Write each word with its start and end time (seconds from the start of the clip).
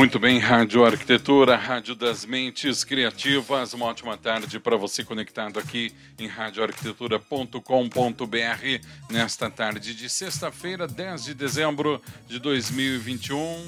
Muito 0.00 0.18
bem, 0.18 0.38
Rádio 0.38 0.82
Arquitetura, 0.82 1.56
Rádio 1.56 1.94
das 1.94 2.24
Mentes 2.24 2.84
Criativas. 2.84 3.74
Uma 3.74 3.84
ótima 3.84 4.16
tarde 4.16 4.58
para 4.58 4.74
você 4.74 5.04
conectado 5.04 5.58
aqui 5.58 5.92
em 6.18 6.26
radioarquitetura.com.br 6.26 8.86
nesta 9.10 9.50
tarde 9.50 9.94
de 9.94 10.08
sexta-feira, 10.08 10.88
10 10.88 11.24
de 11.26 11.34
dezembro 11.34 12.00
de 12.26 12.38
2021. 12.38 13.62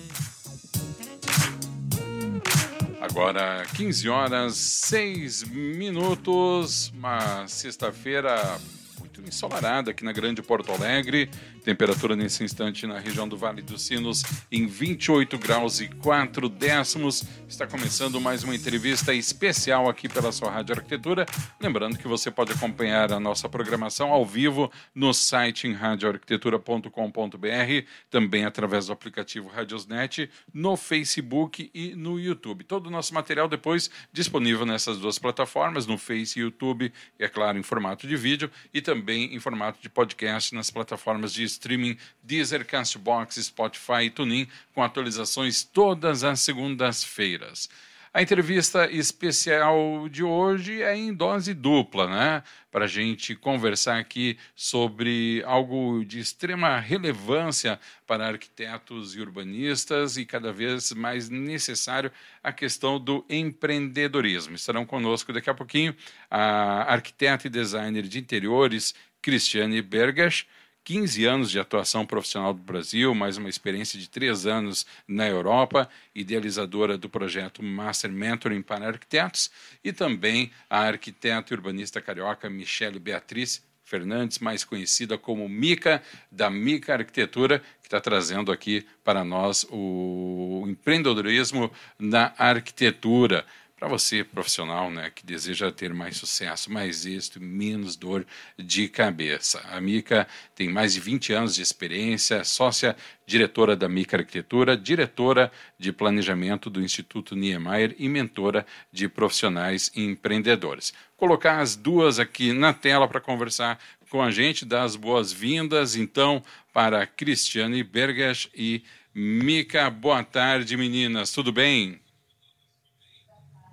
Agora 2.99 3.67
15 3.77 4.09
horas 4.09 4.57
6 4.57 5.43
minutos, 5.43 6.91
uma 6.96 7.46
sexta-feira 7.46 8.59
muito 8.99 9.21
ensolarada 9.21 9.91
aqui 9.91 10.03
na 10.03 10.12
Grande 10.12 10.41
Porto 10.41 10.73
Alegre. 10.73 11.29
Temperatura 11.65 12.16
nesse 12.16 12.43
instante 12.43 12.89
na 12.89 12.98
região 12.98 13.29
do 13.29 13.37
Vale 13.37 13.62
dos 13.62 13.83
Sinos 13.83 14.25
em 14.51 14.66
28 14.66 15.39
graus 15.39 15.80
e 15.80 15.87
4 15.87 16.48
décimos. 16.48 17.23
Está 17.48 17.69
começando 17.69 18.20
mais 18.20 18.43
uma 18.43 18.53
entrevista 18.53 19.15
especial 19.15 19.89
aqui 19.89 20.09
pela 20.09 20.33
sua 20.33 20.51
Rádio 20.51 20.75
Arquitetura. 20.75 21.25
Lembrando 21.61 21.98
que 21.98 22.09
você 22.09 22.33
pode 22.33 22.51
acompanhar 22.51 23.12
a 23.12 23.20
nossa 23.20 23.48
programação 23.48 24.11
ao 24.11 24.27
vivo 24.27 24.73
no 24.93 25.15
site 25.15 25.69
em 25.69 25.73
radioarquitetura.com.br, 25.73 27.87
também 28.11 28.45
através 28.45 28.87
do 28.87 28.92
aplicativo 28.92 29.48
Radiosnet, 29.48 30.29
no 30.53 30.77
Facebook 30.77 31.70
e 31.73 31.95
no 31.95 32.19
YouTube. 32.19 32.65
Todo 32.65 32.89
o 32.89 32.91
nosso 32.91 33.15
material 33.15 33.47
depois 33.47 33.89
disponível 34.12 34.67
nessas 34.67 34.98
duas 34.98 35.17
plataformas, 35.17 35.87
no 35.87 35.97
Face 35.97 36.41
e 36.41 36.42
YouTube, 36.42 36.92
é 37.20 37.29
claro, 37.29 37.56
em 37.56 37.62
formato 37.62 38.09
de 38.09 38.17
vídeo 38.17 38.51
e 38.75 38.81
também 38.81 39.33
em 39.33 39.39
formato 39.39 39.81
de 39.81 39.89
podcast 39.89 40.53
nas 40.56 40.69
plataformas 40.69 41.33
de 41.33 41.52
streaming 41.52 41.97
Deezer, 42.23 42.66
Castbox, 42.66 43.37
Spotify 43.37 44.05
e 44.05 44.11
TuneIn, 44.11 44.48
com 44.75 44.83
atualizações 44.83 45.62
todas 45.62 46.25
as 46.25 46.41
segundas-feiras. 46.41 47.69
A 48.14 48.20
entrevista 48.20 48.91
especial 48.91 50.06
de 50.06 50.23
hoje 50.23 50.83
é 50.83 50.95
em 50.95 51.14
dose 51.14 51.55
dupla, 51.55 52.06
né? 52.06 52.42
Para 52.70 52.84
a 52.84 52.89
gente 52.89 53.34
conversar 53.34 53.98
aqui 53.98 54.36
sobre 54.55 55.42
algo 55.47 56.05
de 56.05 56.19
extrema 56.19 56.78
relevância 56.78 57.80
para 58.06 58.28
arquitetos 58.28 59.17
e 59.17 59.20
urbanistas 59.20 60.19
e 60.19 60.27
cada 60.27 60.53
vez 60.53 60.92
mais 60.92 61.30
necessário 61.30 62.12
a 62.45 62.53
questão 62.53 63.00
do 63.00 63.25
empreendedorismo. 63.30 64.56
Estarão 64.56 64.84
conosco 64.84 65.33
daqui 65.33 65.48
a 65.48 65.55
pouquinho 65.55 65.97
a 66.30 66.92
arquiteta 66.92 67.47
e 67.47 67.50
designer 67.50 68.03
de 68.03 68.19
interiores 68.19 68.95
Cristiane 69.23 69.80
Bergas 69.80 70.45
15 70.84 71.25
anos 71.25 71.50
de 71.50 71.61
atuação 71.61 72.05
profissional 72.05 72.52
do 72.52 72.61
Brasil, 72.61 73.14
mais 73.14 73.36
uma 73.36 73.48
experiência 73.48 73.98
de 73.98 74.08
três 74.08 74.47
anos 74.47 74.84
na 75.06 75.28
Europa, 75.28 75.89
idealizadora 76.12 76.98
do 76.98 77.08
projeto 77.08 77.62
Master 77.62 78.11
Mentoring 78.11 78.62
para 78.62 78.89
Arquitetos, 78.89 79.48
e 79.84 79.92
também 79.92 80.50
a 80.69 80.80
arquiteta 80.80 81.55
e 81.55 81.56
urbanista 81.56 82.00
carioca 82.00 82.50
Michele 82.50 82.98
Beatriz 82.98 83.62
Fernandes, 83.84 84.41
mais 84.41 84.64
conhecida 84.64 85.16
como 85.16 85.48
Mica, 85.48 86.02
da 86.30 86.50
Mica 86.50 86.94
Arquitetura, 86.94 87.61
que 87.80 87.86
está 87.86 88.00
trazendo 88.00 88.50
aqui 88.50 88.84
para 89.05 89.24
nós 89.24 89.64
o 89.70 90.64
empreendedorismo 90.67 91.70
na 91.96 92.33
arquitetura 92.36 93.44
para 93.83 93.88
você 93.88 94.22
profissional, 94.22 94.92
né, 94.92 95.11
que 95.12 95.27
deseja 95.27 95.72
ter 95.72 95.92
mais 95.92 96.16
sucesso, 96.16 96.70
mais 96.70 97.05
êxito, 97.05 97.42
menos 97.42 97.97
dor 97.97 98.24
de 98.56 98.89
cabeça. 98.89 99.61
A 99.72 99.80
Mica 99.80 100.24
tem 100.55 100.69
mais 100.69 100.94
de 100.94 101.00
20 101.00 101.33
anos 101.33 101.56
de 101.56 101.62
experiência, 101.62 102.44
sócia 102.44 102.94
diretora 103.27 103.74
da 103.74 103.89
Mica 103.89 104.19
Arquitetura, 104.19 104.77
diretora 104.77 105.50
de 105.77 105.92
planejamento 105.92 106.70
do 106.70 106.80
Instituto 106.80 107.34
Niemeyer 107.34 107.96
e 107.98 108.08
mentora 108.08 108.64
de 108.92 109.08
profissionais 109.08 109.90
e 109.96 110.05
empreendedores. 110.05 110.95
Colocar 111.17 111.58
as 111.58 111.74
duas 111.74 112.20
aqui 112.20 112.52
na 112.52 112.73
tela 112.73 113.08
para 113.08 113.20
conversar 113.20 113.80
com 114.08 114.23
a 114.23 114.30
gente, 114.30 114.64
dar 114.64 114.84
as 114.84 114.95
boas-vindas, 114.95 115.96
então, 115.96 116.40
para 116.73 117.05
Cristiane 117.05 117.83
Bergas 117.83 118.48
e 118.55 118.84
Mica. 119.12 119.90
Boa 119.90 120.23
tarde, 120.23 120.77
meninas. 120.77 121.33
Tudo 121.33 121.51
bem? 121.51 122.02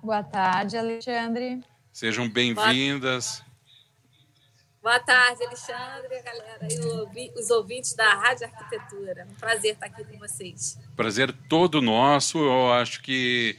Boa 0.02 0.22
tarde, 0.22 0.78
Alexandre. 0.78 1.62
Sejam 1.92 2.26
bem-vindas. 2.26 3.42
Boa 4.82 4.98
tarde, 4.98 5.44
Alexandre, 5.44 6.22
galera, 6.22 6.66
e 6.70 7.38
os 7.38 7.50
ouvintes 7.50 7.94
da 7.94 8.14
Rádio 8.14 8.46
Arquitetura. 8.46 9.28
Um 9.30 9.34
prazer 9.34 9.74
estar 9.74 9.86
aqui 9.86 10.02
com 10.04 10.18
vocês. 10.18 10.78
Prazer 10.96 11.30
todo 11.50 11.82
nosso. 11.82 12.38
Eu 12.38 12.72
acho 12.72 13.02
que 13.02 13.58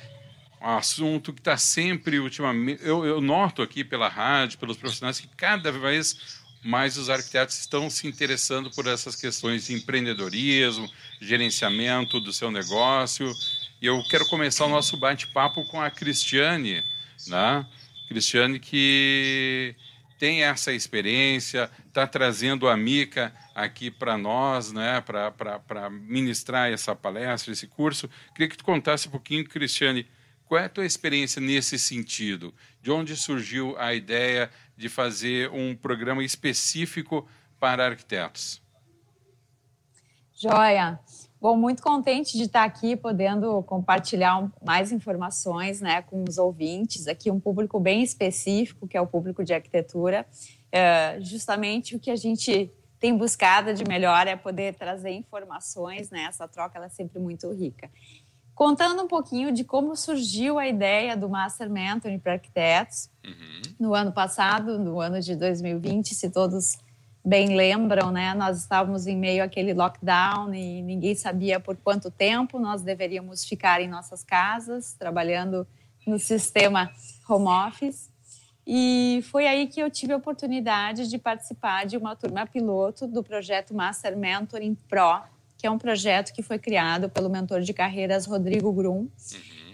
um 0.60 0.78
assunto 0.78 1.32
que 1.32 1.40
está 1.42 1.58
sempre 1.58 2.20
ultimamente. 2.20 2.82
Eu, 2.84 3.06
eu 3.06 3.22
noto 3.22 3.62
aqui 3.62 3.84
pela 3.84 4.08
rádio, 4.08 4.58
pelos 4.58 4.78
profissionais, 4.78 5.20
que 5.20 5.28
cada 5.28 5.72
vez 5.72 6.42
mais 6.64 6.98
os 6.98 7.08
arquitetos 7.08 7.60
estão 7.60 7.88
se 7.88 8.08
interessando 8.08 8.72
por 8.72 8.88
essas 8.88 9.16
questões 9.16 9.68
de 9.68 9.74
empreendedorismo, 9.74 10.90
gerenciamento 11.20 12.20
do 12.20 12.34
seu 12.34 12.50
negócio. 12.50 13.32
E 13.82 13.88
eu 13.88 14.04
quero 14.04 14.28
começar 14.28 14.66
o 14.66 14.70
nosso 14.70 14.96
bate-papo 14.96 15.66
com 15.66 15.82
a 15.82 15.90
Cristiane, 15.90 16.84
né? 17.28 17.66
Cristiane 18.08 18.60
que 18.60 19.76
tem 20.20 20.44
essa 20.44 20.72
experiência, 20.72 21.68
está 21.88 22.06
trazendo 22.06 22.70
a 22.70 22.78
Mica 22.78 23.34
aqui 23.56 23.90
para 23.90 24.20
nós, 24.20 24.72
né, 24.72 25.02
para 25.02 25.90
ministrar 25.90 26.72
essa 26.72 26.96
palestra, 26.96 27.52
esse 27.52 27.66
curso. 27.66 28.08
Queria 28.36 28.48
que 28.48 28.56
tu 28.56 28.64
contasse 28.64 29.08
um 29.08 29.12
pouquinho, 29.12 29.50
Cristiane, 29.50 30.08
qual 30.46 30.62
é 30.62 30.66
a 30.66 30.70
tua 30.70 30.86
experiência 30.86 31.42
nesse 31.42 31.80
sentido? 31.80 32.54
De 32.84 32.92
onde 32.92 33.16
surgiu 33.16 33.76
a 33.80 33.96
ideia 33.96 34.52
de 34.78 34.90
fazer 34.90 35.50
um 35.50 35.76
programa 35.76 36.24
específico 36.24 37.28
para 37.60 37.88
arquitetos? 37.88 38.62
Joia! 40.40 41.00
Bom, 41.42 41.58
muito 41.58 41.82
contente 41.82 42.38
de 42.38 42.44
estar 42.44 42.64
aqui 42.64 42.96
podendo 42.96 43.64
compartilhar 43.64 44.48
mais 44.64 44.92
informações 44.92 45.82
né, 45.82 46.04
com 46.04 46.24
os 46.30 46.38
ouvintes. 46.38 47.08
Aqui 47.08 47.32
um 47.32 47.40
público 47.40 47.80
bem 47.80 48.04
específico, 48.04 48.88
que 48.88 48.96
é 48.96 49.02
o 49.02 49.08
público 49.08 49.44
de 49.44 49.52
arquitetura. 49.52 50.24
É, 50.72 51.20
justamente 51.20 51.96
o 51.96 52.00
que 52.00 52.12
a 52.12 52.16
gente 52.16 52.72
tem 53.00 53.18
buscado 53.18 53.74
de 53.74 53.84
melhor 53.84 54.28
é 54.28 54.36
poder 54.36 54.76
trazer 54.76 55.10
informações, 55.10 56.12
né? 56.12 56.26
Essa 56.30 56.48
troca 56.48 56.78
ela 56.78 56.86
é 56.86 56.90
sempre 56.90 57.18
muito 57.18 57.52
rica. 57.52 57.90
Contando 58.54 59.02
um 59.02 59.08
pouquinho 59.08 59.52
de 59.52 59.64
como 59.64 59.96
surgiu 59.96 60.60
a 60.60 60.68
ideia 60.68 61.18
do 61.18 61.28
Master 61.28 61.68
Mentoring 61.68 62.20
para 62.20 62.34
arquitetos 62.34 63.10
uhum. 63.26 63.62
no 63.80 63.96
ano 63.96 64.12
passado, 64.12 64.78
no 64.78 65.02
ano 65.02 65.20
de 65.20 65.36
2020, 65.36 66.14
se 66.14 66.30
todos 66.30 66.78
bem 67.24 67.56
lembram, 67.56 68.12
né? 68.12 68.34
Nós 68.34 68.58
estávamos 68.58 69.08
em 69.08 69.16
meio 69.16 69.44
àquele 69.44 69.74
lockdown 69.74 70.54
e 70.54 70.82
ninguém 70.82 71.16
sabia 71.16 71.60
por 71.60 71.78
quanto 71.78 72.10
tempo 72.10 72.60
nós 72.60 72.82
deveríamos 72.82 73.46
ficar 73.46 73.82
em 73.82 73.88
nossas 73.88 74.24
casas, 74.24 74.94
trabalhando 74.94 75.68
no 76.06 76.18
sistema 76.18 76.92
home 77.30 77.48
office. 77.48 78.10
E 78.66 79.24
foi 79.32 79.48
aí 79.48 79.68
que 79.68 79.80
eu 79.80 79.90
tive 79.90 80.14
a 80.14 80.18
oportunidade 80.18 81.08
de 81.08 81.18
participar 81.18 81.86
de 81.86 81.98
uma 81.98 82.16
turma 82.16 82.46
piloto 82.46 83.08
do 83.08 83.24
projeto 83.24 83.74
Master 83.74 84.16
Mentoring 84.18 84.76
Pro, 84.88 85.22
que 85.58 85.68
é 85.68 85.72
um 85.72 85.78
projeto 85.78 86.34
que 86.34 86.42
foi 86.42 86.58
criado 86.58 87.10
pelo 87.10 87.30
mentor 87.30 87.62
de 87.62 87.74
carreiras 87.74 88.26
Rodrigo 88.26 88.72
Grum, 88.72 89.00
uhum. 89.00 89.10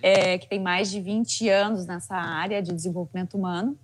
é, 0.02 0.38
que 0.38 0.47
tem 0.47 0.59
mais 0.59 0.90
de 0.90 1.00
20 1.00 1.50
anos 1.50 1.85
nessa 1.85 2.16
área 2.16 2.62
de 2.62 2.74
desenvolvimento 2.74 3.38
humano. 3.38 3.78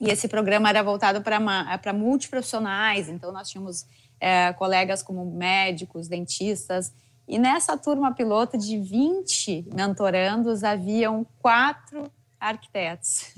E 0.00 0.10
esse 0.10 0.28
programa 0.28 0.68
era 0.68 0.82
voltado 0.82 1.20
para 1.22 1.92
multiprofissionais, 1.92 3.08
então 3.08 3.32
nós 3.32 3.48
tínhamos 3.50 3.86
é, 4.20 4.52
colegas 4.52 5.02
como 5.02 5.24
médicos, 5.24 6.08
dentistas. 6.08 6.92
E 7.26 7.38
nessa 7.38 7.76
turma 7.76 8.14
piloto 8.14 8.56
de 8.56 8.78
20 8.78 9.68
mentorandos, 9.74 10.64
haviam 10.64 11.26
quatro 11.40 12.10
arquitetos. 12.40 13.34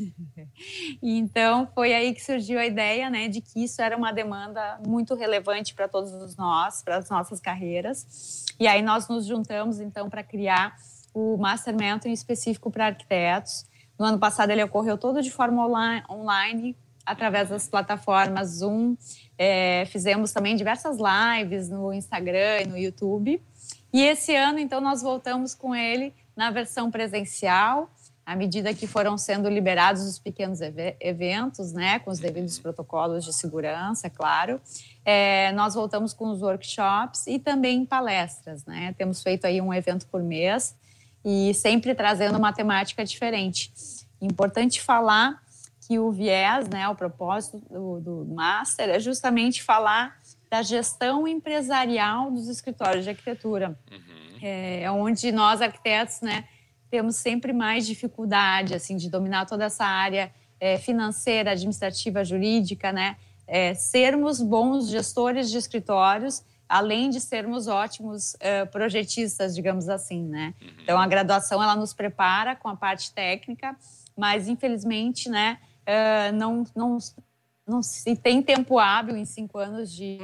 então 1.03 1.67
foi 1.75 1.95
aí 1.95 2.13
que 2.15 2.23
surgiu 2.23 2.59
a 2.59 2.67
ideia, 2.67 3.09
né, 3.09 3.29
de 3.29 3.41
que 3.41 3.65
isso 3.65 3.81
era 3.81 3.97
uma 3.97 4.13
demanda 4.13 4.79
muito 4.87 5.15
relevante 5.15 5.75
para 5.75 5.89
todos 5.89 6.37
nós, 6.37 6.83
para 6.83 6.99
as 6.99 7.09
nossas 7.09 7.41
carreiras. 7.41 8.45
E 8.61 8.67
aí 8.67 8.83
nós 8.83 9.09
nos 9.09 9.27
juntamos 9.27 9.81
então 9.81 10.11
para 10.11 10.23
criar 10.23 10.77
o 11.15 11.37
Master 11.37 11.75
Mentoring 11.75 12.13
específico 12.13 12.71
para 12.71 12.87
arquitetos. 12.87 13.65
No 14.01 14.07
ano 14.07 14.19
passado 14.19 14.49
ele 14.49 14.65
ocorreu 14.65 14.97
todo 14.97 15.21
de 15.21 15.31
forma 15.31 15.63
online, 16.09 16.75
através 17.05 17.51
das 17.51 17.69
plataformas 17.69 18.49
Zoom. 18.49 18.97
É, 19.37 19.85
fizemos 19.89 20.33
também 20.33 20.57
diversas 20.57 20.97
lives 20.97 21.69
no 21.69 21.93
Instagram 21.93 22.63
e 22.63 22.67
no 22.67 22.79
YouTube. 22.79 23.43
E 23.93 24.03
esse 24.03 24.35
ano, 24.35 24.59
então, 24.59 24.81
nós 24.81 25.03
voltamos 25.03 25.55
com 25.55 25.75
ele 25.77 26.15
na 26.35 26.51
versão 26.51 26.91
presencial, 26.91 27.91
à 28.25 28.35
medida 28.35 28.73
que 28.73 28.87
foram 28.87 29.19
sendo 29.19 29.51
liberados 29.51 30.03
os 30.07 30.19
pequenos 30.19 30.61
eventos, 30.99 31.75
né, 31.75 31.99
com 31.99 32.11
os 32.11 32.19
devidos 32.19 32.59
protocolos 32.59 33.23
de 33.23 33.35
segurança, 33.35 34.07
é 34.07 34.11
claro. 34.11 34.63
É, 35.05 35.53
nós 35.53 35.75
voltamos 35.75 36.15
com 36.15 36.31
os 36.31 36.41
workshops 36.41 37.27
e 37.27 37.39
também 37.39 37.85
palestras, 37.85 38.65
né? 38.65 38.95
Temos 38.97 39.23
feito 39.23 39.47
aí 39.47 39.61
um 39.61 39.75
evento 39.75 40.07
por 40.07 40.23
mês 40.23 40.75
e 41.25 41.53
sempre 41.55 41.95
trazendo 41.95 42.39
uma 42.39 42.53
temática 42.53 43.05
diferente. 43.05 43.73
Importante 44.21 44.81
falar 44.81 45.43
que 45.87 45.99
o 45.99 46.11
viés, 46.11 46.69
né, 46.69 46.89
o 46.89 46.95
propósito 46.95 47.59
do, 47.71 48.01
do 48.01 48.35
Master 48.35 48.89
é 48.89 49.01
justamente 49.01 49.63
falar 49.63 50.17
da 50.49 50.63
gestão 50.63 51.27
empresarial 51.27 52.31
dos 52.31 52.49
escritórios 52.49 53.05
de 53.05 53.11
arquitetura. 53.11 53.79
Uhum. 53.91 54.39
É, 54.43 54.83
é 54.83 54.91
onde 54.91 55.31
nós, 55.33 55.61
arquitetos, 55.61 56.21
né, 56.21 56.45
temos 56.91 57.17
sempre 57.17 57.53
mais 57.53 57.87
dificuldade 57.87 58.75
assim 58.75 58.97
de 58.97 59.09
dominar 59.09 59.47
toda 59.47 59.65
essa 59.65 59.85
área 59.85 60.33
é, 60.59 60.77
financeira, 60.77 61.53
administrativa, 61.53 62.25
jurídica, 62.25 62.93
né? 62.93 63.17
É, 63.47 63.75
sermos 63.75 64.41
bons 64.41 64.89
gestores 64.89 65.51
de 65.51 65.57
escritórios, 65.57 66.45
além 66.71 67.11
de 67.11 67.21
sermos 67.21 67.67
ótimos 67.67 68.35
uh, 68.35 68.65
projetistas, 68.71 69.57
digamos 69.57 69.89
assim, 69.89 70.23
né? 70.23 70.55
Uhum. 70.63 70.69
Então 70.85 71.01
a 71.01 71.07
graduação 71.09 71.61
ela 71.61 71.75
nos 71.75 71.93
prepara 71.93 72.55
com 72.55 72.69
a 72.69 72.77
parte 72.77 73.13
técnica, 73.13 73.77
mas 74.17 74.47
infelizmente, 74.47 75.29
né? 75.29 75.59
Uh, 75.83 76.33
não, 76.37 76.65
não, 76.77 76.99
não 77.67 77.83
se 77.83 78.15
tem 78.15 78.41
tempo 78.41 78.79
hábil 78.79 79.17
em 79.17 79.25
cinco 79.25 79.59
anos 79.59 79.93
de 79.93 80.19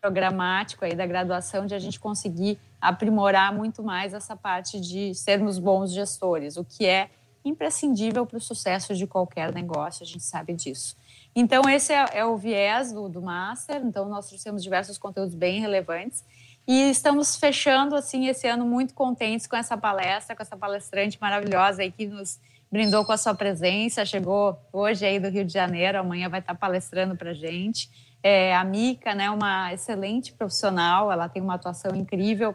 programático 0.00 0.86
aí 0.86 0.94
da 0.94 1.04
graduação 1.04 1.66
de 1.66 1.74
a 1.74 1.78
gente 1.78 2.00
conseguir 2.00 2.58
aprimorar 2.80 3.52
muito 3.52 3.82
mais 3.82 4.14
essa 4.14 4.34
parte 4.34 4.80
de 4.80 5.14
sermos 5.14 5.58
bons 5.58 5.92
gestores, 5.92 6.56
o 6.56 6.64
que 6.64 6.86
é 6.86 7.10
imprescindível 7.44 8.24
para 8.24 8.38
o 8.38 8.40
sucesso 8.40 8.94
de 8.94 9.06
qualquer 9.06 9.52
negócio, 9.52 10.02
a 10.02 10.06
gente 10.06 10.24
sabe 10.24 10.54
disso. 10.54 10.96
Então, 11.40 11.62
esse 11.70 11.92
é, 11.92 12.04
é 12.14 12.24
o 12.24 12.36
viés 12.36 12.90
do, 12.90 13.08
do 13.08 13.22
Master, 13.22 13.80
então 13.84 14.08
nós 14.08 14.26
trouxemos 14.26 14.60
diversos 14.60 14.98
conteúdos 14.98 15.36
bem 15.36 15.60
relevantes 15.60 16.24
e 16.66 16.90
estamos 16.90 17.36
fechando, 17.36 17.94
assim, 17.94 18.26
esse 18.26 18.48
ano 18.48 18.66
muito 18.66 18.92
contentes 18.92 19.46
com 19.46 19.54
essa 19.54 19.76
palestra, 19.76 20.34
com 20.34 20.42
essa 20.42 20.56
palestrante 20.56 21.16
maravilhosa 21.20 21.82
aí 21.82 21.92
que 21.92 22.08
nos 22.08 22.40
brindou 22.68 23.04
com 23.04 23.12
a 23.12 23.16
sua 23.16 23.36
presença, 23.36 24.04
chegou 24.04 24.58
hoje 24.72 25.06
aí 25.06 25.20
do 25.20 25.28
Rio 25.28 25.44
de 25.44 25.52
Janeiro, 25.52 26.00
amanhã 26.00 26.28
vai 26.28 26.40
estar 26.40 26.56
palestrando 26.56 27.16
para 27.16 27.32
gente. 27.32 27.88
É, 28.20 28.52
a 28.56 28.64
Mica, 28.64 29.14
né, 29.14 29.30
uma 29.30 29.72
excelente 29.72 30.32
profissional, 30.32 31.12
ela 31.12 31.28
tem 31.28 31.40
uma 31.40 31.54
atuação 31.54 31.94
incrível 31.94 32.52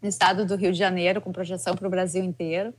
no 0.00 0.08
estado 0.08 0.46
do 0.46 0.56
Rio 0.56 0.72
de 0.72 0.78
Janeiro, 0.78 1.20
com 1.20 1.30
projeção 1.30 1.76
para 1.76 1.86
o 1.86 1.90
Brasil 1.90 2.24
inteiro. 2.24 2.72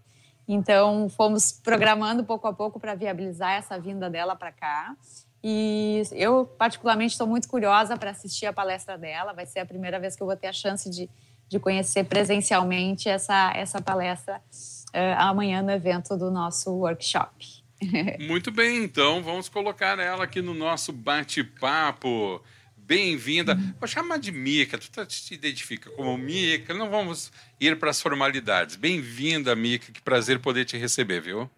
Então, 0.48 1.10
fomos 1.10 1.52
programando 1.52 2.24
pouco 2.24 2.48
a 2.48 2.54
pouco 2.54 2.80
para 2.80 2.96
viabilizar 2.96 3.52
essa 3.52 3.78
vinda 3.78 4.10
dela 4.10 4.36
para 4.36 4.52
cá. 4.52 4.96
E 5.44 6.04
eu, 6.12 6.46
particularmente, 6.46 7.14
estou 7.14 7.28
muito 7.28 7.48
curiosa 7.48 7.96
para 7.96 8.12
assistir 8.12 8.46
a 8.46 8.54
palestra 8.54 8.98
dela. 8.98 9.34
Vai 9.34 9.46
ser 9.46 9.60
a 9.60 9.66
primeira 9.66 10.00
vez 10.00 10.16
que 10.16 10.24
eu 10.24 10.28
vou 10.28 10.36
ter 10.36 10.48
a 10.48 10.54
chance 10.54 10.90
de, 10.90 11.10
de 11.48 11.60
conhecer 11.60 12.04
presencialmente 12.06 13.08
essa, 13.08 13.54
essa 13.56 13.82
palestra 13.82 14.38
uh, 14.38 15.18
amanhã 15.18 15.62
no 15.62 15.72
evento 15.72 16.18
do 16.18 16.32
nosso 16.32 16.72
workshop. 16.72 17.46
Muito 18.28 18.52
bem, 18.52 18.84
então 18.84 19.22
vamos 19.22 19.48
colocar 19.48 20.00
ela 20.00 20.24
aqui 20.24 20.42
no 20.42 20.54
nosso 20.54 20.92
bate-papo. 20.92 22.42
Bem-vinda. 22.76 23.54
Vou 23.80 23.88
chamar 23.88 24.18
de 24.18 24.32
Mica, 24.32 24.78
tu 24.78 24.90
tá, 24.90 25.06
te 25.06 25.34
identifica 25.34 25.90
como 25.92 26.18
Mica, 26.18 26.74
não 26.74 26.90
vamos 26.90 27.32
ir 27.60 27.78
para 27.78 27.90
as 27.90 28.02
formalidades. 28.02 28.78
Bem-vinda, 28.78 29.54
Mica, 29.56 29.92
que 29.92 30.02
prazer 30.02 30.40
poder 30.40 30.64
te 30.64 30.78
receber, 30.78 31.22
viu? 31.22 31.50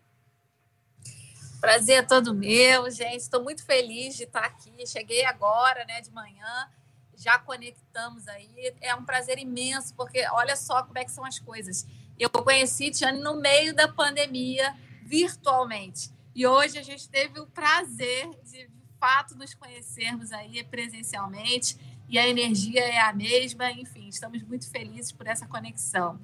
Prazer 1.59 1.97
é 1.97 2.01
todo 2.01 2.33
meu, 2.33 2.89
gente. 2.89 3.17
Estou 3.17 3.43
muito 3.43 3.63
feliz 3.65 4.15
de 4.15 4.23
estar 4.23 4.45
aqui. 4.45 4.85
Cheguei 4.87 5.25
agora, 5.25 5.83
né, 5.85 5.99
de 5.99 6.11
manhã, 6.11 6.69
já 7.17 7.37
conectamos 7.37 8.27
aí. 8.27 8.73
É 8.79 8.95
um 8.95 9.03
prazer 9.03 9.37
imenso, 9.37 9.93
porque 9.95 10.25
olha 10.31 10.55
só 10.55 10.83
como 10.83 10.97
é 10.97 11.03
que 11.03 11.11
são 11.11 11.25
as 11.25 11.37
coisas. 11.37 11.85
Eu 12.17 12.29
conheci 12.29 12.91
Tiane 12.91 13.19
no 13.19 13.35
meio 13.35 13.73
da 13.73 13.87
pandemia, 13.87 14.73
virtualmente. 15.03 16.11
E 16.33 16.47
hoje 16.47 16.77
a 16.77 16.83
gente 16.83 17.09
teve 17.09 17.39
o 17.39 17.47
prazer 17.47 18.29
de 18.43 18.69
fato 18.99 19.35
nos 19.35 19.53
conhecermos 19.53 20.31
aí 20.31 20.63
presencialmente 20.63 21.77
e 22.09 22.17
a 22.17 22.27
energia 22.27 22.81
é 22.81 22.99
a 22.99 23.13
mesma, 23.13 23.71
enfim, 23.71 24.07
estamos 24.07 24.41
muito 24.41 24.69
felizes 24.69 25.11
por 25.11 25.27
essa 25.27 25.45
conexão. 25.45 26.19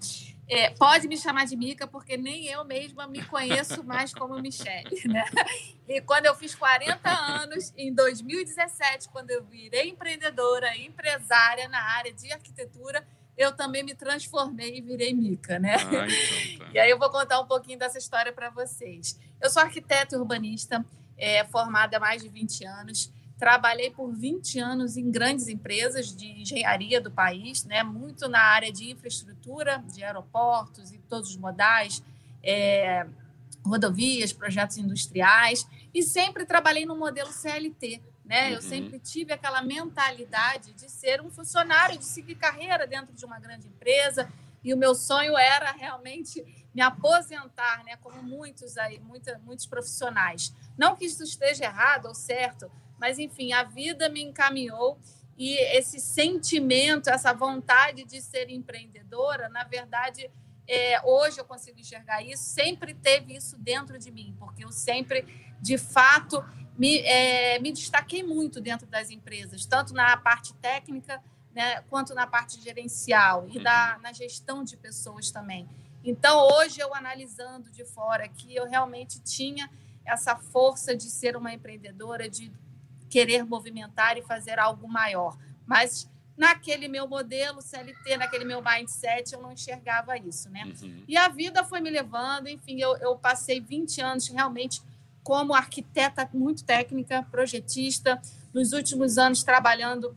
É, 0.47 0.71
pode 0.71 1.07
me 1.07 1.15
chamar 1.15 1.45
de 1.45 1.55
Mica, 1.55 1.87
porque 1.87 2.17
nem 2.17 2.45
eu 2.47 2.65
mesma 2.65 3.07
me 3.07 3.23
conheço 3.23 3.83
mais 3.83 4.13
como 4.13 4.39
Michelle. 4.41 4.89
Né? 5.07 5.23
E 5.87 6.01
quando 6.01 6.25
eu 6.25 6.33
fiz 6.33 6.55
40 6.55 7.07
anos, 7.07 7.71
em 7.77 7.93
2017, 7.93 9.07
quando 9.09 9.29
eu 9.29 9.43
virei 9.43 9.89
empreendedora, 9.89 10.75
empresária 10.75 11.69
na 11.69 11.79
área 11.79 12.11
de 12.11 12.33
arquitetura, 12.33 13.07
eu 13.37 13.55
também 13.55 13.83
me 13.83 13.93
transformei 13.93 14.79
e 14.79 14.81
virei 14.81 15.13
Mica, 15.13 15.59
né? 15.59 15.75
Ah, 15.75 15.81
então 15.83 16.65
tá. 16.65 16.71
E 16.73 16.79
aí 16.79 16.89
eu 16.89 16.97
vou 16.97 17.11
contar 17.11 17.39
um 17.39 17.45
pouquinho 17.45 17.77
dessa 17.77 17.99
história 17.99 18.33
para 18.33 18.49
vocês. 18.49 19.19
Eu 19.39 19.49
sou 19.51 19.61
arquiteta 19.61 20.17
urbanista, 20.17 20.83
é, 21.15 21.43
formada 21.45 21.97
há 21.97 21.99
mais 21.99 22.23
de 22.23 22.29
20 22.29 22.65
anos. 22.65 23.13
Trabalhei 23.37 23.91
por 23.91 24.13
20 24.13 24.59
anos 24.59 24.95
em 24.95 25.11
grandes 25.11 25.47
empresas 25.47 26.15
de 26.15 26.41
engenharia 26.41 27.01
do 27.01 27.11
país, 27.11 27.65
né? 27.65 27.83
muito 27.83 28.29
na 28.29 28.39
área 28.39 28.71
de 28.71 28.91
infraestrutura, 28.91 29.83
de 29.93 30.03
aeroportos 30.03 30.91
e 30.91 30.97
todos 30.99 31.31
os 31.31 31.37
modais, 31.37 32.01
é, 32.41 33.05
rodovias, 33.65 34.31
projetos 34.31 34.77
industriais, 34.77 35.67
e 35.93 36.01
sempre 36.01 36.45
trabalhei 36.45 36.85
no 36.85 36.95
modelo 36.95 37.31
CLT. 37.31 38.01
Né? 38.23 38.47
Uhum. 38.47 38.53
Eu 38.55 38.61
sempre 38.61 38.99
tive 38.99 39.33
aquela 39.33 39.61
mentalidade 39.61 40.73
de 40.73 40.89
ser 40.89 41.21
um 41.21 41.29
funcionário, 41.29 41.97
de 41.97 42.05
seguir 42.05 42.35
carreira 42.35 42.87
dentro 42.87 43.13
de 43.13 43.25
uma 43.25 43.39
grande 43.39 43.67
empresa, 43.67 44.31
e 44.63 44.73
o 44.73 44.77
meu 44.77 44.95
sonho 44.95 45.37
era 45.37 45.71
realmente 45.71 46.43
me 46.73 46.81
aposentar, 46.81 47.83
né, 47.85 47.95
como 47.97 48.21
muitos 48.23 48.77
aí, 48.77 48.99
muita, 48.99 49.39
muitos 49.45 49.67
profissionais. 49.67 50.53
Não 50.75 50.95
que 50.95 51.05
isso 51.05 51.23
esteja 51.23 51.65
errado 51.65 52.07
ou 52.07 52.15
certo, 52.15 52.69
mas 52.99 53.19
enfim, 53.19 53.53
a 53.53 53.63
vida 53.63 54.09
me 54.09 54.21
encaminhou 54.21 54.97
e 55.37 55.57
esse 55.77 55.99
sentimento, 55.99 57.09
essa 57.09 57.33
vontade 57.33 58.05
de 58.05 58.21
ser 58.21 58.49
empreendedora, 58.49 59.49
na 59.49 59.63
verdade, 59.63 60.29
é, 60.67 60.99
hoje 61.05 61.39
eu 61.39 61.45
consigo 61.45 61.79
enxergar 61.79 62.21
isso, 62.23 62.43
sempre 62.43 62.93
teve 62.93 63.35
isso 63.35 63.57
dentro 63.57 63.99
de 63.99 64.11
mim, 64.11 64.35
porque 64.39 64.63
eu 64.63 64.71
sempre, 64.71 65.25
de 65.61 65.77
fato, 65.77 66.43
me, 66.77 66.99
é, 67.01 67.59
me 67.59 67.71
destaquei 67.71 68.23
muito 68.23 68.61
dentro 68.61 68.87
das 68.87 69.09
empresas, 69.09 69.65
tanto 69.65 69.93
na 69.93 70.15
parte 70.17 70.53
técnica 70.55 71.21
né, 71.53 71.81
quanto 71.89 72.13
na 72.13 72.27
parte 72.27 72.61
gerencial 72.61 73.47
e 73.49 73.59
da, 73.59 73.97
na 74.01 74.11
gestão 74.11 74.63
de 74.63 74.75
pessoas 74.75 75.31
também. 75.31 75.67
Então, 76.03 76.47
hoje, 76.49 76.79
eu 76.79 76.93
analisando 76.93 77.71
de 77.71 77.83
fora 77.85 78.27
que 78.27 78.53
eu 78.53 78.67
realmente 78.67 79.19
tinha 79.21 79.69
essa 80.05 80.35
força 80.35 80.95
de 80.95 81.09
ser 81.09 81.35
uma 81.35 81.53
empreendedora, 81.53 82.29
de 82.29 82.51
querer 83.15 83.45
movimentar 83.45 84.17
e 84.17 84.21
fazer 84.21 84.59
algo 84.59 84.89
maior. 84.89 85.37
Mas 85.65 86.11
naquele 86.35 86.89
meu 86.89 87.07
modelo 87.07 87.61
CLT, 87.61 88.17
naquele 88.17 88.43
meu 88.43 88.61
mindset, 88.61 89.31
eu 89.31 89.41
não 89.41 89.53
enxergava 89.53 90.17
isso, 90.17 90.49
né? 90.49 90.65
Uhum. 90.65 91.01
E 91.07 91.15
a 91.15 91.29
vida 91.29 91.63
foi 91.63 91.79
me 91.79 91.89
levando, 91.89 92.49
enfim, 92.49 92.77
eu, 92.77 92.97
eu 92.97 93.15
passei 93.15 93.61
20 93.61 94.01
anos 94.01 94.27
realmente 94.27 94.81
como 95.23 95.53
arquiteta 95.53 96.29
muito 96.33 96.65
técnica, 96.65 97.25
projetista, 97.31 98.21
nos 98.53 98.73
últimos 98.73 99.17
anos 99.17 99.43
trabalhando 99.43 100.13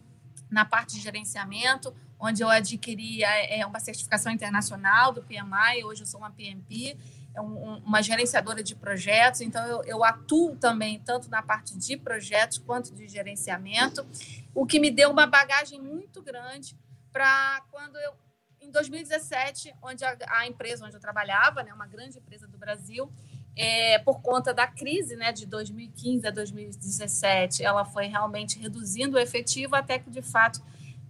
na 0.50 0.64
parte 0.64 0.96
de 0.96 1.00
gerenciamento, 1.00 1.94
onde 2.18 2.42
eu 2.42 2.48
adquiri 2.48 3.22
é, 3.22 3.60
é, 3.60 3.66
uma 3.66 3.78
certificação 3.78 4.32
internacional 4.32 5.12
do 5.12 5.22
PMI, 5.22 5.84
hoje 5.84 6.02
eu 6.02 6.06
sou 6.06 6.18
uma 6.18 6.32
PMP, 6.32 6.96
um, 7.40 7.76
uma 7.78 8.02
gerenciadora 8.02 8.62
de 8.62 8.74
projetos, 8.74 9.40
então 9.40 9.64
eu, 9.66 9.82
eu, 9.84 10.04
atuo 10.04 10.56
também 10.56 11.00
tanto 11.00 11.30
na 11.30 11.42
parte 11.42 11.76
de 11.76 11.96
projetos 11.96 12.58
quanto 12.58 12.94
de 12.94 13.08
gerenciamento, 13.08 14.06
o 14.54 14.66
que 14.66 14.80
me 14.80 14.90
deu 14.90 15.10
uma 15.10 15.26
bagagem 15.26 15.80
muito 15.80 16.22
grande 16.22 16.76
para 17.12 17.62
quando 17.70 17.96
eu, 17.96 18.12
em 18.60 18.70
2017, 18.70 19.74
onde 19.82 20.04
a, 20.04 20.16
a, 20.28 20.46
empresa 20.46 20.84
onde 20.84 20.96
eu 20.96 21.00
trabalhava, 21.00 21.62
né, 21.62 21.72
uma 21.72 21.86
grande 21.86 22.18
empresa 22.18 22.46
do 22.46 22.58
Brasil, 22.58 23.10
é, 23.56 23.98
por 23.98 24.20
conta 24.20 24.54
da 24.54 24.66
crise 24.66 25.16
né, 25.16 25.32
de 25.32 25.44
2015 25.46 26.26
a 26.26 26.30
2017, 26.30 27.64
ela 27.64 27.84
foi 27.84 28.06
realmente 28.06 28.58
reduzindo 28.58 29.16
o 29.16 29.18
efetivo 29.18 29.74
até 29.74 29.98
que, 29.98 30.10
de 30.10 30.22
fato, 30.22 30.62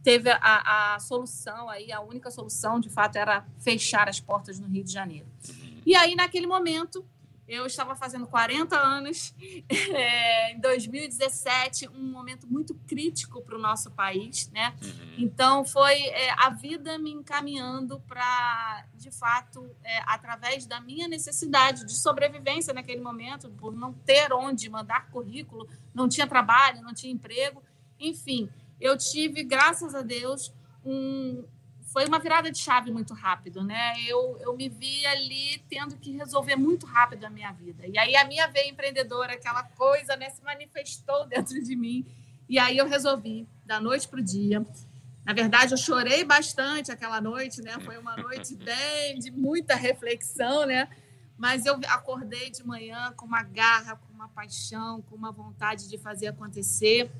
teve 0.02 0.30
a, 0.30 0.94
a 0.94 0.98
solução 1.00 1.68
aí, 1.68 1.92
a 1.92 2.00
única 2.00 2.30
solução, 2.30 2.80
de 2.80 2.88
fato, 2.88 3.16
era 3.16 3.44
fechar 3.58 4.08
as 4.08 4.18
portas 4.18 4.58
no 4.58 4.66
Rio 4.66 4.82
de 4.82 4.92
Janeiro. 4.92 5.26
E 5.88 5.96
aí, 5.96 6.14
naquele 6.14 6.46
momento, 6.46 7.02
eu 7.48 7.64
estava 7.64 7.96
fazendo 7.96 8.26
40 8.26 8.78
anos, 8.78 9.34
é, 9.70 10.52
em 10.52 10.60
2017, 10.60 11.88
um 11.88 12.12
momento 12.12 12.46
muito 12.46 12.74
crítico 12.86 13.40
para 13.40 13.56
o 13.56 13.58
nosso 13.58 13.90
país, 13.92 14.50
né? 14.50 14.76
Uhum. 14.82 15.14
Então, 15.16 15.64
foi 15.64 15.94
é, 16.08 16.30
a 16.32 16.50
vida 16.50 16.98
me 16.98 17.10
encaminhando 17.10 17.98
para, 18.00 18.84
de 18.96 19.10
fato, 19.10 19.74
é, 19.82 20.00
através 20.04 20.66
da 20.66 20.78
minha 20.78 21.08
necessidade 21.08 21.86
de 21.86 21.96
sobrevivência 21.96 22.74
naquele 22.74 23.00
momento, 23.00 23.48
por 23.52 23.74
não 23.74 23.94
ter 23.94 24.30
onde 24.30 24.68
mandar 24.68 25.08
currículo, 25.08 25.66
não 25.94 26.06
tinha 26.06 26.26
trabalho, 26.26 26.82
não 26.82 26.92
tinha 26.92 27.10
emprego, 27.10 27.62
enfim, 27.98 28.50
eu 28.78 28.94
tive, 28.98 29.42
graças 29.42 29.94
a 29.94 30.02
Deus, 30.02 30.52
um, 30.84 31.44
foi 31.98 32.06
uma 32.06 32.20
virada 32.20 32.48
de 32.48 32.58
chave 32.58 32.92
muito 32.92 33.12
rápido, 33.12 33.64
né? 33.64 33.94
Eu, 34.06 34.38
eu 34.40 34.56
me 34.56 34.68
vi 34.68 35.04
ali 35.04 35.58
tendo 35.68 35.96
que 35.96 36.12
resolver 36.12 36.54
muito 36.54 36.86
rápido 36.86 37.24
a 37.24 37.28
minha 37.28 37.50
vida. 37.50 37.88
E 37.88 37.98
aí 37.98 38.14
a 38.14 38.24
minha 38.24 38.46
veia 38.46 38.70
empreendedora, 38.70 39.32
aquela 39.32 39.64
coisa, 39.64 40.14
né, 40.14 40.30
se 40.30 40.40
manifestou 40.44 41.26
dentro 41.26 41.60
de 41.60 41.74
mim. 41.74 42.06
E 42.48 42.56
aí 42.56 42.78
eu 42.78 42.86
resolvi, 42.86 43.48
da 43.66 43.80
noite 43.80 44.06
para 44.06 44.20
o 44.20 44.22
dia. 44.22 44.64
Na 45.24 45.32
verdade, 45.32 45.72
eu 45.72 45.76
chorei 45.76 46.22
bastante 46.22 46.92
aquela 46.92 47.20
noite, 47.20 47.62
né? 47.62 47.72
Foi 47.80 47.98
uma 47.98 48.16
noite 48.16 48.54
bem 48.64 49.18
de 49.18 49.32
muita 49.32 49.74
reflexão, 49.74 50.66
né? 50.66 50.88
Mas 51.36 51.66
eu 51.66 51.80
acordei 51.88 52.48
de 52.48 52.64
manhã 52.64 53.12
com 53.16 53.26
uma 53.26 53.42
garra, 53.42 53.96
com 53.96 54.12
uma 54.12 54.28
paixão, 54.28 55.02
com 55.02 55.16
uma 55.16 55.32
vontade 55.32 55.88
de 55.88 55.98
fazer 55.98 56.28
acontecer. 56.28 57.10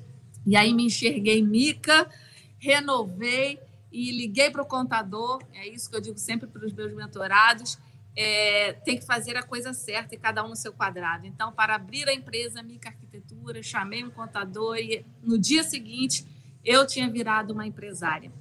E 0.45 0.55
aí 0.55 0.73
me 0.73 0.85
enxerguei 0.85 1.43
mica, 1.43 2.09
renovei 2.57 3.59
e 3.91 4.11
liguei 4.11 4.49
para 4.49 4.61
o 4.61 4.65
contador. 4.65 5.41
É 5.53 5.67
isso 5.67 5.89
que 5.89 5.95
eu 5.95 6.01
digo 6.01 6.17
sempre 6.17 6.47
para 6.47 6.65
os 6.65 6.73
meus 6.73 6.93
mentorados. 6.93 7.77
É, 8.15 8.73
tem 8.73 8.97
que 8.97 9.05
fazer 9.05 9.37
a 9.37 9.43
coisa 9.43 9.73
certa 9.73 10.15
e 10.15 10.17
cada 10.17 10.43
um 10.43 10.49
no 10.49 10.55
seu 10.55 10.73
quadrado. 10.73 11.25
Então, 11.25 11.51
para 11.51 11.75
abrir 11.75 12.07
a 12.09 12.13
empresa 12.13 12.61
Mica 12.61 12.89
Arquitetura, 12.89 13.63
chamei 13.63 14.03
um 14.03 14.09
contador 14.09 14.77
e 14.77 15.05
no 15.23 15.37
dia 15.37 15.63
seguinte 15.63 16.25
eu 16.65 16.85
tinha 16.85 17.09
virado 17.09 17.53
uma 17.53 17.65
empresária. 17.65 18.31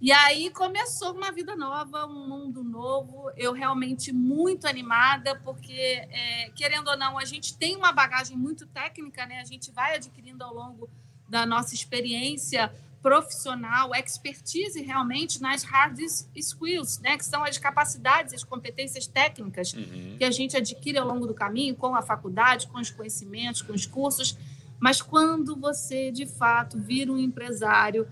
E 0.00 0.10
aí 0.12 0.48
começou 0.48 1.12
uma 1.12 1.30
vida 1.30 1.54
nova, 1.54 2.06
um 2.06 2.26
mundo 2.26 2.64
novo. 2.64 3.30
Eu 3.36 3.52
realmente 3.52 4.10
muito 4.10 4.66
animada, 4.66 5.38
porque, 5.40 5.72
é, 5.72 6.50
querendo 6.56 6.88
ou 6.88 6.96
não, 6.96 7.18
a 7.18 7.24
gente 7.26 7.54
tem 7.58 7.76
uma 7.76 7.92
bagagem 7.92 8.34
muito 8.34 8.66
técnica, 8.66 9.26
né? 9.26 9.40
A 9.40 9.44
gente 9.44 9.70
vai 9.70 9.96
adquirindo 9.96 10.42
ao 10.42 10.54
longo 10.54 10.88
da 11.28 11.44
nossa 11.44 11.74
experiência 11.74 12.72
profissional, 13.02 13.94
expertise 13.94 14.80
realmente 14.82 15.40
nas 15.40 15.62
hard 15.62 15.98
skills, 16.34 16.98
né? 17.00 17.16
que 17.16 17.24
são 17.24 17.42
as 17.42 17.56
capacidades, 17.56 18.34
as 18.34 18.44
competências 18.44 19.06
técnicas 19.06 19.72
uhum. 19.72 20.16
que 20.18 20.24
a 20.24 20.30
gente 20.30 20.56
adquire 20.56 20.98
ao 20.98 21.06
longo 21.06 21.26
do 21.26 21.34
caminho 21.34 21.74
com 21.74 21.94
a 21.94 22.02
faculdade, 22.02 22.66
com 22.66 22.78
os 22.78 22.90
conhecimentos, 22.90 23.62
com 23.62 23.72
os 23.72 23.86
cursos. 23.86 24.36
Mas 24.78 25.00
quando 25.00 25.56
você, 25.56 26.10
de 26.10 26.26
fato, 26.26 26.78
vira 26.78 27.10
um 27.12 27.18
empresário, 27.18 28.06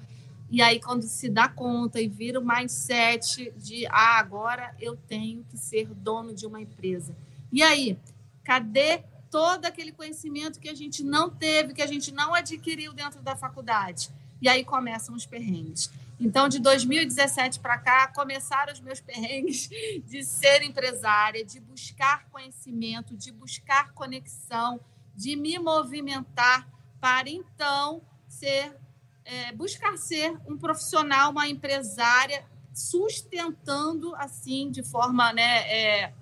e 0.50 0.62
aí 0.62 0.80
quando 0.80 1.02
se 1.02 1.28
dá 1.28 1.48
conta 1.48 2.00
e 2.00 2.08
vira 2.08 2.40
o 2.40 2.46
mindset 2.46 3.52
de 3.56 3.86
ah, 3.86 4.18
agora 4.18 4.74
eu 4.80 4.96
tenho 4.96 5.44
que 5.50 5.58
ser 5.58 5.86
dono 5.94 6.34
de 6.34 6.46
uma 6.46 6.60
empresa. 6.60 7.14
E 7.52 7.62
aí, 7.62 7.98
cadê 8.42 9.02
todo 9.30 9.66
aquele 9.66 9.92
conhecimento 9.92 10.58
que 10.58 10.70
a 10.70 10.74
gente 10.74 11.02
não 11.04 11.28
teve, 11.28 11.74
que 11.74 11.82
a 11.82 11.86
gente 11.86 12.12
não 12.12 12.34
adquiriu 12.34 12.94
dentro 12.94 13.20
da 13.20 13.36
faculdade? 13.36 14.10
E 14.40 14.48
aí 14.48 14.64
começam 14.64 15.14
os 15.14 15.26
perrengues. 15.26 15.90
Então, 16.20 16.48
de 16.48 16.58
2017 16.58 17.60
para 17.60 17.78
cá, 17.78 18.08
começaram 18.08 18.72
os 18.72 18.80
meus 18.80 19.00
perrengues 19.02 19.68
de 20.04 20.24
ser 20.24 20.62
empresária, 20.62 21.44
de 21.44 21.60
buscar 21.60 22.28
conhecimento, 22.30 23.16
de 23.16 23.30
buscar 23.30 23.92
conexão, 23.92 24.80
de 25.14 25.36
me 25.36 25.58
movimentar 25.58 26.68
para 27.00 27.28
então 27.30 28.02
ser, 28.26 28.76
é, 29.24 29.52
buscar 29.52 29.96
ser 29.96 30.36
um 30.46 30.58
profissional, 30.58 31.30
uma 31.30 31.48
empresária, 31.48 32.44
sustentando 32.74 34.14
assim 34.16 34.70
de 34.70 34.82
forma 34.82 35.32
né, 35.32 35.68
é, 35.68 36.14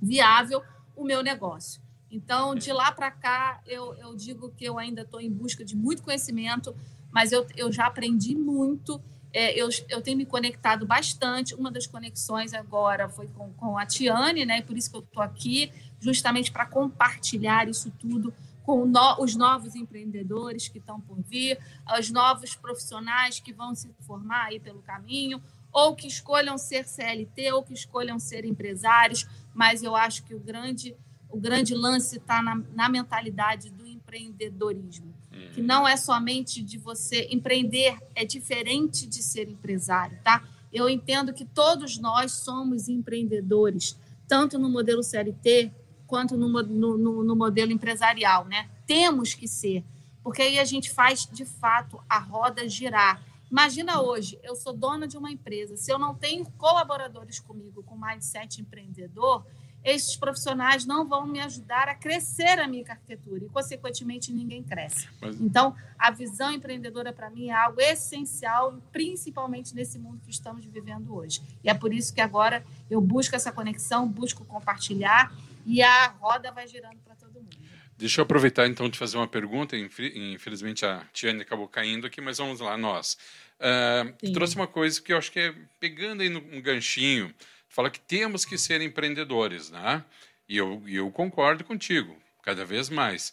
viável 0.00 0.62
o 0.96 1.04
meu 1.04 1.22
negócio. 1.22 1.80
Então, 2.10 2.56
de 2.56 2.72
lá 2.72 2.90
para 2.90 3.10
cá, 3.10 3.60
eu, 3.64 3.94
eu 3.94 4.16
digo 4.16 4.50
que 4.50 4.64
eu 4.64 4.78
ainda 4.78 5.02
estou 5.02 5.20
em 5.20 5.30
busca 5.30 5.64
de 5.64 5.76
muito 5.76 6.02
conhecimento, 6.02 6.74
mas 7.10 7.32
eu, 7.32 7.46
eu 7.56 7.72
já 7.72 7.86
aprendi 7.86 8.34
muito. 8.34 9.00
É, 9.32 9.58
eu, 9.58 9.68
eu 9.88 10.00
tenho 10.00 10.18
me 10.18 10.26
conectado 10.26 10.86
bastante. 10.86 11.54
Uma 11.54 11.70
das 11.70 11.86
conexões 11.86 12.52
agora 12.52 13.08
foi 13.08 13.28
com, 13.28 13.52
com 13.52 13.78
a 13.78 13.86
Tiane, 13.86 14.44
né? 14.44 14.62
Por 14.62 14.76
isso 14.76 14.90
que 14.90 14.96
eu 14.96 15.02
estou 15.02 15.22
aqui, 15.22 15.72
justamente 16.00 16.50
para 16.50 16.66
compartilhar 16.66 17.68
isso 17.68 17.90
tudo 17.98 18.32
com 18.62 18.84
no, 18.84 19.20
os 19.20 19.34
novos 19.34 19.74
empreendedores 19.74 20.68
que 20.68 20.78
estão 20.78 21.00
por 21.00 21.20
vir, 21.22 21.58
os 21.98 22.10
novos 22.10 22.54
profissionais 22.54 23.40
que 23.40 23.52
vão 23.52 23.74
se 23.74 23.90
formar 24.00 24.46
aí 24.46 24.60
pelo 24.60 24.82
caminho, 24.82 25.42
ou 25.72 25.94
que 25.94 26.06
escolham 26.06 26.58
ser 26.58 26.86
CLT, 26.86 27.52
ou 27.52 27.62
que 27.62 27.72
escolham 27.72 28.18
ser 28.18 28.44
empresários. 28.44 29.26
Mas 29.54 29.82
eu 29.82 29.96
acho 29.96 30.24
que 30.24 30.34
o 30.34 30.40
grande, 30.40 30.96
o 31.28 31.38
grande 31.38 31.74
lance 31.74 32.18
está 32.18 32.42
na, 32.42 32.56
na 32.74 32.88
mentalidade 32.88 33.70
do 33.70 33.86
empreendedorismo 33.86 35.14
que 35.52 35.62
não 35.62 35.86
é 35.86 35.96
somente 35.96 36.62
de 36.62 36.78
você 36.78 37.28
empreender, 37.30 37.98
é 38.14 38.24
diferente 38.24 39.06
de 39.06 39.22
ser 39.22 39.48
empresário, 39.48 40.18
tá? 40.22 40.44
Eu 40.72 40.88
entendo 40.88 41.32
que 41.32 41.44
todos 41.44 41.98
nós 41.98 42.32
somos 42.32 42.88
empreendedores, 42.88 43.96
tanto 44.28 44.58
no 44.58 44.68
modelo 44.68 45.02
CLT 45.02 45.72
quanto 46.06 46.36
no, 46.36 46.48
no, 46.62 47.24
no 47.24 47.36
modelo 47.36 47.72
empresarial, 47.72 48.44
né? 48.44 48.68
Temos 48.86 49.34
que 49.34 49.46
ser, 49.46 49.84
porque 50.22 50.42
aí 50.42 50.58
a 50.58 50.64
gente 50.64 50.90
faz 50.90 51.28
de 51.30 51.44
fato 51.44 52.00
a 52.08 52.18
roda 52.18 52.68
girar. 52.68 53.22
Imagina 53.50 54.00
hoje, 54.00 54.38
eu 54.44 54.54
sou 54.54 54.72
dona 54.72 55.08
de 55.08 55.16
uma 55.16 55.30
empresa, 55.30 55.76
se 55.76 55.92
eu 55.92 55.98
não 55.98 56.14
tenho 56.14 56.44
colaboradores 56.52 57.40
comigo 57.40 57.82
com 57.82 57.96
mindset 57.96 58.60
empreendedor, 58.60 59.44
esses 59.84 60.16
profissionais 60.16 60.84
não 60.84 61.06
vão 61.06 61.26
me 61.26 61.40
ajudar 61.40 61.88
a 61.88 61.94
crescer 61.94 62.58
a 62.58 62.66
minha 62.66 62.84
arquitetura 62.88 63.44
e, 63.44 63.48
consequentemente, 63.48 64.32
ninguém 64.32 64.62
cresce. 64.62 65.08
Mas... 65.20 65.40
Então, 65.40 65.74
a 65.98 66.10
visão 66.10 66.52
empreendedora 66.52 67.12
para 67.12 67.30
mim 67.30 67.48
é 67.48 67.54
algo 67.54 67.80
essencial, 67.80 68.80
principalmente 68.92 69.74
nesse 69.74 69.98
mundo 69.98 70.20
que 70.24 70.30
estamos 70.30 70.64
vivendo 70.66 71.14
hoje. 71.14 71.42
E 71.64 71.70
é 71.70 71.74
por 71.74 71.92
isso 71.92 72.14
que 72.14 72.20
agora 72.20 72.64
eu 72.90 73.00
busco 73.00 73.34
essa 73.34 73.50
conexão, 73.50 74.06
busco 74.06 74.44
compartilhar 74.44 75.32
e 75.64 75.82
a 75.82 76.08
roda 76.08 76.52
vai 76.52 76.66
girando 76.66 76.98
para 77.04 77.14
todo 77.14 77.34
mundo. 77.34 77.56
Deixa 77.96 78.20
eu 78.20 78.22
aproveitar 78.22 78.66
então 78.66 78.88
de 78.88 78.98
fazer 78.98 79.18
uma 79.18 79.28
pergunta. 79.28 79.76
Infelizmente 79.76 80.86
a 80.86 81.04
Tiane 81.12 81.42
acabou 81.42 81.68
caindo 81.68 82.06
aqui, 82.06 82.20
mas 82.20 82.38
vamos 82.38 82.60
lá, 82.60 82.76
nós. 82.76 83.18
Uh, 83.60 84.32
trouxe 84.32 84.56
uma 84.56 84.66
coisa 84.66 85.00
que 85.02 85.12
eu 85.12 85.18
acho 85.18 85.30
que 85.30 85.38
é 85.38 85.54
pegando 85.78 86.22
aí 86.22 86.34
um 86.34 86.62
ganchinho 86.62 87.34
fala 87.80 87.90
que 87.90 88.00
temos 88.00 88.44
que 88.44 88.58
ser 88.58 88.82
empreendedores, 88.82 89.70
né? 89.70 90.04
E 90.46 90.58
eu, 90.58 90.82
eu 90.86 91.10
concordo 91.10 91.64
contigo, 91.64 92.14
cada 92.42 92.62
vez 92.62 92.90
mais. 92.90 93.32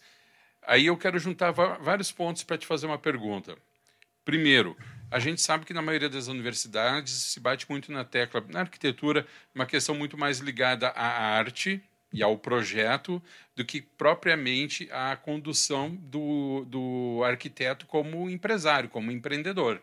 Aí 0.66 0.86
eu 0.86 0.96
quero 0.96 1.20
juntar 1.20 1.52
vários 1.52 2.14
pontos 2.14 2.44
para 2.44 2.58
te 2.58 2.66
fazer 2.66 2.88
uma 2.88 2.98
pergunta. 2.98 3.58
Primeiro, 4.24 4.78
a 5.12 5.20
gente 5.20 5.42
sabe 5.42 5.66
que 5.66 5.74
na 5.74 5.82
maioria 5.82 6.08
das 6.08 6.28
universidades 6.28 7.12
se 7.12 7.42
bate 7.42 7.70
muito 7.70 7.92
na 7.92 8.06
tecla, 8.06 8.44
na 8.48 8.62
arquitetura, 8.62 9.28
uma 9.54 9.66
questão 9.66 9.94
muito 9.96 10.18
mais 10.18 10.40
ligada 10.40 10.88
à 10.90 11.38
arte 11.38 11.82
e 12.14 12.24
ao 12.24 12.38
projeto 12.38 13.22
do 13.54 13.66
que 13.66 13.82
propriamente 13.82 14.88
à 14.94 15.18
condução 15.18 15.94
do, 15.94 16.64
do 16.66 17.22
arquiteto 17.26 17.86
como 17.86 18.30
empresário, 18.30 18.88
como 18.88 19.12
empreendedor. 19.12 19.82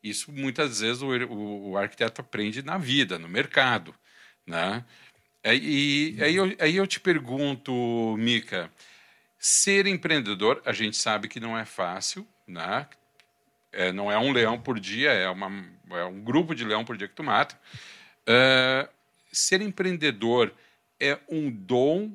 Isso 0.00 0.30
muitas 0.30 0.80
vezes 0.80 1.02
o, 1.02 1.08
o, 1.08 1.70
o 1.70 1.76
arquiteto 1.76 2.20
aprende 2.20 2.62
na 2.62 2.78
vida, 2.78 3.18
no 3.18 3.28
mercado. 3.28 3.92
Né? 4.46 4.84
E 5.44 6.16
aí 6.20 6.36
eu, 6.36 6.56
aí 6.58 6.76
eu 6.76 6.86
te 6.86 6.98
pergunto, 6.98 8.16
Mica, 8.18 8.70
ser 9.38 9.86
empreendedor, 9.86 10.62
a 10.64 10.72
gente 10.72 10.96
sabe 10.96 11.28
que 11.28 11.38
não 11.38 11.56
é 11.56 11.66
fácil, 11.66 12.26
né? 12.46 12.88
É, 13.70 13.92
não 13.92 14.10
é 14.10 14.18
um 14.18 14.32
leão 14.32 14.58
por 14.58 14.80
dia, 14.80 15.10
é, 15.12 15.28
uma, 15.28 15.50
é 15.90 16.04
um 16.04 16.22
grupo 16.22 16.54
de 16.54 16.64
leão 16.64 16.84
por 16.84 16.96
dia 16.96 17.08
que 17.08 17.14
tu 17.14 17.22
mata. 17.22 17.58
Uh, 18.22 18.88
ser 19.32 19.60
empreendedor 19.60 20.54
é 20.98 21.18
um 21.28 21.50
dom 21.50 22.12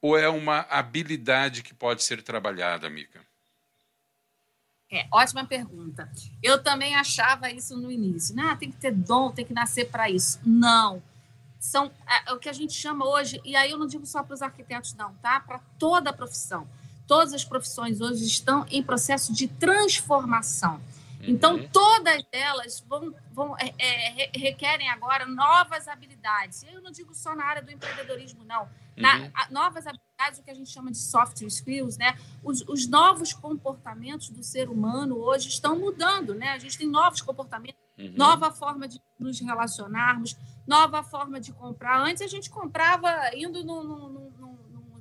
ou 0.00 0.16
é 0.16 0.28
uma 0.28 0.60
habilidade 0.70 1.62
que 1.62 1.74
pode 1.74 2.02
ser 2.04 2.22
trabalhada, 2.22 2.88
Mica? 2.88 3.20
É, 4.90 5.06
ótima 5.12 5.44
pergunta. 5.44 6.10
Eu 6.42 6.62
também 6.62 6.94
achava 6.94 7.50
isso 7.50 7.76
no 7.76 7.90
início. 7.90 8.34
Né? 8.34 8.44
Ah, 8.46 8.56
tem 8.56 8.70
que 8.70 8.78
ter 8.78 8.92
dom, 8.92 9.32
tem 9.32 9.44
que 9.44 9.52
nascer 9.52 9.90
para 9.90 10.08
isso. 10.08 10.40
Não. 10.46 11.02
São 11.58 11.90
é, 12.06 12.30
é, 12.30 12.32
o 12.32 12.38
que 12.38 12.48
a 12.48 12.52
gente 12.52 12.72
chama 12.72 13.06
hoje, 13.06 13.40
e 13.44 13.56
aí 13.56 13.70
eu 13.70 13.78
não 13.78 13.86
digo 13.86 14.06
só 14.06 14.22
para 14.22 14.34
os 14.34 14.42
arquitetos, 14.42 14.94
não, 14.94 15.14
tá? 15.14 15.40
Para 15.40 15.60
toda 15.78 16.10
a 16.10 16.12
profissão. 16.12 16.68
Todas 17.06 17.32
as 17.32 17.44
profissões 17.44 18.00
hoje 18.00 18.24
estão 18.24 18.66
em 18.70 18.82
processo 18.82 19.32
de 19.32 19.46
transformação. 19.46 20.80
Então, 21.26 21.56
uhum. 21.56 21.68
todas 21.68 22.24
elas 22.30 22.84
vão, 22.86 23.14
vão 23.32 23.56
é, 23.58 23.74
é, 23.78 24.30
requerem 24.34 24.88
agora 24.88 25.26
novas 25.26 25.88
habilidades. 25.88 26.62
Eu 26.64 26.80
não 26.80 26.90
digo 26.90 27.14
só 27.14 27.34
na 27.34 27.44
área 27.44 27.62
do 27.62 27.70
empreendedorismo, 27.70 28.44
não. 28.44 28.68
Na, 28.96 29.18
uhum. 29.18 29.30
a, 29.34 29.50
novas 29.50 29.86
habilidades, 29.86 30.38
o 30.38 30.42
que 30.42 30.50
a 30.50 30.54
gente 30.54 30.70
chama 30.70 30.90
de 30.90 30.98
soft 30.98 31.40
skills, 31.42 31.96
né? 31.96 32.16
Os, 32.42 32.62
os, 32.68 32.86
novos 32.86 33.32
comportamentos 33.32 34.30
do 34.30 34.42
ser 34.42 34.68
humano 34.68 35.18
hoje 35.18 35.48
estão 35.48 35.78
mudando, 35.78 36.34
né? 36.34 36.50
A 36.50 36.58
gente 36.58 36.78
tem 36.78 36.88
novos 36.88 37.20
comportamentos, 37.20 37.80
uhum. 37.98 38.12
nova 38.16 38.50
forma 38.50 38.86
de 38.86 39.00
nos 39.18 39.40
relacionarmos, 39.40 40.36
nova 40.66 41.02
forma 41.02 41.40
de 41.40 41.52
comprar. 41.52 42.00
Antes 42.00 42.22
a 42.22 42.26
gente 42.26 42.50
comprava 42.50 43.08
indo 43.34 43.64
no, 43.64 43.82
no, 43.82 44.08
no, 44.08 44.30
no 44.38 44.56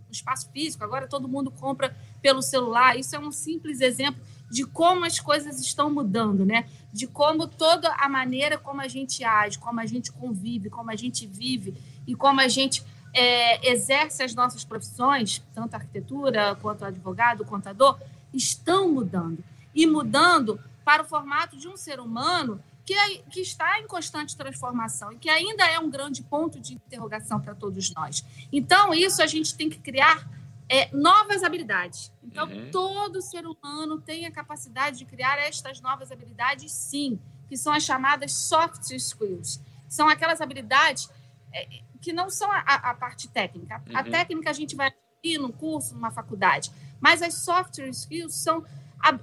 espaço 0.09 0.49
físico, 0.51 0.83
agora 0.83 1.07
todo 1.07 1.27
mundo 1.27 1.51
compra 1.51 1.95
pelo 2.21 2.41
celular. 2.41 2.97
Isso 2.97 3.15
é 3.15 3.19
um 3.19 3.31
simples 3.31 3.81
exemplo 3.81 4.21
de 4.49 4.65
como 4.65 5.05
as 5.05 5.19
coisas 5.19 5.59
estão 5.59 5.89
mudando, 5.89 6.45
né? 6.45 6.69
De 6.93 7.07
como 7.07 7.47
toda 7.47 7.93
a 7.93 8.07
maneira 8.07 8.57
como 8.57 8.81
a 8.81 8.87
gente 8.87 9.23
age, 9.23 9.59
como 9.59 9.79
a 9.79 9.85
gente 9.85 10.11
convive, 10.11 10.69
como 10.69 10.91
a 10.91 10.95
gente 10.95 11.27
vive 11.27 11.75
e 12.07 12.15
como 12.15 12.39
a 12.39 12.47
gente 12.47 12.83
é, 13.13 13.71
exerce 13.71 14.23
as 14.23 14.35
nossas 14.35 14.63
profissões, 14.63 15.41
tanto 15.53 15.73
arquitetura 15.73 16.55
quanto 16.61 16.85
advogado, 16.85 17.45
contador, 17.45 17.99
estão 18.33 18.91
mudando. 18.91 19.43
E 19.73 19.85
mudando 19.85 20.59
para 20.85 21.03
o 21.03 21.05
formato 21.05 21.57
de 21.57 21.67
um 21.67 21.75
ser 21.75 21.99
humano 21.99 22.61
que, 22.85 22.93
é, 22.93 23.17
que 23.23 23.41
está 23.41 23.79
em 23.79 23.87
constante 23.87 24.37
transformação 24.37 25.11
e 25.11 25.17
que 25.17 25.29
ainda 25.29 25.65
é 25.65 25.79
um 25.79 25.89
grande 25.89 26.21
ponto 26.21 26.59
de 26.59 26.75
interrogação 26.75 27.41
para 27.41 27.55
todos 27.55 27.91
nós. 27.93 28.23
Então, 28.51 28.93
isso 28.93 29.23
a 29.23 29.27
gente 29.27 29.55
tem 29.55 29.69
que 29.69 29.79
criar 29.79 30.29
é, 30.69 30.89
novas 30.95 31.43
habilidades. 31.43 32.11
Então, 32.23 32.47
uhum. 32.47 32.69
todo 32.71 33.21
ser 33.21 33.45
humano 33.47 33.99
tem 33.99 34.27
a 34.27 34.31
capacidade 34.31 34.99
de 34.99 35.05
criar 35.05 35.37
estas 35.39 35.81
novas 35.81 36.11
habilidades, 36.11 36.71
sim, 36.71 37.19
que 37.47 37.57
são 37.57 37.73
as 37.73 37.83
chamadas 37.83 38.31
soft 38.33 38.91
skills. 38.91 39.59
São 39.89 40.07
aquelas 40.07 40.39
habilidades 40.39 41.09
é, 41.51 41.67
que 41.99 42.13
não 42.13 42.29
são 42.29 42.51
a, 42.51 42.59
a 42.59 42.93
parte 42.93 43.27
técnica. 43.27 43.81
Uhum. 43.87 43.97
A 43.97 44.03
técnica 44.03 44.51
a 44.51 44.53
gente 44.53 44.75
vai 44.75 44.93
ir 45.23 45.39
num 45.39 45.51
curso, 45.51 45.95
numa 45.95 46.11
faculdade, 46.11 46.71
mas 46.99 47.23
as 47.23 47.33
soft 47.33 47.79
skills 47.79 48.35
são 48.35 48.63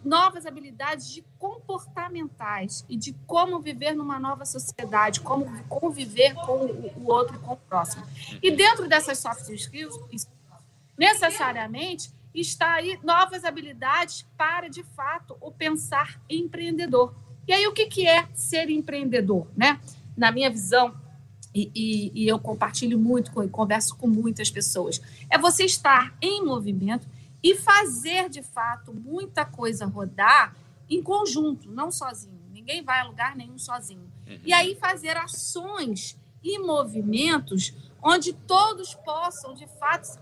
novas 0.04 0.46
habilidades 0.46 1.10
de 1.10 1.24
comportamentais 1.38 2.84
e 2.88 2.96
de 2.96 3.12
como 3.26 3.60
viver 3.60 3.94
numa 3.94 4.18
nova 4.18 4.44
sociedade, 4.44 5.20
como 5.20 5.46
conviver 5.64 6.34
com 6.34 6.66
o 6.96 7.04
outro, 7.06 7.38
com 7.40 7.54
o 7.54 7.56
próximo. 7.56 8.04
E 8.42 8.50
dentro 8.50 8.88
dessas 8.88 9.18
soft 9.18 9.48
skills, 9.48 9.98
necessariamente 10.96 12.12
está 12.34 12.74
aí 12.74 12.98
novas 13.02 13.44
habilidades 13.44 14.24
para, 14.36 14.68
de 14.68 14.82
fato, 14.82 15.36
o 15.40 15.50
pensar 15.50 16.20
empreendedor. 16.28 17.14
E 17.46 17.52
aí, 17.52 17.66
o 17.66 17.72
que, 17.72 17.86
que 17.86 18.06
é 18.06 18.28
ser 18.34 18.70
empreendedor? 18.70 19.48
Né? 19.56 19.80
Na 20.16 20.30
minha 20.30 20.48
visão, 20.48 20.94
e, 21.54 21.70
e, 21.74 22.12
e 22.22 22.28
eu 22.28 22.38
compartilho 22.38 22.98
muito 22.98 23.30
e 23.42 23.48
converso 23.48 23.96
com 23.96 24.06
muitas 24.06 24.50
pessoas, 24.50 25.00
é 25.28 25.36
você 25.36 25.64
estar 25.64 26.16
em 26.20 26.44
movimento 26.44 27.06
e 27.42 27.56
fazer 27.56 28.28
de 28.28 28.42
fato 28.42 28.92
muita 28.92 29.44
coisa 29.44 29.84
rodar 29.86 30.56
em 30.88 31.02
conjunto, 31.02 31.70
não 31.70 31.90
sozinho. 31.90 32.40
Ninguém 32.50 32.82
vai 32.82 33.00
a 33.00 33.04
lugar 33.04 33.34
nenhum 33.34 33.58
sozinho. 33.58 34.12
Uhum. 34.26 34.40
E 34.44 34.52
aí 34.52 34.74
fazer 34.76 35.16
ações 35.16 36.18
e 36.42 36.58
movimentos 36.58 37.74
onde 38.02 38.32
todos 38.32 38.94
possam 38.94 39.54
de 39.54 39.66
fato 39.66 40.18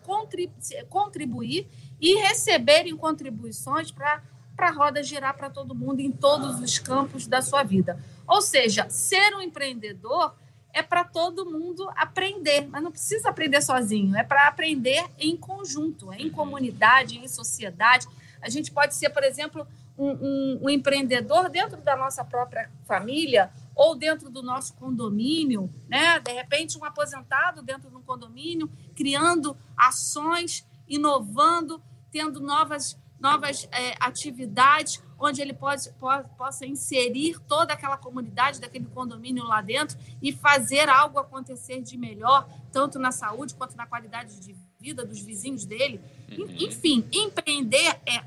contribuir 0.89 1.67
e 2.01 2.15
receberem 2.17 2.97
contribuições 2.97 3.91
para 3.91 4.23
a 4.59 4.71
roda 4.71 5.03
girar 5.03 5.37
para 5.37 5.49
todo 5.49 5.75
mundo 5.75 6.01
em 6.01 6.13
todos 6.13 6.61
os 6.61 6.79
campos 6.79 7.27
da 7.27 7.41
sua 7.41 7.63
vida. 7.63 7.99
Ou 8.27 8.43
seja, 8.43 8.89
ser 8.91 9.35
um 9.35 9.41
empreendedor 9.41 10.35
é 10.73 10.83
para 10.83 11.05
todo 11.05 11.51
mundo 11.51 11.91
aprender, 11.97 12.67
mas 12.69 12.83
não 12.83 12.91
precisa 12.91 13.29
aprender 13.29 13.61
sozinho, 13.63 14.17
é 14.17 14.23
para 14.23 14.47
aprender 14.47 15.05
em 15.19 15.37
conjunto, 15.37 16.13
em 16.13 16.27
uhum. 16.27 16.33
comunidade, 16.33 17.19
em 17.19 17.29
sociedade. 17.29 18.07
A 18.41 18.49
gente 18.49 18.71
pode 18.71 18.95
ser, 18.95 19.11
por 19.11 19.23
exemplo, 19.23 19.67
um, 19.99 20.11
um, 20.11 20.61
um, 20.63 20.71
empreendedor 20.71 21.51
dentro 21.51 21.77
da 21.83 21.97
nossa 21.97 22.25
própria 22.25 22.71
família 22.87 23.51
ou 23.75 23.95
dentro 23.95 24.31
do 24.31 24.43
nosso 24.43 24.75
condomínio, 24.75 25.71
né? 25.89 26.19
De 26.21 26.33
repente, 26.33 26.79
um 26.79 26.85
aposentado 26.85 27.63
dentro 27.63 27.91
de 27.91 27.97
um 27.97 28.03
condomínio, 28.03 28.71
criando 28.95 29.57
ações, 29.77 30.67
inovando, 30.89 31.83
tendo 32.11 32.41
novas, 32.41 32.99
novas 33.19 33.69
é, 33.73 33.95
atividades 34.01 35.03
onde 35.21 35.43
ele 35.43 35.53
pode, 35.53 35.91
pode, 36.01 36.27
possa 36.37 36.67
inserir 36.67 37.39
toda 37.41 37.75
aquela 37.75 37.99
comunidade 37.99 38.61
daquele 38.61 38.87
condomínio 38.87 39.45
lá 39.45 39.61
dentro 39.61 39.99
e 40.23 40.33
fazer 40.33 40.89
algo 40.89 41.19
acontecer 41.19 41.83
de 41.83 41.99
melhor, 41.99 42.49
tanto 42.73 42.99
na 42.99 43.13
saúde 43.13 43.55
quanto 43.55 43.77
na 43.77 43.87
qualidade 43.87 44.41
de 44.41 44.57
vida 44.81 45.05
dos 45.05 45.21
vizinhos 45.21 45.67
dele. 45.67 46.01
Uhum. 46.31 46.47
Enfim, 46.59 47.07
empreender 47.13 48.01
é 48.07 48.25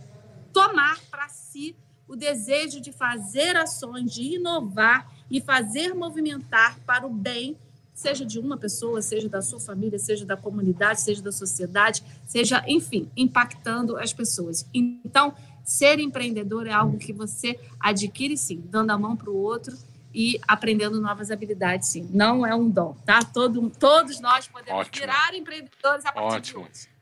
tomar 0.53 0.99
para 1.09 1.27
si 1.29 1.75
o 2.07 2.15
desejo 2.15 2.79
de 2.79 2.91
fazer 2.91 3.55
ações, 3.55 4.13
de 4.13 4.35
inovar 4.35 5.11
e 5.31 5.41
fazer 5.41 5.95
movimentar 5.95 6.79
para 6.85 7.07
o 7.07 7.09
bem, 7.09 7.57
seja 7.93 8.25
de 8.25 8.39
uma 8.39 8.57
pessoa, 8.57 9.01
seja 9.01 9.27
da 9.27 9.41
sua 9.41 9.59
família, 9.59 9.97
seja 9.97 10.25
da 10.25 10.37
comunidade, 10.37 11.01
seja 11.01 11.21
da 11.21 11.31
sociedade, 11.31 12.03
seja, 12.25 12.63
enfim, 12.67 13.09
impactando 13.15 13.97
as 13.97 14.13
pessoas. 14.13 14.67
Então, 14.73 15.33
Ser 15.63 15.99
empreendedor 15.99 16.67
é 16.67 16.71
algo 16.71 16.97
que 16.97 17.13
você 17.13 17.59
adquire 17.79 18.37
sim, 18.37 18.61
dando 18.65 18.91
a 18.91 18.97
mão 18.97 19.15
para 19.15 19.29
o 19.29 19.35
outro 19.35 19.77
e 20.13 20.39
aprendendo 20.47 21.01
novas 21.01 21.31
habilidades, 21.31 21.89
sim. 21.89 22.07
Não 22.11 22.45
é 22.45 22.53
um 22.53 22.69
dom, 22.69 22.95
tá? 23.05 23.19
Todo, 23.23 23.69
todos 23.71 24.19
nós 24.19 24.47
podemos 24.47 24.81
Ótimo. 24.81 25.01
virar 25.01 25.33
empreendedores 25.33 26.05
a 26.05 26.11
partir 26.11 26.35
Ótimo. 26.35 26.63
de 26.63 26.69
hoje. 26.69 26.93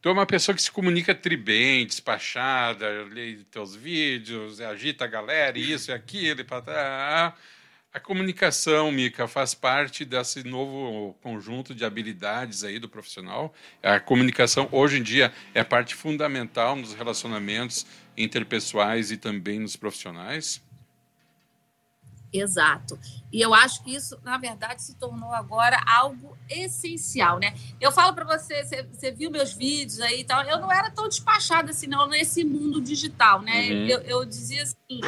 Tu 0.00 0.08
é 0.08 0.12
uma 0.12 0.26
pessoa 0.26 0.54
que 0.54 0.60
se 0.60 0.70
comunica 0.70 1.14
tri 1.14 1.36
bem, 1.36 1.86
despachada, 1.86 3.04
lê 3.04 3.36
teus 3.50 3.74
vídeos, 3.74 4.60
agita 4.60 5.04
a 5.04 5.08
galera, 5.08 5.58
isso 5.58 5.90
e 5.90 5.94
aquilo, 5.94 6.40
e 6.40 6.44
para 6.44 7.34
a 7.94 8.00
comunicação, 8.00 8.90
Mica, 8.90 9.28
faz 9.28 9.54
parte 9.54 10.04
desse 10.04 10.42
novo 10.42 11.14
conjunto 11.22 11.72
de 11.72 11.84
habilidades 11.84 12.64
aí 12.64 12.80
do 12.80 12.88
profissional. 12.88 13.54
A 13.80 14.00
comunicação, 14.00 14.68
hoje 14.72 14.98
em 14.98 15.02
dia, 15.02 15.32
é 15.54 15.62
parte 15.62 15.94
fundamental 15.94 16.74
nos 16.74 16.92
relacionamentos 16.92 17.86
interpessoais 18.16 19.12
e 19.12 19.16
também 19.16 19.60
nos 19.60 19.76
profissionais. 19.76 20.60
Exato. 22.32 22.98
E 23.32 23.40
eu 23.40 23.54
acho 23.54 23.84
que 23.84 23.94
isso, 23.94 24.18
na 24.24 24.38
verdade, 24.38 24.82
se 24.82 24.96
tornou 24.96 25.32
agora 25.32 25.80
algo 25.86 26.36
essencial, 26.50 27.38
né? 27.38 27.54
Eu 27.80 27.92
falo 27.92 28.12
para 28.12 28.24
você, 28.24 28.64
você, 28.64 28.82
você, 28.82 29.12
viu 29.12 29.30
meus 29.30 29.52
vídeos 29.52 30.00
aí 30.00 30.22
e 30.22 30.24
tal, 30.24 30.42
eu 30.42 30.58
não 30.58 30.72
era 30.72 30.90
tão 30.90 31.08
despachada 31.08 31.70
assim, 31.70 31.86
não, 31.86 32.08
nesse 32.08 32.42
mundo 32.42 32.80
digital, 32.80 33.40
né? 33.40 33.70
Uhum. 33.70 33.86
Eu, 33.86 34.00
eu 34.00 34.24
dizia 34.24 34.64
assim, 34.64 35.00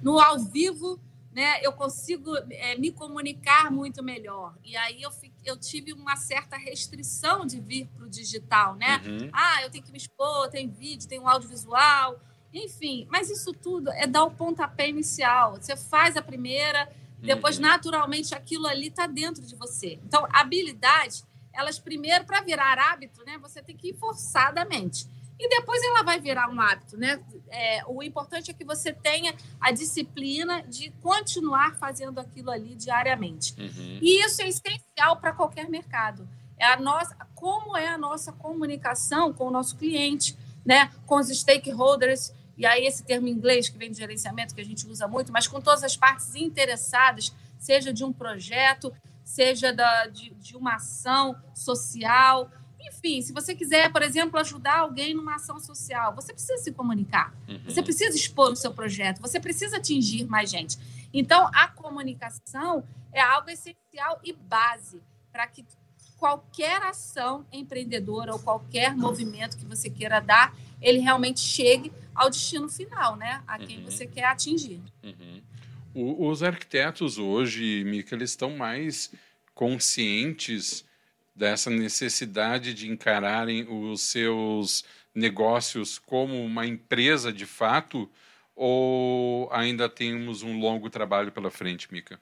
no 0.00 0.20
ao 0.20 0.38
vivo 0.38 1.00
né, 1.32 1.60
eu 1.62 1.72
consigo 1.72 2.36
é, 2.50 2.76
me 2.76 2.90
comunicar 2.90 3.70
muito 3.70 4.02
melhor. 4.02 4.56
E 4.64 4.76
aí 4.76 5.02
eu, 5.02 5.10
eu 5.44 5.56
tive 5.56 5.92
uma 5.92 6.16
certa 6.16 6.56
restrição 6.56 7.46
de 7.46 7.60
vir 7.60 7.86
para 7.88 8.06
o 8.06 8.08
digital, 8.08 8.74
né? 8.74 9.00
Uhum. 9.04 9.30
Ah, 9.32 9.62
eu 9.62 9.70
tenho 9.70 9.84
que 9.84 9.92
me 9.92 9.98
expor, 9.98 10.48
tem 10.48 10.68
vídeo, 10.68 11.08
tem 11.08 11.20
um 11.20 11.28
audiovisual, 11.28 12.18
enfim. 12.52 13.06
Mas 13.10 13.30
isso 13.30 13.52
tudo 13.52 13.90
é 13.92 14.06
dar 14.06 14.24
o 14.24 14.30
pontapé 14.30 14.88
inicial. 14.88 15.56
Você 15.56 15.76
faz 15.76 16.16
a 16.16 16.22
primeira, 16.22 16.90
depois 17.18 17.56
uhum. 17.56 17.62
naturalmente 17.62 18.34
aquilo 18.34 18.66
ali 18.66 18.88
está 18.88 19.06
dentro 19.06 19.44
de 19.44 19.54
você. 19.54 19.98
Então, 20.04 20.26
habilidade, 20.32 21.22
elas 21.52 21.78
primeiro 21.78 22.24
para 22.24 22.40
virar 22.40 22.78
hábito, 22.78 23.22
né? 23.24 23.36
Você 23.38 23.62
tem 23.62 23.76
que 23.76 23.90
ir 23.90 23.94
forçadamente 23.94 25.06
e 25.38 25.48
depois 25.48 25.82
ela 25.82 26.02
vai 26.02 26.18
virar 26.18 26.50
um 26.50 26.60
hábito, 26.60 26.96
né? 26.96 27.22
É, 27.48 27.82
o 27.86 28.02
importante 28.02 28.50
é 28.50 28.54
que 28.54 28.64
você 28.64 28.92
tenha 28.92 29.34
a 29.60 29.70
disciplina 29.70 30.62
de 30.62 30.90
continuar 31.00 31.76
fazendo 31.76 32.18
aquilo 32.18 32.50
ali 32.50 32.74
diariamente. 32.74 33.54
Uhum. 33.58 33.98
E 34.02 34.24
isso 34.24 34.42
é 34.42 34.48
essencial 34.48 35.16
para 35.20 35.32
qualquer 35.32 35.68
mercado. 35.68 36.28
É 36.58 36.66
a 36.66 36.76
nossa, 36.76 37.16
como 37.36 37.76
é 37.76 37.86
a 37.86 37.96
nossa 37.96 38.32
comunicação 38.32 39.32
com 39.32 39.46
o 39.46 39.50
nosso 39.50 39.76
cliente, 39.76 40.36
né? 40.66 40.90
Com 41.06 41.16
os 41.16 41.28
stakeholders. 41.28 42.32
E 42.56 42.66
aí 42.66 42.84
esse 42.84 43.04
termo 43.04 43.28
em 43.28 43.30
inglês 43.30 43.68
que 43.68 43.78
vem 43.78 43.92
de 43.92 43.98
gerenciamento 43.98 44.54
que 44.54 44.60
a 44.60 44.64
gente 44.64 44.86
usa 44.88 45.06
muito, 45.06 45.32
mas 45.32 45.46
com 45.46 45.60
todas 45.60 45.84
as 45.84 45.96
partes 45.96 46.34
interessadas, 46.34 47.32
seja 47.60 47.92
de 47.92 48.04
um 48.04 48.12
projeto, 48.12 48.92
seja 49.22 49.72
da, 49.72 50.06
de, 50.06 50.30
de 50.30 50.56
uma 50.56 50.74
ação 50.74 51.36
social, 51.54 52.50
enfim, 52.80 53.20
se 53.20 53.32
você 53.32 53.54
quiser, 53.54 53.90
por 53.92 54.02
exemplo, 54.02 54.38
ajudar 54.38 54.78
alguém 54.78 55.14
numa 55.14 55.36
ação 55.36 55.58
social, 55.58 56.14
você 56.14 56.32
precisa 56.32 56.58
se 56.58 56.72
comunicar. 56.72 57.34
Uhum. 57.48 57.60
Você 57.64 57.82
precisa 57.82 58.16
expor 58.16 58.52
o 58.52 58.56
seu 58.56 58.72
projeto. 58.72 59.20
Você 59.20 59.40
precisa 59.40 59.76
atingir 59.76 60.24
mais 60.24 60.50
gente. 60.50 60.78
Então, 61.12 61.48
a 61.52 61.68
comunicação 61.68 62.84
é 63.12 63.20
algo 63.20 63.50
essencial 63.50 64.20
e 64.24 64.32
base 64.32 65.02
para 65.32 65.46
que 65.46 65.64
qualquer 66.18 66.82
ação 66.82 67.46
empreendedora 67.52 68.32
ou 68.32 68.38
qualquer 68.38 68.94
movimento 68.96 69.56
que 69.56 69.64
você 69.64 69.88
queira 69.88 70.20
dar, 70.20 70.54
ele 70.80 70.98
realmente 70.98 71.40
chegue 71.40 71.92
ao 72.14 72.28
destino 72.28 72.68
final, 72.68 73.16
né? 73.16 73.42
A 73.46 73.58
quem 73.58 73.78
uhum. 73.78 73.84
você 73.84 74.06
quer 74.06 74.24
atingir. 74.24 74.80
Uhum. 75.02 75.40
O, 75.94 76.28
os 76.28 76.42
arquitetos 76.42 77.18
hoje, 77.18 77.84
Mica, 77.84 78.14
eles 78.14 78.30
estão 78.30 78.56
mais 78.56 79.12
conscientes 79.54 80.84
dessa 81.38 81.70
necessidade 81.70 82.74
de 82.74 82.90
encararem 82.90 83.64
os 83.68 84.02
seus 84.02 84.84
negócios 85.14 85.98
como 85.98 86.44
uma 86.44 86.66
empresa 86.66 87.32
de 87.32 87.46
fato 87.46 88.10
ou 88.56 89.48
ainda 89.52 89.88
temos 89.88 90.42
um 90.42 90.58
longo 90.58 90.90
trabalho 90.90 91.30
pela 91.30 91.50
frente, 91.50 91.90
Mica? 91.92 92.20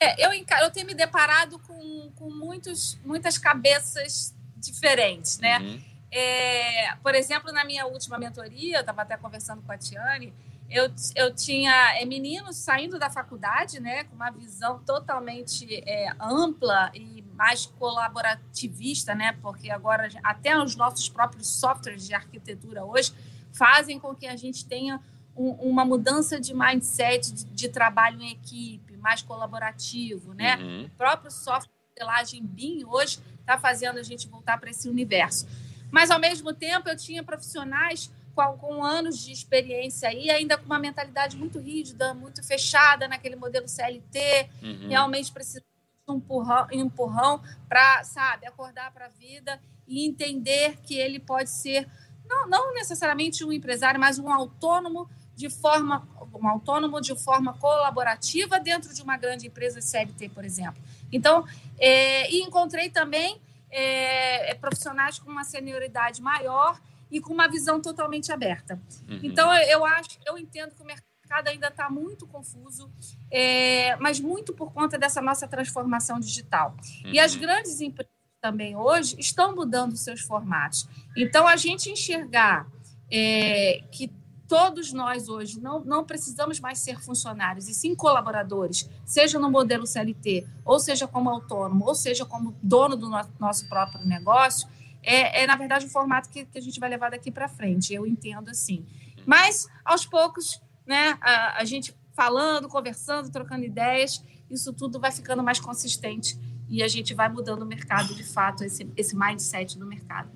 É, 0.00 0.26
eu, 0.26 0.32
encaro, 0.32 0.64
eu 0.64 0.70
tenho 0.72 0.86
me 0.86 0.94
deparado 0.94 1.58
com, 1.60 2.12
com 2.16 2.30
muitos, 2.30 2.98
muitas 3.04 3.38
cabeças 3.38 4.34
diferentes, 4.56 5.38
né? 5.38 5.58
Uhum. 5.60 5.82
é, 6.10 6.96
por 6.96 7.14
exemplo, 7.14 7.52
na 7.52 7.64
minha 7.64 7.86
última 7.86 8.18
mentoria, 8.18 8.78
eu 8.78 8.80
estava 8.80 9.02
até 9.02 9.16
conversando 9.16 9.62
com 9.62 9.70
a 9.70 9.78
Tiane, 9.78 10.34
eu, 10.68 10.92
eu 11.14 11.34
tinha 11.34 11.96
é, 11.96 12.04
meninos 12.04 12.56
saindo 12.56 12.98
da 12.98 13.08
faculdade, 13.08 13.80
né, 13.80 14.04
com 14.04 14.14
uma 14.14 14.30
visão 14.30 14.80
totalmente 14.80 15.82
é, 15.86 16.12
ampla 16.20 16.90
e 16.92 17.24
mais 17.38 17.66
colaborativista, 17.66 19.14
né, 19.14 19.32
porque 19.40 19.70
agora 19.70 20.08
até 20.24 20.60
os 20.60 20.74
nossos 20.74 21.08
próprios 21.08 21.46
softwares 21.46 22.04
de 22.04 22.12
arquitetura 22.12 22.84
hoje 22.84 23.12
fazem 23.52 24.00
com 24.00 24.12
que 24.12 24.26
a 24.26 24.36
gente 24.36 24.66
tenha 24.66 25.00
um, 25.36 25.50
uma 25.52 25.84
mudança 25.84 26.40
de 26.40 26.52
mindset 26.52 27.32
de, 27.32 27.44
de, 27.44 27.68
trabalho 27.68 28.20
em 28.20 28.32
equipe, 28.32 28.96
mais 28.96 29.22
colaborativo, 29.22 30.34
né? 30.34 30.56
Uhum. 30.56 30.84
O 30.86 30.90
próprio 30.90 31.30
software 31.30 31.70
de 31.70 32.00
modelagem 32.00 32.44
BIM 32.44 32.84
hoje 32.84 33.20
está 33.40 33.56
fazendo 33.56 33.98
a 33.98 34.02
gente 34.02 34.26
voltar 34.28 34.58
para 34.58 34.70
esse 34.70 34.88
universo. 34.88 35.46
Mas, 35.92 36.10
ao 36.10 36.18
mesmo 36.18 36.52
tempo, 36.52 36.88
eu 36.88 36.96
tinha 36.96 37.22
profissionais 37.22 38.10
com, 38.34 38.58
com 38.58 38.84
anos 38.84 39.18
de 39.24 39.32
experiência 39.32 40.08
aí, 40.08 40.28
ainda 40.28 40.58
com 40.58 40.66
uma 40.66 40.78
mentalidade 40.78 41.36
muito 41.36 41.58
rígida, 41.58 42.12
muito 42.14 42.44
fechada 42.44 43.06
naquele 43.06 43.36
modelo 43.36 43.68
CLT, 43.68 44.50
uhum. 44.62 44.88
realmente 44.88 45.32
precisa 45.32 45.60
de 45.60 45.66
um 45.66 45.77
empurrão, 46.16 46.66
empurrão 46.70 47.42
para, 47.68 48.04
sabe, 48.04 48.46
acordar 48.46 48.92
para 48.92 49.06
a 49.06 49.08
vida 49.08 49.60
e 49.86 50.06
entender 50.06 50.78
que 50.82 50.94
ele 50.94 51.18
pode 51.18 51.50
ser, 51.50 51.88
não, 52.28 52.48
não 52.48 52.74
necessariamente 52.74 53.44
um 53.44 53.52
empresário, 53.52 53.98
mas 53.98 54.18
um 54.18 54.32
autônomo 54.32 55.08
de 55.34 55.48
forma 55.48 56.06
um 56.34 56.48
autônomo 56.48 57.00
de 57.00 57.16
forma 57.16 57.54
colaborativa 57.54 58.60
dentro 58.60 58.92
de 58.92 59.02
uma 59.02 59.16
grande 59.16 59.46
empresa 59.46 59.80
CLT, 59.80 60.28
por 60.30 60.44
exemplo. 60.44 60.82
Então, 61.12 61.44
é, 61.78 62.30
e 62.30 62.42
encontrei 62.42 62.90
também 62.90 63.40
é, 63.70 64.54
profissionais 64.54 65.18
com 65.18 65.30
uma 65.30 65.44
senioridade 65.44 66.22
maior 66.22 66.80
e 67.10 67.20
com 67.20 67.32
uma 67.32 67.48
visão 67.48 67.80
totalmente 67.80 68.30
aberta. 68.32 68.80
Uhum. 69.08 69.20
Então, 69.22 69.52
eu 69.54 69.84
acho, 69.84 70.18
eu 70.26 70.36
entendo 70.36 70.74
que 70.74 70.82
o 70.82 70.84
mercado 70.84 71.07
ainda 71.30 71.68
está 71.68 71.90
muito 71.90 72.26
confuso, 72.26 72.90
é, 73.30 73.96
mas 73.96 74.20
muito 74.20 74.52
por 74.52 74.72
conta 74.72 74.98
dessa 74.98 75.20
nossa 75.20 75.46
transformação 75.46 76.18
digital. 76.18 76.76
Uhum. 77.04 77.12
E 77.12 77.20
as 77.20 77.34
uhum. 77.34 77.40
grandes 77.40 77.80
empresas 77.80 78.12
também 78.40 78.76
hoje 78.76 79.16
estão 79.18 79.54
mudando 79.54 79.96
seus 79.96 80.20
formatos. 80.20 80.88
Então, 81.16 81.46
a 81.46 81.56
gente 81.56 81.90
enxergar 81.90 82.66
é, 83.10 83.82
que 83.90 84.12
todos 84.48 84.92
nós 84.92 85.28
hoje 85.28 85.60
não, 85.60 85.80
não 85.80 86.04
precisamos 86.04 86.58
mais 86.58 86.78
ser 86.78 86.98
funcionários, 87.00 87.68
e 87.68 87.74
sim 87.74 87.94
colaboradores, 87.94 88.88
seja 89.04 89.38
no 89.38 89.50
modelo 89.50 89.86
CLT, 89.86 90.46
ou 90.64 90.80
seja 90.80 91.06
como 91.06 91.28
autônomo, 91.28 91.84
ou 91.84 91.94
seja 91.94 92.24
como 92.24 92.56
dono 92.62 92.96
do 92.96 93.10
no, 93.10 93.20
nosso 93.38 93.68
próprio 93.68 94.04
negócio, 94.06 94.66
é, 95.02 95.42
é, 95.42 95.46
na 95.46 95.54
verdade 95.54 95.86
o 95.86 95.90
formato 95.90 96.30
que, 96.30 96.46
que 96.46 96.58
a 96.58 96.62
gente 96.62 96.80
vai 96.80 96.88
levar 96.88 97.10
daqui 97.10 97.30
para 97.30 97.48
frente. 97.48 97.92
Eu 97.92 98.06
entendo 98.06 98.48
assim. 98.48 98.84
Mas, 99.26 99.68
aos 99.84 100.06
poucos, 100.06 100.60
né, 100.88 101.18
a, 101.20 101.60
a 101.60 101.64
gente 101.64 101.94
falando, 102.16 102.66
conversando, 102.66 103.30
trocando 103.30 103.64
ideias, 103.64 104.24
isso 104.50 104.72
tudo 104.72 104.98
vai 104.98 105.12
ficando 105.12 105.42
mais 105.42 105.60
consistente 105.60 106.36
e 106.68 106.82
a 106.82 106.88
gente 106.88 107.14
vai 107.14 107.28
mudando 107.28 107.62
o 107.62 107.66
mercado 107.66 108.14
de 108.14 108.24
fato, 108.24 108.64
esse, 108.64 108.90
esse 108.96 109.16
mindset 109.16 109.78
do 109.78 109.86
mercado. 109.86 110.30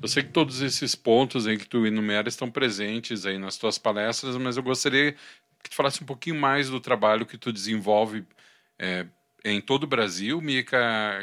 Eu 0.00 0.08
sei 0.08 0.22
que 0.22 0.30
todos 0.30 0.60
esses 0.60 0.94
pontos 0.94 1.46
aí 1.46 1.56
que 1.56 1.66
tu 1.66 1.86
enumera 1.86 2.28
estão 2.28 2.50
presentes 2.50 3.24
aí 3.24 3.38
nas 3.38 3.56
tuas 3.56 3.78
palestras, 3.78 4.36
mas 4.36 4.56
eu 4.56 4.62
gostaria 4.62 5.12
que 5.62 5.70
tu 5.70 5.76
falasse 5.76 6.02
um 6.02 6.06
pouquinho 6.06 6.36
mais 6.36 6.68
do 6.68 6.80
trabalho 6.80 7.26
que 7.26 7.38
tu 7.38 7.52
desenvolve 7.52 8.24
é, 8.78 9.06
em 9.44 9.60
todo 9.60 9.84
o 9.84 9.86
Brasil, 9.86 10.40
Mica, 10.40 10.78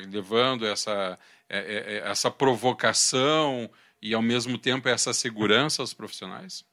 levando 0.09 0.65
essa, 0.65 1.19
é, 1.49 1.59
é, 1.59 1.95
é, 1.95 2.09
essa 2.09 2.31
provocação 2.31 3.69
e, 4.01 4.13
ao 4.13 4.21
mesmo 4.21 4.57
tempo, 4.57 4.87
essa 4.87 5.13
segurança 5.13 5.81
aos 5.81 5.93
profissionais? 5.93 6.63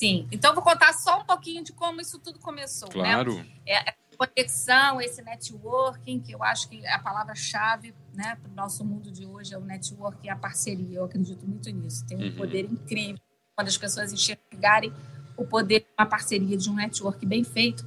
Sim, 0.00 0.26
então 0.32 0.54
vou 0.54 0.62
contar 0.62 0.94
só 0.94 1.20
um 1.20 1.24
pouquinho 1.26 1.62
de 1.62 1.74
como 1.74 2.00
isso 2.00 2.18
tudo 2.18 2.38
começou. 2.38 2.88
Né? 2.88 2.94
Claro. 2.94 3.34
Né? 3.34 3.46
É, 3.66 3.94
conexão, 4.16 4.98
esse 4.98 5.20
networking, 5.20 6.20
que 6.20 6.32
eu 6.32 6.42
acho 6.42 6.70
que 6.70 6.82
é 6.86 6.94
a 6.94 6.98
palavra-chave 6.98 7.94
né, 8.14 8.34
para 8.40 8.50
o 8.50 8.54
nosso 8.54 8.82
mundo 8.82 9.12
de 9.12 9.26
hoje 9.26 9.52
é 9.52 9.58
o 9.58 9.60
network 9.60 10.26
e 10.26 10.30
a 10.30 10.36
parceria. 10.36 11.00
Eu 11.00 11.04
acredito 11.04 11.46
muito 11.46 11.68
nisso. 11.68 12.06
Tem 12.06 12.16
um 12.16 12.22
uhum. 12.22 12.34
poder 12.34 12.64
incrível 12.64 13.20
quando 13.54 13.68
as 13.68 13.76
pessoas 13.76 14.10
enxergarem 14.10 14.90
o 15.36 15.44
poder 15.44 15.80
de 15.80 15.86
uma 15.98 16.06
parceria, 16.06 16.56
de 16.56 16.70
um 16.70 16.76
network 16.76 17.26
bem 17.26 17.44
feito, 17.44 17.86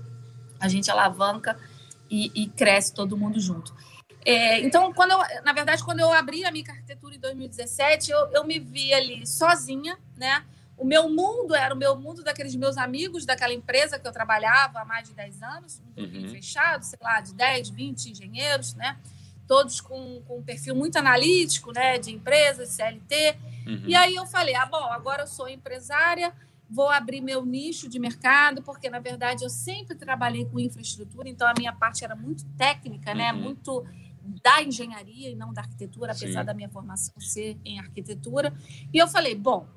a 0.60 0.68
gente 0.68 0.92
alavanca 0.92 1.58
e, 2.12 2.32
e 2.36 2.48
cresce 2.48 2.94
todo 2.94 3.18
mundo 3.18 3.40
junto. 3.40 3.76
É, 4.24 4.60
então, 4.60 4.94
quando 4.94 5.12
eu, 5.14 5.44
na 5.44 5.52
verdade, 5.52 5.84
quando 5.84 6.02
eu 6.02 6.14
abri 6.14 6.46
a 6.46 6.52
minha 6.52 6.64
arquitetura 6.70 7.16
em 7.16 7.20
2017, 7.20 8.12
eu, 8.12 8.20
eu 8.34 8.44
me 8.44 8.60
vi 8.60 8.94
ali 8.94 9.26
sozinha, 9.26 9.98
né? 10.16 10.46
O 10.78 10.86
meu 10.86 11.10
mundo 11.10 11.56
era 11.56 11.74
o 11.74 11.78
meu 11.78 11.96
mundo 11.96 12.24
daqueles 12.24 12.56
meus 12.56 12.78
amigos 12.78 13.26
daquela 13.26 13.54
empresa 13.54 14.00
que 14.00 14.08
eu 14.08 14.12
trabalhava 14.12 14.80
há 14.80 14.86
mais 14.86 15.08
de 15.08 15.14
10 15.14 15.44
anos, 15.44 15.82
um 15.96 16.04
uhum. 16.04 16.30
fechado, 16.30 16.84
sei 16.84 17.00
lá, 17.02 17.22
de 17.22 17.34
10, 17.34 17.70
20 17.70 18.12
engenheiros, 18.12 18.74
né? 18.74 18.98
Todos 19.48 19.80
com, 19.80 20.22
com 20.28 20.40
um 20.40 20.44
perfil 20.44 20.76
muito 20.76 20.98
analítico, 20.98 21.72
né? 21.72 21.98
De 22.00 22.12
empresas, 22.12 22.70
CLT. 22.70 23.38
Uhum. 23.68 23.84
E 23.86 23.96
aí 23.96 24.16
eu 24.16 24.26
falei, 24.26 24.56
ah, 24.56 24.66
bom, 24.66 24.84
agora 24.86 25.24
eu 25.24 25.28
sou 25.28 25.48
empresária, 25.48 26.34
vou 26.70 26.90
abrir 26.90 27.22
meu 27.22 27.46
nicho 27.46 27.88
de 27.88 28.00
mercado, 28.00 28.64
porque, 28.64 28.90
na 28.90 29.00
verdade, 29.00 29.44
eu 29.44 29.50
sempre 29.50 29.96
trabalhei 29.96 30.46
com 30.46 30.60
infraestrutura, 30.60 31.30
então 31.30 31.48
a 31.48 31.54
minha 31.56 31.72
parte 31.72 32.04
era 32.04 32.16
muito 32.16 32.46
técnica, 32.58 33.14
né? 33.14 33.32
Uhum. 33.32 33.42
Muito 33.42 33.86
da 34.42 34.64
engenharia 34.64 35.30
e 35.30 35.36
não 35.36 35.54
da 35.54 35.62
arquitetura, 35.62 36.14
apesar 36.14 36.40
Sim. 36.40 36.46
da 36.46 36.54
minha 36.54 36.70
formação 36.70 37.14
ser 37.20 37.58
em 37.64 37.80
arquitetura. 37.80 38.54
E 38.92 38.98
eu 38.98 39.08
falei, 39.08 39.36
bom, 39.36 39.68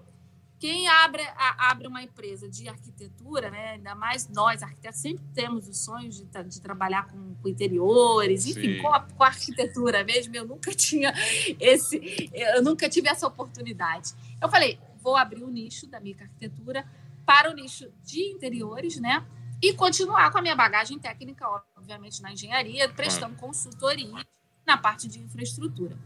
quem 0.58 0.88
abre, 0.88 1.22
a, 1.22 1.70
abre 1.70 1.86
uma 1.86 2.02
empresa 2.02 2.48
de 2.48 2.68
arquitetura, 2.68 3.50
né, 3.50 3.72
ainda 3.72 3.94
mais 3.94 4.28
nós, 4.28 4.62
arquitetos, 4.62 5.00
sempre 5.00 5.24
temos 5.34 5.68
os 5.68 5.78
sonhos 5.78 6.16
de, 6.16 6.24
de 6.44 6.60
trabalhar 6.60 7.08
com, 7.08 7.34
com 7.34 7.48
interiores, 7.48 8.46
enfim, 8.46 8.80
com 8.80 8.88
a, 8.88 9.00
com 9.00 9.22
a, 9.22 9.26
arquitetura 9.26 10.02
mesmo. 10.02 10.34
Eu 10.34 10.46
nunca 10.46 10.72
tinha 10.74 11.12
esse, 11.60 12.30
eu 12.32 12.62
nunca 12.62 12.88
tive 12.88 13.08
essa 13.08 13.26
oportunidade. 13.26 14.14
Eu 14.40 14.48
falei, 14.48 14.78
vou 15.02 15.16
abrir 15.16 15.44
o 15.44 15.50
nicho 15.50 15.86
da 15.86 16.00
minha 16.00 16.16
arquitetura 16.18 16.86
para 17.26 17.50
o 17.50 17.54
nicho 17.54 17.92
de 18.02 18.20
interiores, 18.30 18.98
né? 18.98 19.26
E 19.60 19.72
continuar 19.74 20.30
com 20.30 20.38
a 20.38 20.42
minha 20.42 20.56
bagagem 20.56 20.98
técnica, 20.98 21.46
obviamente, 21.76 22.22
na 22.22 22.32
engenharia, 22.32 22.88
prestando 22.88 23.36
consultoria 23.36 24.24
na 24.66 24.76
parte 24.76 25.08
de 25.08 25.18
infraestrutura. 25.18 25.98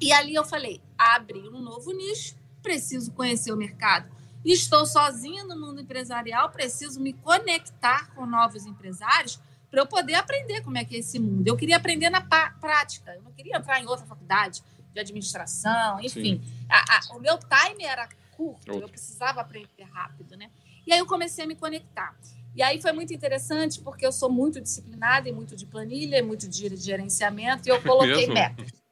E 0.00 0.12
ali 0.12 0.34
eu 0.34 0.44
falei, 0.44 0.80
abri 0.98 1.48
um 1.48 1.60
novo 1.60 1.92
nicho 1.92 2.34
preciso 2.64 3.12
conhecer 3.12 3.52
o 3.52 3.56
mercado. 3.56 4.10
Estou 4.42 4.84
sozinha 4.86 5.44
no 5.44 5.60
mundo 5.60 5.80
empresarial, 5.82 6.50
preciso 6.50 7.00
me 7.00 7.12
conectar 7.12 8.12
com 8.14 8.26
novos 8.26 8.64
empresários 8.66 9.38
para 9.70 9.80
eu 9.80 9.86
poder 9.86 10.14
aprender 10.14 10.62
como 10.62 10.78
é 10.78 10.84
que 10.84 10.96
é 10.96 10.98
esse 10.98 11.18
mundo. 11.18 11.46
Eu 11.46 11.56
queria 11.56 11.76
aprender 11.76 12.08
na 12.08 12.20
prática, 12.20 13.14
eu 13.14 13.22
não 13.22 13.32
queria 13.32 13.56
entrar 13.56 13.80
em 13.80 13.86
outra 13.86 14.06
faculdade 14.06 14.62
de 14.92 15.00
administração, 15.00 16.00
enfim. 16.00 16.42
A, 16.68 16.96
a, 16.96 17.16
o 17.16 17.20
meu 17.20 17.38
time 17.38 17.84
era 17.84 18.08
curto, 18.32 18.70
Outro. 18.70 18.86
eu 18.86 18.88
precisava 18.88 19.40
aprender 19.40 19.84
rápido, 19.92 20.36
né? 20.36 20.50
E 20.86 20.92
aí 20.92 20.98
eu 20.98 21.06
comecei 21.06 21.44
a 21.44 21.46
me 21.46 21.56
conectar. 21.56 22.16
E 22.54 22.62
aí 22.62 22.80
foi 22.80 22.92
muito 22.92 23.12
interessante, 23.12 23.80
porque 23.80 24.06
eu 24.06 24.12
sou 24.12 24.30
muito 24.30 24.60
disciplinada 24.60 25.28
e 25.28 25.32
muito 25.32 25.56
de 25.56 25.66
planilha, 25.66 26.22
muito 26.22 26.48
de 26.48 26.76
gerenciamento, 26.76 27.68
e 27.68 27.70
eu 27.70 27.82
coloquei 27.82 28.28
metas. 28.28 28.83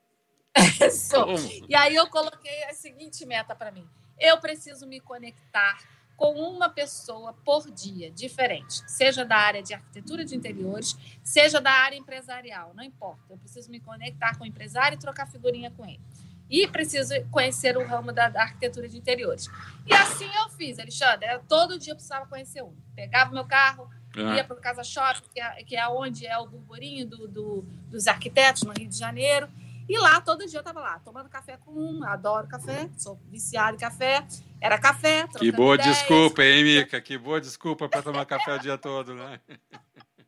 E 1.68 1.74
aí 1.74 1.94
eu 1.94 2.06
coloquei 2.08 2.64
a 2.64 2.74
seguinte 2.74 3.24
meta 3.24 3.54
para 3.54 3.70
mim: 3.70 3.86
eu 4.18 4.38
preciso 4.38 4.86
me 4.86 5.00
conectar 5.00 5.78
com 6.16 6.34
uma 6.34 6.68
pessoa 6.68 7.32
por 7.44 7.68
dia, 7.70 8.10
diferente, 8.10 8.88
seja 8.88 9.24
da 9.24 9.36
área 9.36 9.62
de 9.62 9.74
arquitetura 9.74 10.24
de 10.24 10.36
interiores, 10.36 10.96
seja 11.22 11.60
da 11.60 11.72
área 11.72 11.96
empresarial, 11.96 12.72
não 12.74 12.84
importa. 12.84 13.22
Eu 13.30 13.38
preciso 13.38 13.70
me 13.70 13.80
conectar 13.80 14.36
com 14.36 14.44
o 14.44 14.46
empresário 14.46 14.94
e 14.96 14.98
trocar 14.98 15.26
figurinha 15.26 15.70
com 15.70 15.84
ele. 15.84 16.00
E 16.48 16.68
preciso 16.68 17.14
conhecer 17.30 17.76
o 17.78 17.84
ramo 17.84 18.12
da, 18.12 18.28
da 18.28 18.42
arquitetura 18.42 18.86
de 18.86 18.98
interiores. 18.98 19.48
E 19.86 19.94
assim 19.94 20.30
eu 20.36 20.50
fiz, 20.50 20.78
Alexandre. 20.78 21.26
Todo 21.48 21.78
dia 21.78 21.92
eu 21.92 21.96
precisava 21.96 22.26
conhecer 22.26 22.62
um. 22.62 22.74
Pegava 22.94 23.32
meu 23.32 23.46
carro, 23.46 23.90
ah. 24.14 24.36
ia 24.36 24.44
para 24.44 24.56
o 24.56 24.60
Casa 24.60 24.84
Shopping, 24.84 25.22
que 25.34 25.40
é, 25.40 25.64
que 25.64 25.76
é 25.76 25.88
onde 25.88 26.26
é 26.26 26.36
o 26.38 26.46
burburinho 26.46 27.06
do, 27.06 27.26
do, 27.26 27.62
dos 27.90 28.06
arquitetos 28.06 28.62
no 28.62 28.72
Rio 28.72 28.88
de 28.88 28.98
Janeiro 28.98 29.48
e 29.88 29.98
lá, 29.98 30.20
todo 30.20 30.46
dia 30.46 30.58
eu 30.60 30.62
tava 30.62 30.80
lá, 30.80 30.98
tomando 31.00 31.28
café 31.28 31.56
com 31.56 31.72
um, 31.72 32.04
adoro 32.04 32.46
café, 32.48 32.88
sou 32.96 33.16
viciada 33.30 33.74
em 33.74 33.78
café. 33.78 34.26
Era 34.60 34.78
café, 34.78 35.26
Que 35.38 35.50
boa 35.50 35.74
ideias. 35.74 35.98
desculpa, 35.98 36.42
hein, 36.42 36.62
Mica? 36.62 37.00
Que 37.00 37.18
boa 37.18 37.40
desculpa 37.40 37.88
para 37.88 38.02
tomar 38.02 38.24
café 38.24 38.54
o 38.54 38.58
dia 38.58 38.78
todo, 38.78 39.14
né? 39.14 39.40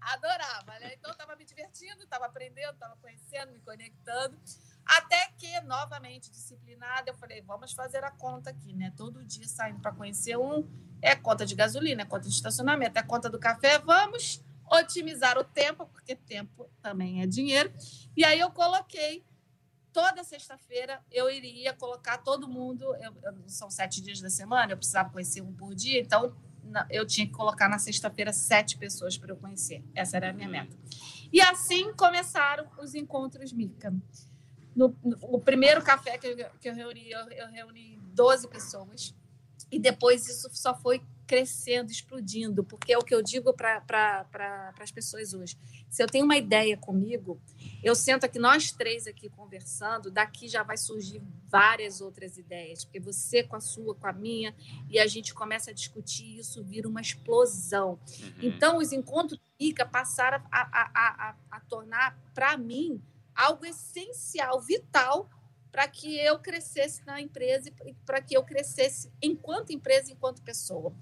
Adorava, 0.00 0.78
né? 0.80 0.94
Então, 0.94 1.12
estava 1.12 1.36
me 1.36 1.44
divertindo, 1.44 2.02
estava 2.02 2.26
aprendendo, 2.26 2.72
estava 2.72 2.96
conhecendo, 3.00 3.52
me 3.52 3.60
conectando. 3.60 4.36
Até 4.84 5.30
que, 5.38 5.60
novamente, 5.60 6.30
disciplinada, 6.30 7.10
eu 7.10 7.14
falei, 7.14 7.40
vamos 7.42 7.72
fazer 7.72 8.02
a 8.02 8.10
conta 8.10 8.50
aqui, 8.50 8.72
né? 8.74 8.92
Todo 8.96 9.24
dia 9.24 9.46
saindo 9.46 9.80
para 9.80 9.92
conhecer 9.92 10.36
um, 10.36 10.68
é 11.00 11.14
conta 11.14 11.46
de 11.46 11.54
gasolina, 11.54 12.02
é 12.02 12.04
conta 12.04 12.28
de 12.28 12.34
estacionamento, 12.34 12.98
é 12.98 13.02
conta 13.02 13.30
do 13.30 13.38
café, 13.38 13.78
vamos 13.78 14.42
otimizar 14.72 15.38
o 15.38 15.44
tempo, 15.44 15.86
porque 15.86 16.16
tempo 16.16 16.68
também 16.80 17.22
é 17.22 17.26
dinheiro. 17.26 17.72
E 18.16 18.24
aí 18.24 18.40
eu 18.40 18.50
coloquei 18.50 19.24
toda 19.92 20.24
sexta-feira 20.24 21.00
eu 21.10 21.30
iria 21.30 21.72
colocar 21.74 22.18
todo 22.18 22.48
mundo. 22.48 22.84
Eu, 22.96 23.14
eu, 23.22 23.34
são 23.46 23.70
sete 23.70 24.00
dias 24.00 24.20
da 24.20 24.30
semana, 24.30 24.72
eu 24.72 24.76
precisava 24.76 25.10
conhecer 25.10 25.42
um 25.42 25.52
por 25.52 25.74
dia, 25.74 26.00
então 26.00 26.34
eu 26.90 27.06
tinha 27.06 27.26
que 27.26 27.32
colocar 27.32 27.68
na 27.68 27.78
sexta-feira 27.78 28.32
sete 28.32 28.78
pessoas 28.78 29.18
para 29.18 29.32
eu 29.32 29.36
conhecer. 29.36 29.84
Essa 29.94 30.16
era 30.16 30.30
a 30.30 30.32
minha 30.32 30.48
meta. 30.48 30.76
E 31.32 31.40
assim 31.40 31.92
começaram 31.94 32.66
os 32.80 32.94
encontros 32.94 33.52
Mica. 33.52 33.92
No, 34.74 34.96
no 35.04 35.18
o 35.20 35.38
primeiro 35.38 35.82
café 35.82 36.16
que 36.16 36.26
eu, 36.26 36.36
que 36.58 36.68
eu 36.68 36.74
reuni, 36.74 37.10
eu, 37.10 37.28
eu 37.30 37.48
reuni 37.48 37.98
12 38.14 38.48
pessoas. 38.48 39.14
E 39.70 39.78
depois 39.78 40.26
isso 40.28 40.48
só 40.52 40.74
foi 40.74 41.02
crescendo, 41.32 41.90
explodindo, 41.90 42.62
porque 42.62 42.92
é 42.92 42.98
o 42.98 43.02
que 43.02 43.14
eu 43.14 43.22
digo 43.22 43.54
para 43.54 43.80
pra, 43.80 44.74
as 44.78 44.90
pessoas 44.90 45.32
hoje. 45.32 45.56
Se 45.88 46.02
eu 46.02 46.06
tenho 46.06 46.26
uma 46.26 46.36
ideia 46.36 46.76
comigo, 46.76 47.40
eu 47.82 47.94
sento 47.94 48.24
aqui, 48.24 48.38
nós 48.38 48.70
três 48.70 49.06
aqui 49.06 49.30
conversando, 49.30 50.10
daqui 50.10 50.46
já 50.46 50.62
vai 50.62 50.76
surgir 50.76 51.22
várias 51.48 52.02
outras 52.02 52.36
ideias, 52.36 52.84
porque 52.84 53.00
você 53.00 53.42
com 53.42 53.56
a 53.56 53.60
sua, 53.60 53.94
com 53.94 54.06
a 54.06 54.12
minha, 54.12 54.54
e 54.90 54.98
a 54.98 55.06
gente 55.06 55.32
começa 55.32 55.70
a 55.70 55.74
discutir 55.74 56.38
isso, 56.38 56.62
vira 56.62 56.86
uma 56.86 57.00
explosão. 57.00 57.92
Uhum. 57.92 58.32
Então, 58.42 58.76
os 58.76 58.92
encontros 58.92 59.40
ICA 59.58 59.86
passaram 59.86 60.44
a, 60.52 60.60
a, 60.60 60.90
a, 61.30 61.36
a 61.50 61.60
tornar, 61.60 62.14
para 62.34 62.58
mim, 62.58 63.02
algo 63.34 63.64
essencial, 63.64 64.60
vital 64.60 65.30
para 65.72 65.88
que 65.88 66.18
eu 66.18 66.38
crescesse 66.38 67.04
na 67.06 67.18
empresa 67.18 67.72
e 67.86 67.94
para 68.04 68.20
que 68.20 68.36
eu 68.36 68.44
crescesse 68.44 69.10
enquanto 69.22 69.72
empresa, 69.72 70.12
enquanto 70.12 70.42
pessoa. 70.42 70.92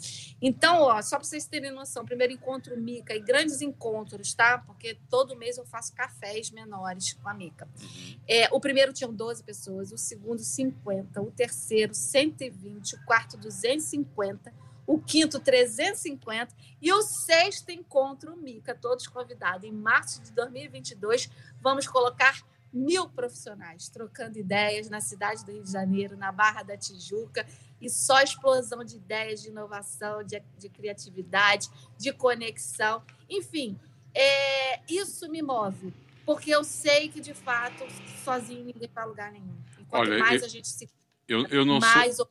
Então, 0.41 0.83
ó, 0.83 1.03
só 1.03 1.17
para 1.17 1.25
vocês 1.25 1.45
terem 1.45 1.73
noção, 1.73 2.05
primeiro 2.05 2.33
encontro 2.33 2.77
Mica 2.77 3.13
e 3.13 3.21
grandes 3.21 3.61
encontros, 3.61 4.33
tá? 4.33 4.59
Porque 4.59 4.97
todo 5.11 5.37
mês 5.37 5.59
eu 5.59 5.67
faço 5.67 5.93
cafés 5.93 6.53
menores 6.53 7.15
com 7.15 7.29
a 7.29 7.35
Mica. 7.35 7.69
Uhum. 7.81 8.21
É, 8.29 8.49
o 8.53 8.61
primeiro 8.61 8.93
tinha 8.93 9.11
12 9.11 9.43
pessoas, 9.43 9.91
o 9.91 9.99
segundo 9.99 10.41
50, 10.41 11.21
o 11.21 11.33
terceiro 11.33 11.93
120, 11.93 12.95
o 12.95 13.05
quarto 13.05 13.37
250, 13.37 14.55
o 14.87 15.01
quinto 15.01 15.41
350 15.41 16.55
e 16.81 16.93
o 16.93 17.03
sexto 17.03 17.71
encontro 17.71 18.37
Mica, 18.37 18.73
todos 18.73 19.09
convidados. 19.09 19.65
Em 19.65 19.73
março 19.73 20.23
de 20.23 20.31
2022, 20.31 21.29
vamos 21.61 21.89
colocar 21.89 22.41
mil 22.73 23.09
profissionais 23.09 23.89
trocando 23.89 24.39
ideias 24.39 24.89
na 24.89 25.01
cidade 25.01 25.45
do 25.45 25.53
Rio 25.53 25.63
de 25.63 25.73
Janeiro, 25.73 26.17
na 26.17 26.31
Barra 26.31 26.63
da 26.63 26.77
Tijuca, 26.77 27.47
e 27.81 27.89
só 27.89 28.21
explosão 28.21 28.85
de 28.85 28.97
ideias, 28.97 29.43
de 29.43 29.49
inovação, 29.49 30.23
de, 30.23 30.41
de 30.59 30.69
criatividade, 30.69 31.69
de 31.99 32.13
conexão. 32.13 33.03
Enfim, 33.29 33.79
é, 34.15 34.81
isso 34.89 35.29
me 35.29 35.43
move, 35.43 35.93
porque 36.25 36.51
eu 36.51 36.63
sei 36.63 37.09
que, 37.09 37.21
de 37.21 37.35
fato, 37.35 37.85
sozinho 38.23 38.65
ninguém 38.65 38.91
vai 38.93 39.07
lugar 39.07 39.33
nenhum. 39.33 39.57
Enquanto 39.79 40.09
Olha, 40.09 40.19
mais 40.19 40.43
eu, 40.43 40.47
a 40.47 40.51
gente 40.51 40.69
se. 40.69 40.89
Eu, 41.27 41.47
eu 41.47 41.65
não 41.65 41.79
mais 41.79 42.17
sou. 42.17 42.29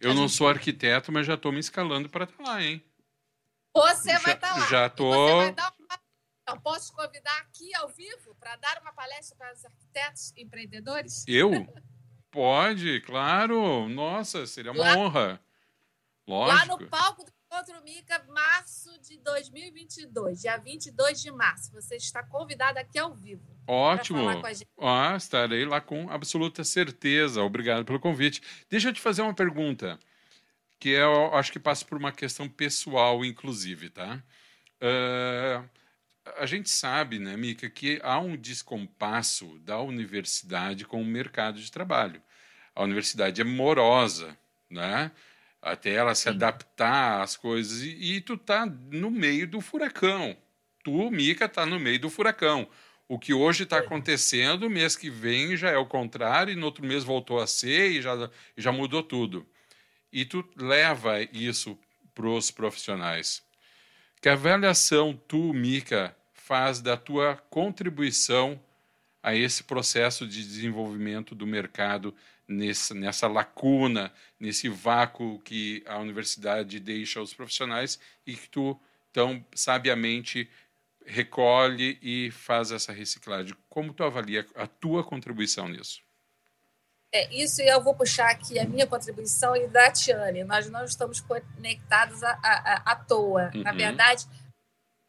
Eu 0.00 0.12
não 0.12 0.28
gente... 0.28 0.36
sou 0.36 0.48
arquiteto, 0.48 1.10
mas 1.10 1.26
já 1.26 1.34
estou 1.34 1.50
me 1.50 1.60
escalando 1.60 2.10
para 2.10 2.24
estar 2.24 2.36
tá 2.36 2.50
lá, 2.50 2.62
hein? 2.62 2.84
Você 3.74 4.18
vai 4.18 4.34
estar 4.34 4.52
tá 4.52 4.60
lá. 4.60 4.68
Já 4.68 4.86
estou. 4.86 5.38
Vai 5.38 5.50
uma 5.50 5.83
eu 6.46 6.60
posso 6.60 6.90
te 6.90 6.96
convidar 6.96 7.38
aqui 7.38 7.74
ao 7.76 7.88
vivo 7.88 8.34
para 8.38 8.56
dar 8.56 8.80
uma 8.82 8.92
palestra 8.92 9.36
para 9.36 9.52
os 9.52 9.64
arquitetos 9.64 10.32
empreendedores? 10.36 11.24
Eu? 11.26 11.50
Pode, 12.30 13.00
claro. 13.02 13.88
Nossa, 13.88 14.44
seria 14.46 14.72
uma 14.72 14.82
lá, 14.82 14.96
honra. 14.96 15.40
Lógico. 16.26 16.58
Lá 16.58 16.66
no 16.66 16.88
palco 16.88 17.24
do 17.24 17.32
Encontro 17.46 17.84
Mica, 17.84 18.24
março 18.28 18.90
de 19.00 19.16
2022, 19.18 20.40
dia 20.40 20.56
22 20.56 21.22
de 21.22 21.30
março. 21.30 21.70
Você 21.72 21.94
está 21.94 22.24
convidado 22.24 22.78
aqui 22.78 22.98
ao 22.98 23.14
vivo. 23.14 23.56
Ótimo. 23.68 24.26
Ah, 24.80 25.14
estarei 25.16 25.64
lá 25.64 25.80
com 25.80 26.10
absoluta 26.10 26.64
certeza. 26.64 27.40
Obrigado 27.42 27.84
pelo 27.84 28.00
convite. 28.00 28.42
Deixa 28.68 28.88
eu 28.88 28.92
te 28.92 29.00
fazer 29.00 29.22
uma 29.22 29.34
pergunta, 29.34 29.98
que 30.80 30.88
eu 30.88 31.32
acho 31.34 31.52
que 31.52 31.60
passa 31.60 31.84
por 31.84 31.96
uma 31.96 32.10
questão 32.10 32.48
pessoal, 32.48 33.24
inclusive, 33.24 33.90
tá? 33.90 34.20
Uh, 34.82 35.43
a 36.44 36.46
gente 36.46 36.68
sabe, 36.68 37.18
né, 37.18 37.36
Mica, 37.38 37.70
que 37.70 37.98
há 38.02 38.18
um 38.18 38.36
descompasso 38.36 39.58
da 39.60 39.80
universidade 39.80 40.84
com 40.84 41.00
o 41.00 41.04
mercado 41.04 41.58
de 41.58 41.72
trabalho. 41.72 42.22
A 42.74 42.82
universidade 42.82 43.40
é 43.40 43.44
morosa, 43.44 44.36
né? 44.68 45.10
Até 45.62 45.94
ela 45.94 46.14
se 46.14 46.24
Sim. 46.24 46.28
adaptar 46.30 47.22
às 47.22 47.34
coisas. 47.34 47.80
E, 47.80 48.16
e 48.16 48.20
tu 48.20 48.36
tá 48.36 48.66
no 48.66 49.10
meio 49.10 49.48
do 49.48 49.62
furacão. 49.62 50.36
Tu, 50.82 51.10
Mica, 51.10 51.48
tá 51.48 51.64
no 51.64 51.80
meio 51.80 51.98
do 51.98 52.10
furacão. 52.10 52.68
O 53.08 53.18
que 53.18 53.32
hoje 53.32 53.62
está 53.62 53.78
acontecendo, 53.78 54.68
mês 54.68 54.96
que 54.96 55.08
vem 55.08 55.56
já 55.56 55.70
é 55.70 55.78
o 55.78 55.86
contrário, 55.86 56.52
e 56.52 56.56
no 56.56 56.66
outro 56.66 56.84
mês 56.84 57.04
voltou 57.04 57.40
a 57.40 57.46
ser 57.46 57.90
e 57.90 58.02
já, 58.02 58.30
já 58.54 58.70
mudou 58.70 59.02
tudo. 59.02 59.46
E 60.12 60.26
tu 60.26 60.46
leva 60.56 61.22
isso 61.22 61.78
para 62.14 62.28
os 62.28 62.50
profissionais. 62.50 63.42
Que 64.20 64.28
avaliação 64.28 65.18
tu, 65.26 65.54
Mica, 65.54 66.14
faz 66.44 66.82
da 66.82 66.94
tua 66.94 67.36
contribuição 67.48 68.60
a 69.22 69.34
esse 69.34 69.64
processo 69.64 70.26
de 70.26 70.42
desenvolvimento 70.44 71.34
do 71.34 71.46
mercado 71.46 72.14
nessa, 72.46 72.92
nessa 72.92 73.26
lacuna, 73.26 74.12
nesse 74.38 74.68
vácuo 74.68 75.38
que 75.38 75.82
a 75.86 75.96
universidade 75.98 76.78
deixa 76.78 77.18
aos 77.18 77.32
profissionais 77.32 77.98
e 78.26 78.34
que 78.34 78.46
tu 78.50 78.78
tão 79.10 79.42
sabiamente 79.54 80.46
recolhe 81.06 81.98
e 82.02 82.30
faz 82.30 82.70
essa 82.70 82.92
reciclagem. 82.92 83.56
Como 83.70 83.94
tu 83.94 84.04
avalia 84.04 84.46
a 84.54 84.66
tua 84.66 85.02
contribuição 85.02 85.66
nisso? 85.66 86.02
É, 87.10 87.34
isso 87.34 87.62
eu 87.62 87.82
vou 87.82 87.94
puxar 87.94 88.28
aqui 88.28 88.58
a 88.58 88.66
minha 88.66 88.86
contribuição 88.86 89.56
e 89.56 89.66
da 89.68 89.90
Tiane. 89.90 90.44
Nós 90.44 90.68
não 90.68 90.84
estamos 90.84 91.22
conectados 91.22 92.22
à, 92.22 92.32
à, 92.42 92.92
à 92.92 92.96
toa. 92.96 93.50
Uhum. 93.54 93.62
Na 93.62 93.72
verdade, 93.72 94.26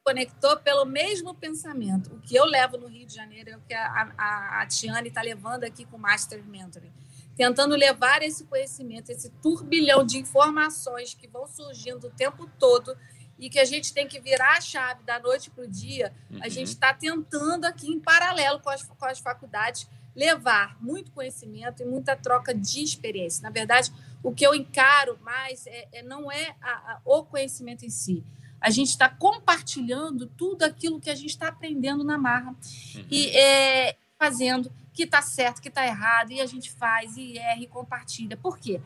conectou 0.06 0.56
pelo 0.58 0.86
mesmo 0.86 1.34
pensamento. 1.34 2.14
O 2.14 2.20
que 2.20 2.36
eu 2.36 2.46
levo 2.46 2.78
no 2.78 2.88
Rio 2.88 3.08
de 3.08 3.16
Janeiro 3.16 3.50
é 3.50 3.58
o 3.58 3.62
que 3.62 3.74
a, 3.74 4.14
a, 4.16 4.62
a 4.62 4.68
Tiane 4.68 5.08
está 5.08 5.24
levando 5.24 5.64
aqui 5.64 5.84
com 5.84 5.98
o 5.98 6.00
Master 6.00 6.46
Mentoring. 6.46 6.94
Tentando 7.36 7.76
levar 7.76 8.22
esse 8.22 8.44
conhecimento, 8.46 9.10
esse 9.10 9.32
turbilhão 9.42 10.06
de 10.06 10.20
informações 10.20 11.16
que 11.16 11.28
vão 11.28 11.48
surgindo 11.48 12.06
o 12.06 12.12
tempo 12.12 12.48
todo 12.60 12.96
e 13.40 13.50
que 13.50 13.60
a 13.60 13.66
gente 13.66 13.94
tem 13.94 14.08
que 14.08 14.20
virar 14.20 14.58
a 14.58 14.62
chave 14.62 15.04
da 15.04 15.20
noite 15.20 15.50
para 15.50 15.64
o 15.64 15.68
dia, 15.68 16.14
uhum. 16.30 16.40
a 16.42 16.50
gente 16.50 16.68
está 16.68 16.94
tentando 16.94 17.66
aqui, 17.66 17.92
em 17.92 18.00
paralelo 18.00 18.60
com 18.60 18.70
as, 18.70 18.84
com 18.84 19.06
as 19.06 19.20
faculdades, 19.20 19.90
levar 20.16 20.78
muito 20.80 21.12
conhecimento 21.12 21.82
e 21.82 21.86
muita 21.86 22.16
troca 22.16 22.54
de 22.54 22.84
experiência. 22.84 23.42
Na 23.42 23.50
verdade, 23.50 23.92
o 24.24 24.32
que 24.32 24.46
eu 24.46 24.54
encaro 24.54 25.18
mais 25.22 25.66
é, 25.66 25.88
é 25.92 26.04
não 26.04 26.32
é 26.32 26.56
a, 26.62 26.72
a, 26.72 27.02
o 27.04 27.26
conhecimento 27.26 27.84
em 27.84 27.90
si. 27.90 28.24
A 28.66 28.72
gente 28.72 28.90
está 28.90 29.08
compartilhando 29.08 30.26
tudo 30.26 30.64
aquilo 30.64 31.00
que 31.00 31.10
a 31.10 31.16
gente 31.16 31.30
está 31.30 31.50
aprendendo 31.50 32.04
na 32.04 32.18
marra 32.18 32.50
uhum. 32.50 33.06
e 33.12 33.30
é, 33.38 33.96
fazendo 34.18 34.72
que 34.92 35.04
está 35.04 35.22
certo, 35.22 35.62
que 35.62 35.68
está 35.68 35.86
errado, 35.86 36.32
e 36.32 36.42
a 36.42 36.46
gente 36.48 36.72
faz 36.72 37.16
e 37.16 37.38
erra 37.38 37.62
e 37.62 37.68
compartilha. 37.68 38.36
Por 38.36 38.58
quê? 38.58 38.82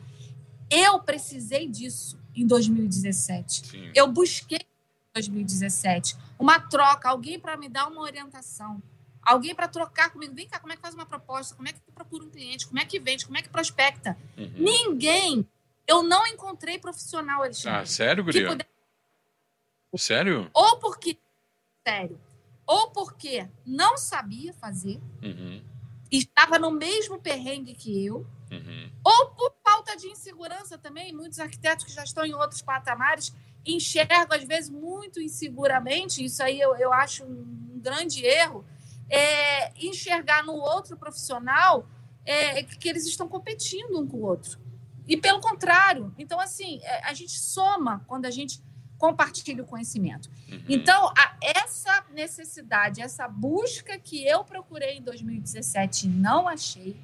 Eu 0.68 1.00
precisei 1.00 1.66
disso 1.66 2.18
em 2.34 2.46
2017. 2.46 3.66
Sim. 3.66 3.90
Eu 3.94 4.06
busquei 4.08 4.58
em 4.58 5.12
2017 5.14 6.14
uma 6.38 6.60
troca, 6.60 7.08
alguém 7.08 7.38
para 7.38 7.56
me 7.56 7.68
dar 7.68 7.86
uma 7.86 8.02
orientação 8.02 8.82
alguém 9.22 9.54
para 9.54 9.68
trocar 9.68 10.10
comigo. 10.10 10.34
Vem 10.34 10.48
cá, 10.48 10.58
como 10.58 10.72
é 10.72 10.76
que 10.76 10.82
faz 10.82 10.94
uma 10.94 11.06
proposta? 11.06 11.54
Como 11.54 11.68
é 11.68 11.72
que 11.72 11.80
procura 11.94 12.24
um 12.24 12.30
cliente? 12.30 12.66
Como 12.66 12.78
é 12.78 12.84
que 12.84 12.98
vende? 12.98 13.24
Como 13.24 13.38
é 13.38 13.42
que 13.42 13.48
prospecta? 13.48 14.16
Uhum. 14.36 14.52
Ninguém. 14.56 15.46
Eu 15.86 16.02
não 16.02 16.26
encontrei 16.26 16.78
profissional, 16.78 17.42
Alexandre. 17.42 17.80
Ah, 17.80 17.86
sério, 17.86 18.24
Guria? 18.24 18.48
Puder... 18.48 18.66
Sério? 19.96 20.50
Ou 20.54 20.78
porque. 20.78 21.18
Sério. 21.86 22.20
Ou 22.66 22.90
porque 22.90 23.48
não 23.66 23.96
sabia 23.96 24.52
fazer, 24.52 25.00
uhum. 25.22 25.60
estava 26.10 26.56
no 26.56 26.70
mesmo 26.70 27.20
perrengue 27.20 27.74
que 27.74 28.06
eu, 28.06 28.24
uhum. 28.50 28.90
ou 29.02 29.30
por 29.30 29.52
falta 29.64 29.96
de 29.96 30.06
insegurança 30.06 30.78
também. 30.78 31.12
Muitos 31.12 31.40
arquitetos 31.40 31.84
que 31.84 31.92
já 31.92 32.04
estão 32.04 32.24
em 32.24 32.32
outros 32.32 32.62
patamares 32.62 33.34
enxergam, 33.66 34.36
às 34.38 34.44
vezes, 34.44 34.70
muito 34.70 35.20
inseguramente. 35.20 36.24
Isso 36.24 36.42
aí 36.42 36.60
eu, 36.60 36.76
eu 36.76 36.92
acho 36.92 37.24
um 37.24 37.80
grande 37.82 38.24
erro 38.24 38.64
é, 39.08 39.72
enxergar 39.84 40.44
no 40.44 40.54
outro 40.54 40.96
profissional 40.96 41.88
é, 42.24 42.62
que 42.62 42.88
eles 42.88 43.04
estão 43.06 43.28
competindo 43.28 43.98
um 43.98 44.06
com 44.06 44.18
o 44.18 44.22
outro. 44.22 44.60
E 45.08 45.16
pelo 45.16 45.40
contrário. 45.40 46.14
Então, 46.16 46.38
assim, 46.38 46.78
é, 46.82 47.04
a 47.04 47.12
gente 47.12 47.36
soma 47.38 48.04
quando 48.06 48.26
a 48.26 48.30
gente 48.30 48.62
compartilha 49.00 49.62
o 49.62 49.66
conhecimento. 49.66 50.30
Uhum. 50.46 50.62
Então, 50.68 51.08
a, 51.16 51.34
essa 51.42 52.04
necessidade, 52.12 53.00
essa 53.00 53.26
busca 53.26 53.98
que 53.98 54.26
eu 54.26 54.44
procurei 54.44 54.98
em 54.98 55.02
2017 55.02 56.06
e 56.06 56.10
não 56.10 56.46
achei, 56.46 56.94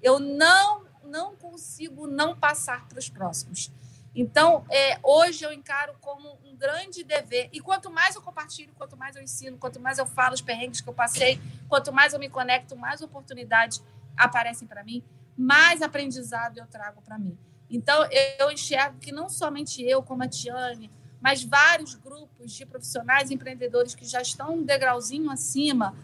eu 0.00 0.20
não, 0.20 0.86
não 1.04 1.34
consigo 1.34 2.06
não 2.06 2.36
passar 2.36 2.86
para 2.86 3.00
os 3.00 3.10
próximos. 3.10 3.72
Então, 4.14 4.64
é, 4.70 5.00
hoje 5.02 5.44
eu 5.44 5.52
encaro 5.52 5.96
como 6.00 6.38
um 6.44 6.54
grande 6.54 7.02
dever. 7.02 7.48
E 7.52 7.60
quanto 7.60 7.90
mais 7.90 8.14
eu 8.14 8.22
compartilho, 8.22 8.72
quanto 8.78 8.96
mais 8.96 9.16
eu 9.16 9.22
ensino, 9.22 9.58
quanto 9.58 9.80
mais 9.80 9.98
eu 9.98 10.06
falo 10.06 10.34
os 10.34 10.40
perrengues 10.40 10.80
que 10.80 10.88
eu 10.88 10.94
passei, 10.94 11.40
quanto 11.68 11.92
mais 11.92 12.12
eu 12.12 12.20
me 12.20 12.28
conecto, 12.28 12.76
mais 12.76 13.00
oportunidades 13.00 13.82
aparecem 14.16 14.68
para 14.68 14.84
mim, 14.84 15.02
mais 15.36 15.82
aprendizado 15.82 16.58
eu 16.58 16.66
trago 16.68 17.02
para 17.02 17.18
mim. 17.18 17.36
Então, 17.68 18.06
eu 18.38 18.52
enxergo 18.52 18.98
que 18.98 19.10
não 19.10 19.28
somente 19.28 19.82
eu, 19.82 20.00
como 20.00 20.22
a 20.22 20.28
Tiane, 20.28 20.90
mas 21.20 21.44
vários 21.44 21.94
grupos 21.94 22.52
de 22.52 22.64
profissionais 22.64 23.30
empreendedores 23.30 23.94
que 23.94 24.04
já 24.04 24.22
estão 24.22 24.54
um 24.54 24.62
degrauzinho 24.62 25.30
acima, 25.30 25.94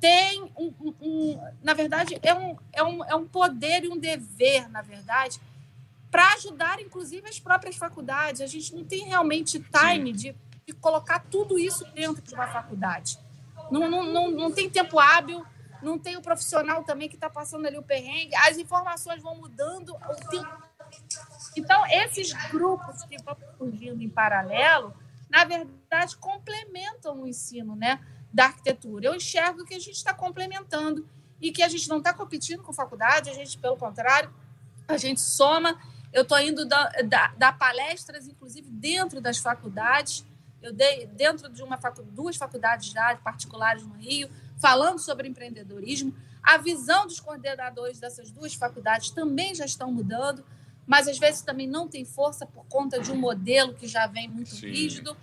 têm, 0.00 0.44
um, 0.56 0.72
um, 0.80 0.94
um, 1.00 1.40
na 1.62 1.74
verdade, 1.74 2.18
é 2.22 2.34
um, 2.34 2.56
é, 2.72 2.84
um, 2.84 3.04
é 3.04 3.14
um 3.14 3.26
poder 3.26 3.84
e 3.84 3.88
um 3.88 3.98
dever, 3.98 4.68
na 4.68 4.82
verdade, 4.82 5.40
para 6.10 6.34
ajudar, 6.34 6.80
inclusive, 6.80 7.28
as 7.28 7.38
próprias 7.38 7.76
faculdades. 7.76 8.40
A 8.40 8.46
gente 8.46 8.74
não 8.74 8.84
tem 8.84 9.04
realmente 9.06 9.58
time 9.58 10.12
de, 10.12 10.34
de, 10.66 10.72
colocar 10.74 11.20
tudo 11.30 11.58
isso 11.58 11.84
dentro 11.94 12.22
de 12.22 12.34
uma 12.34 12.46
faculdade. 12.46 13.18
Não, 13.70 13.88
não, 13.90 14.04
não, 14.04 14.30
não 14.30 14.52
tem 14.52 14.70
tempo 14.70 14.98
hábil, 14.98 15.44
não 15.82 15.98
tem 15.98 16.16
o 16.16 16.22
profissional 16.22 16.82
também 16.84 17.08
que 17.08 17.14
está 17.14 17.28
passando 17.28 17.66
ali 17.66 17.76
o 17.76 17.82
perrengue. 17.82 18.34
As 18.36 18.56
informações 18.56 19.22
vão 19.22 19.36
mudando 19.36 19.94
o 19.94 20.30
tempo 20.30 20.68
então, 21.58 21.84
esses 21.86 22.32
grupos 22.50 23.02
que 23.04 23.16
vão 23.22 23.36
surgindo 23.56 24.02
em 24.02 24.08
paralelo, 24.08 24.94
na 25.30 25.44
verdade, 25.44 26.16
complementam 26.16 27.22
o 27.22 27.26
ensino 27.26 27.76
né, 27.76 28.00
da 28.32 28.46
arquitetura. 28.46 29.06
Eu 29.06 29.14
enxergo 29.14 29.64
que 29.64 29.74
a 29.74 29.78
gente 29.78 29.96
está 29.96 30.14
complementando 30.14 31.06
e 31.40 31.52
que 31.52 31.62
a 31.62 31.68
gente 31.68 31.88
não 31.88 31.98
está 31.98 32.12
competindo 32.12 32.62
com 32.62 32.72
faculdade, 32.72 33.30
a 33.30 33.34
gente, 33.34 33.58
pelo 33.58 33.76
contrário, 33.76 34.32
a 34.86 34.96
gente 34.96 35.20
soma. 35.20 35.78
Eu 36.12 36.22
estou 36.22 36.38
indo 36.40 36.64
dar, 36.64 36.90
da, 37.36 37.52
palestras, 37.52 38.26
inclusive, 38.26 38.68
dentro 38.70 39.20
das 39.20 39.38
faculdades. 39.38 40.24
Eu 40.62 40.72
dei 40.72 41.06
dentro 41.06 41.48
de 41.48 41.62
uma 41.62 41.76
facu 41.76 42.02
duas 42.02 42.36
faculdades 42.36 42.90
já 42.90 43.14
particulares 43.16 43.84
no 43.84 43.94
Rio, 43.94 44.28
falando 44.56 44.98
sobre 44.98 45.28
empreendedorismo. 45.28 46.14
A 46.42 46.56
visão 46.56 47.06
dos 47.06 47.20
coordenadores 47.20 48.00
dessas 48.00 48.30
duas 48.30 48.54
faculdades 48.54 49.10
também 49.10 49.54
já 49.54 49.64
estão 49.64 49.92
mudando 49.92 50.44
mas 50.88 51.06
às 51.06 51.18
vezes 51.18 51.42
também 51.42 51.68
não 51.68 51.86
tem 51.86 52.02
força 52.06 52.46
por 52.46 52.64
conta 52.64 52.98
de 52.98 53.12
um 53.12 53.16
modelo 53.16 53.74
que 53.74 53.86
já 53.86 54.06
vem 54.06 54.26
muito 54.26 54.54
Sim. 54.54 54.70
rígido. 54.70 55.14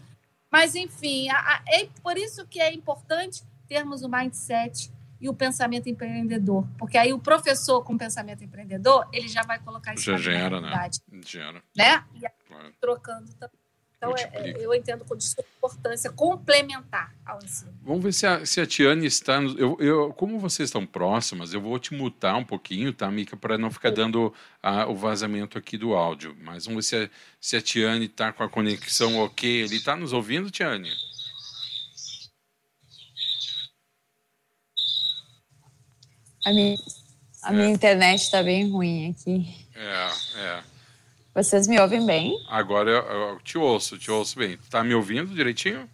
Mas, 0.52 0.76
enfim, 0.76 1.28
a, 1.30 1.38
a, 1.38 1.64
é 1.68 1.90
por 2.04 2.18
isso 2.18 2.46
que 2.46 2.62
é 2.62 2.72
importante 2.72 3.44
termos 3.68 4.04
o 4.04 4.08
mindset 4.08 4.92
e 5.20 5.28
o 5.28 5.34
pensamento 5.34 5.90
empreendedor. 5.90 6.68
Porque 6.78 7.00
aí 7.00 7.12
o 7.12 7.20
professor 7.20 7.84
com 7.84 7.98
pensamento 7.98 8.44
empreendedor, 8.44 9.10
ele 9.12 9.28
já 9.28 9.42
vai 9.42 9.58
colocar 9.58 9.96
isso 9.96 10.04
já 10.04 10.18
gera, 10.18 10.62
né? 10.62 10.90
Gera. 11.26 11.64
Né? 11.76 12.06
E 12.14 12.48
claro. 12.48 12.74
trocando 12.80 13.34
também. 13.34 13.65
Então, 13.98 14.14
é, 14.18 14.30
é, 14.34 14.66
eu 14.66 14.74
entendo 14.74 15.06
com 15.06 15.16
importância 15.58 16.12
complementar 16.12 17.16
ao 17.26 17.40
ensino. 17.42 17.74
Vamos 17.82 18.04
ver 18.04 18.14
se 18.14 18.28
a, 18.28 18.46
se 18.46 18.60
a 18.60 18.66
Tiane 18.66 19.06
está. 19.06 19.42
Eu, 19.42 19.78
eu, 19.80 20.14
como 20.14 20.38
vocês 20.40 20.68
estão 20.68 20.86
próximas, 20.86 21.54
eu 21.54 21.62
vou 21.62 21.80
te 21.80 21.94
mutar 21.94 22.36
um 22.36 22.44
pouquinho, 22.44 22.94
tá, 22.94 23.10
Mica, 23.10 23.38
para 23.38 23.58
não 23.58 23.72
ficar 23.72 23.92
dando 23.92 24.34
a, 24.62 24.86
o 24.86 24.96
vazamento 24.96 25.58
aqui 25.58 25.78
do 25.78 25.94
áudio. 25.94 26.36
Mas 26.42 26.66
vamos 26.66 26.90
ver 26.90 26.90
se 26.90 27.06
a, 27.06 27.10
se 27.40 27.56
a 27.56 27.62
Tiane 27.62 28.06
está 28.06 28.32
com 28.32 28.44
a 28.44 28.50
conexão 28.50 29.18
ok. 29.18 29.62
Ele 29.62 29.76
está 29.76 29.96
nos 29.96 30.14
ouvindo, 30.14 30.52
Tiane? 30.52 30.92
A 36.46 36.52
minha, 36.52 36.78
a 37.42 37.52
minha 37.52 37.68
é. 37.68 37.72
internet 37.72 38.22
está 38.22 38.44
bem 38.44 38.70
ruim 38.70 39.10
aqui. 39.10 39.68
É, 39.74 40.10
é. 40.40 40.75
Vocês 41.36 41.68
me 41.68 41.78
ouvem 41.78 42.06
bem? 42.06 42.42
Agora 42.48 42.90
eu, 42.90 43.04
eu 43.04 43.40
te 43.42 43.58
ouço, 43.58 43.98
te 43.98 44.10
ouço 44.10 44.40
bem. 44.40 44.58
Tá 44.70 44.82
me 44.82 44.96
ouvindo 44.96 45.36
direitinho? 45.36 45.90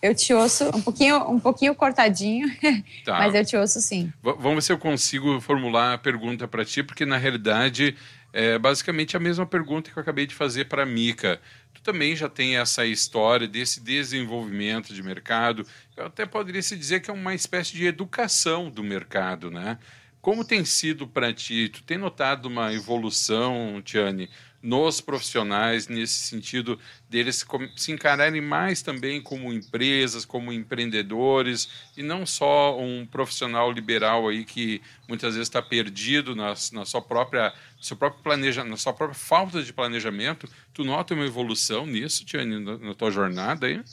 Eu 0.00 0.14
te 0.14 0.32
ouço 0.32 0.68
um 0.68 0.80
pouquinho, 0.80 1.16
um 1.28 1.40
pouquinho 1.40 1.74
cortadinho, 1.74 2.46
tá. 3.04 3.18
mas 3.18 3.34
eu 3.34 3.44
te 3.44 3.56
ouço 3.56 3.80
sim. 3.80 4.12
V 4.22 4.34
vamos 4.38 4.54
ver 4.56 4.62
se 4.62 4.72
eu 4.72 4.78
consigo 4.78 5.40
formular 5.40 5.94
a 5.94 5.98
pergunta 5.98 6.46
para 6.46 6.64
ti, 6.64 6.82
porque 6.82 7.04
na 7.04 7.16
realidade 7.16 7.96
é 8.32 8.56
basicamente 8.56 9.16
a 9.16 9.20
mesma 9.20 9.44
pergunta 9.46 9.90
que 9.90 9.98
eu 9.98 10.00
acabei 10.00 10.26
de 10.26 10.34
fazer 10.34 10.66
para 10.66 10.84
a 10.84 10.86
Mica. 10.86 11.40
Tu 11.72 11.82
também 11.82 12.14
já 12.14 12.28
tem 12.28 12.56
essa 12.56 12.86
história 12.86 13.48
desse 13.48 13.80
desenvolvimento 13.80 14.94
de 14.94 15.02
mercado. 15.02 15.66
Eu 15.96 16.06
até 16.06 16.24
poderia 16.24 16.62
se 16.62 16.76
dizer 16.76 17.00
que 17.00 17.10
é 17.10 17.14
uma 17.14 17.34
espécie 17.34 17.72
de 17.72 17.84
educação 17.84 18.70
do 18.70 18.84
mercado, 18.84 19.50
né? 19.50 19.78
Como 20.24 20.42
tem 20.42 20.64
sido 20.64 21.06
para 21.06 21.34
ti? 21.34 21.68
Tu 21.68 21.82
tem 21.82 21.98
notado 21.98 22.46
uma 22.46 22.72
evolução, 22.72 23.82
Tiane, 23.84 24.30
nos 24.62 24.98
profissionais 24.98 25.86
nesse 25.86 26.14
sentido 26.20 26.80
deles 27.10 27.44
se 27.76 27.92
encararem 27.92 28.40
mais 28.40 28.80
também 28.80 29.20
como 29.20 29.52
empresas, 29.52 30.24
como 30.24 30.50
empreendedores 30.50 31.68
e 31.94 32.02
não 32.02 32.24
só 32.24 32.80
um 32.80 33.04
profissional 33.04 33.70
liberal 33.70 34.26
aí 34.26 34.46
que 34.46 34.80
muitas 35.06 35.34
vezes 35.34 35.46
está 35.46 35.60
perdido 35.60 36.34
na, 36.34 36.54
na, 36.72 36.86
sua 36.86 37.02
própria, 37.02 37.52
seu 37.78 37.94
próprio 37.94 38.22
planeja, 38.22 38.64
na 38.64 38.78
sua 38.78 38.94
própria 38.94 39.14
falta 39.20 39.62
de 39.62 39.74
planejamento. 39.74 40.48
Tu 40.72 40.84
nota 40.84 41.12
uma 41.12 41.26
evolução 41.26 41.84
nisso, 41.84 42.24
Tiane, 42.24 42.58
na, 42.60 42.78
na 42.78 42.94
tua 42.94 43.10
jornada 43.10 43.66
aí? 43.66 43.84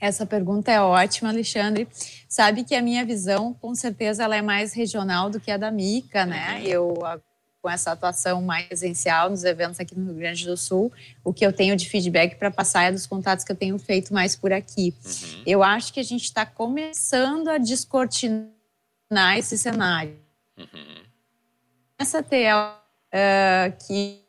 Essa 0.00 0.26
pergunta 0.26 0.70
é 0.70 0.80
ótima, 0.80 1.30
Alexandre. 1.30 1.88
Sabe 2.28 2.64
que 2.64 2.74
a 2.74 2.82
minha 2.82 3.04
visão, 3.04 3.54
com 3.54 3.74
certeza, 3.74 4.24
ela 4.24 4.36
é 4.36 4.42
mais 4.42 4.74
regional 4.74 5.30
do 5.30 5.40
que 5.40 5.50
a 5.50 5.56
da 5.56 5.70
Mica, 5.70 6.26
né? 6.26 6.58
Uhum. 6.58 6.66
Eu, 6.66 6.94
com 7.62 7.70
essa 7.70 7.92
atuação 7.92 8.42
mais 8.42 8.66
presencial 8.66 9.30
nos 9.30 9.42
eventos 9.42 9.80
aqui 9.80 9.98
no 9.98 10.04
Rio 10.04 10.14
Grande 10.14 10.46
do 10.46 10.56
Sul, 10.56 10.92
o 11.24 11.32
que 11.32 11.44
eu 11.44 11.52
tenho 11.52 11.74
de 11.74 11.88
feedback 11.88 12.36
para 12.36 12.50
passar 12.50 12.84
é 12.84 12.92
dos 12.92 13.06
contatos 13.06 13.44
que 13.44 13.50
eu 13.50 13.56
tenho 13.56 13.78
feito 13.78 14.12
mais 14.12 14.36
por 14.36 14.52
aqui. 14.52 14.94
Uhum. 15.04 15.42
Eu 15.46 15.62
acho 15.62 15.92
que 15.92 15.98
a 15.98 16.04
gente 16.04 16.24
está 16.24 16.46
começando 16.46 17.48
a 17.48 17.58
descortinar 17.58 18.52
esse 19.36 19.56
cenário. 19.58 20.16
Uhum. 20.56 21.02
Essa 21.98 22.22
TL 22.22 22.76
uh, 23.12 23.86
que 23.86 24.22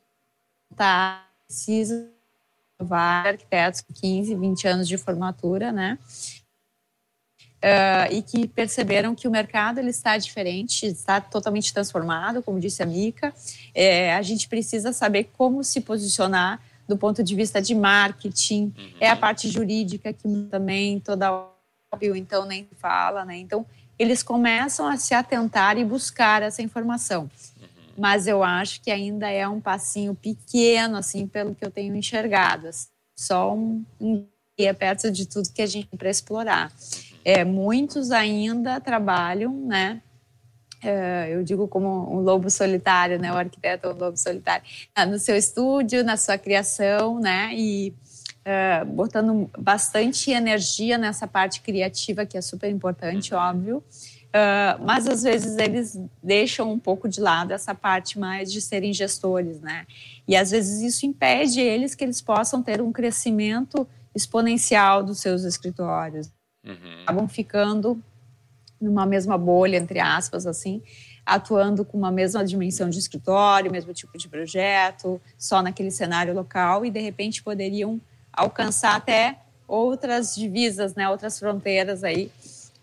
está 0.72 1.28
precisa 1.46 2.17
vários 2.80 3.42
arquitetos 3.42 3.82
com 3.82 3.94
15, 3.94 4.36
20 4.36 4.68
anos 4.68 4.88
de 4.88 4.98
formatura, 4.98 5.72
né? 5.72 5.98
Uh, 7.58 8.13
e 8.13 8.22
que 8.22 8.48
perceberam 8.48 9.16
que 9.16 9.28
o 9.28 9.32
mercado 9.32 9.80
ele 9.80 9.90
está 9.90 10.16
diferente, 10.16 10.86
está 10.86 11.20
totalmente 11.20 11.74
transformado, 11.74 12.44
como 12.44 12.60
disse 12.60 12.84
a 12.84 12.86
Mica. 12.86 13.34
É, 13.74 14.13
a 14.13 14.22
gente 14.22 14.48
precisa 14.48 14.94
saber 14.94 15.32
como 15.36 15.63
se 15.63 15.82
posicionar 15.82 16.62
do 16.88 16.98
ponto 16.98 17.24
de 17.24 17.36
vista 17.36 17.62
de 17.62 17.76
marketing, 17.76 18.74
uhum. 18.78 18.94
é 19.00 19.10
a 19.10 19.16
parte 19.16 19.50
jurídica 19.50 20.13
que 20.13 20.28
também 20.50 21.00
toda 21.00 21.50
óbvio, 21.92 22.16
então 22.16 22.46
nem 22.46 22.68
fala, 22.78 23.26
né? 23.26 23.38
Então 23.38 23.66
eles 23.98 24.22
começam 24.22 24.88
a 24.88 24.96
se 24.96 25.13
atentar 25.13 25.78
e 25.78 25.84
buscar 25.84 26.44
essa 26.44 26.62
informação 26.62 27.30
mas 27.98 28.28
eu 28.28 28.44
acho 28.44 28.82
que 28.82 28.92
ainda 28.92 29.30
é 29.30 29.48
um 29.48 29.60
passinho 29.60 30.14
pequeno, 30.14 30.98
assim, 30.98 31.28
pelo 31.28 31.56
que 31.56 31.66
eu 31.66 31.72
tenho 31.72 31.96
enxergado. 31.96 32.68
Assim, 32.68 32.88
só 33.18 33.56
um, 33.56 33.84
um 34.00 34.26
perto 34.78 35.12
de 35.12 35.28
tudo 35.28 35.52
que 35.52 35.62
a 35.62 35.66
gente 35.66 35.96
para 35.98 36.10
explorar. 36.10 36.72
É, 37.24 37.44
muitos 37.44 38.12
ainda 38.12 38.80
trabalham, 38.80 39.54
né? 39.54 40.02
É, 40.84 41.30
eu 41.32 41.44
digo 41.44 41.68
como 41.68 41.88
um 42.14 42.20
lobo 42.20 42.50
solitário, 42.50 43.20
né? 43.20 43.32
O 43.32 43.36
arquiteto 43.36 43.88
é 43.88 43.94
um 43.94 43.98
lobo 43.98 44.18
solitário. 44.18 44.64
Ah, 44.96 45.06
no 45.06 45.18
seu 45.18 45.36
estúdio, 45.36 46.04
na 46.04 46.18
sua 46.18 46.38
criação, 46.38 47.20
né? 47.20 47.50
E 47.54 47.94
é, 48.46 48.86
botando 48.86 49.50
bastante 49.58 50.32
energia 50.32 50.98
nessa 50.98 51.28
parte 51.28 51.62
criativa, 51.62 52.26
que 52.26 52.38
é 52.38 52.42
super 52.42 52.70
importante, 52.70 53.34
óbvio. 53.34 53.84
Uh, 54.38 54.84
mas 54.86 55.08
às 55.08 55.23
vezes 55.23 55.58
eles 55.58 56.00
deixam 56.21 56.71
um 56.71 56.78
pouco 56.78 57.10
de 57.10 57.19
lado 57.19 57.54
essa 57.54 57.73
parte 57.73 58.19
mais 58.19 58.52
de 58.52 58.62
serem 58.62 58.93
gestores, 58.93 59.60
né? 59.62 59.88
E 60.28 60.36
às 60.36 60.52
vezes 60.52 60.82
isso 60.82 61.06
impede 61.06 61.60
eles 61.60 61.95
que 61.95 62.04
eles 62.04 62.21
possam 62.21 62.62
ter 62.62 62.80
um 62.82 62.91
crescimento 62.91 63.88
exponencial 64.13 65.02
dos 65.02 65.19
seus 65.19 65.43
escritórios. 65.43 66.30
Uhum. 66.63 67.02
Acabam 67.04 67.27
ficando 67.27 68.00
numa 68.79 69.08
mesma 69.08 69.38
bolha, 69.38 69.77
entre 69.77 70.00
aspas, 70.00 70.46
assim, 70.46 70.83
atuando 71.25 71.83
com 71.83 71.98
uma 71.98 72.12
mesma 72.12 72.46
dimensão 72.46 72.90
de 72.90 73.00
escritório, 73.00 73.71
mesmo 73.71 73.92
tipo 73.94 74.17
de 74.17 74.27
projeto, 74.27 75.19
só 75.38 75.63
naquele 75.63 75.90
cenário 75.90 76.33
local 76.33 76.85
e 76.85 76.92
de 76.92 77.00
repente 77.00 77.42
poderiam 77.42 78.00
alcançar 78.31 78.96
até 78.96 79.40
outras 79.67 80.35
divisas, 80.35 80.94
né, 80.94 81.10
outras 81.10 81.40
fronteiras 81.40 82.04
aí 82.04 82.31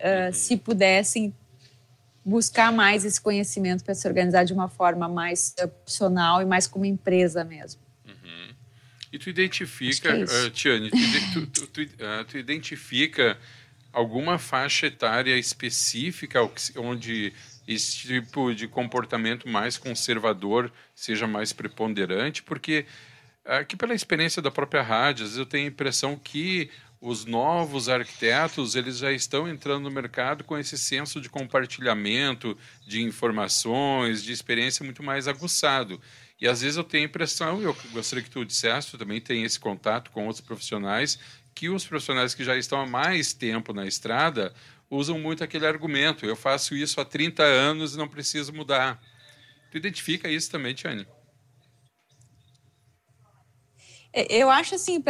uh, 0.00 0.32
se 0.32 0.57
pudessem 0.57 1.32
buscar 2.25 2.72
mais 2.72 3.05
esse 3.05 3.20
conhecimento 3.20 3.85
para 3.85 3.95
se 3.95 4.09
organizar 4.09 4.45
de 4.45 4.53
uma 4.53 4.68
forma 4.68 5.09
mais 5.09 5.55
profissional 5.57 6.41
e 6.41 6.47
mais 6.47 6.66
como 6.66 6.85
empresa 6.85 7.45
mesmo. 7.45 7.83
Uhum. 8.07 8.55
E 9.12 9.18
tu 9.18 9.29
identifica, 9.29 10.09
é 10.09 10.25
uh, 10.25 10.51
Tiane, 10.51 10.91
tu, 10.91 11.47
tu, 11.47 11.66
tu, 11.66 11.83
uh, 11.83 12.25
tu, 12.27 12.39
identifica 12.39 13.37
alguma 13.93 14.39
faixa 14.39 14.87
etária 14.87 15.37
específica 15.37 16.41
onde 16.77 17.33
esse 17.68 17.97
tipo 17.97 18.55
de 18.55 18.66
comportamento 18.66 19.49
mais 19.49 19.77
conservador 19.77 20.72
seja 20.95 21.27
mais 21.27 21.53
preponderante, 21.53 22.43
porque 22.43 22.87
aqui 23.45 23.77
pela 23.77 23.95
experiência 23.95 24.41
da 24.41 24.51
própria 24.51 24.83
rádio, 24.83 25.25
às 25.25 25.31
vezes 25.31 25.39
eu 25.39 25.47
tenho 25.47 25.64
a 25.66 25.68
impressão 25.68 26.16
que 26.16 26.70
os 27.07 27.26
novos 27.26 27.90
arquitetos 27.90 28.74
eles 28.74 28.96
já 28.96 29.12
estão 29.12 29.46
entrando 29.46 29.82
no 29.82 29.90
mercado 29.90 30.42
com 30.42 30.57
esse 30.57 30.78
senso 30.78 31.20
de 31.20 31.28
compartilhamento 31.28 32.57
de 32.86 33.02
informações, 33.02 34.24
de 34.24 34.32
experiência 34.32 34.82
muito 34.82 35.02
mais 35.02 35.28
aguçado. 35.28 36.00
E 36.40 36.48
às 36.48 36.62
vezes 36.62 36.78
eu 36.78 36.82
tenho 36.82 37.05
a 37.05 37.07
impressão, 37.07 37.61
e 37.61 37.64
eu 37.64 37.76
gostaria 37.92 38.24
que 38.24 38.30
tu 38.30 38.42
dissesse, 38.42 38.90
tu 38.90 38.96
também 38.96 39.20
tem 39.20 39.44
esse 39.44 39.61
contato 39.61 40.11
com 40.11 40.24
outros 40.24 40.40
profissionais, 40.40 41.18
que 41.55 41.68
os 41.68 41.84
profissionais 41.84 42.34
que 42.34 42.42
já 42.42 42.57
estão 42.57 42.80
há 42.80 42.86
mais 42.86 43.34
tempo 43.34 43.74
na 43.74 43.86
estrada 43.86 44.55
usam 44.88 45.18
muito 45.18 45.44
aquele 45.44 45.66
argumento: 45.66 46.24
eu 46.24 46.34
faço 46.34 46.74
isso 46.74 47.02
há 47.02 47.05
30 47.05 47.42
anos 47.42 47.94
e 47.94 47.98
não 47.98 48.09
preciso 48.09 48.50
mudar. 48.50 48.98
Tu 49.70 49.76
identifica 49.76 50.30
isso 50.30 50.50
também, 50.50 50.72
Tiane? 50.72 51.07
É, 54.16 54.32
eu 54.32 54.48
acho 54.48 54.76
assim, 54.76 55.02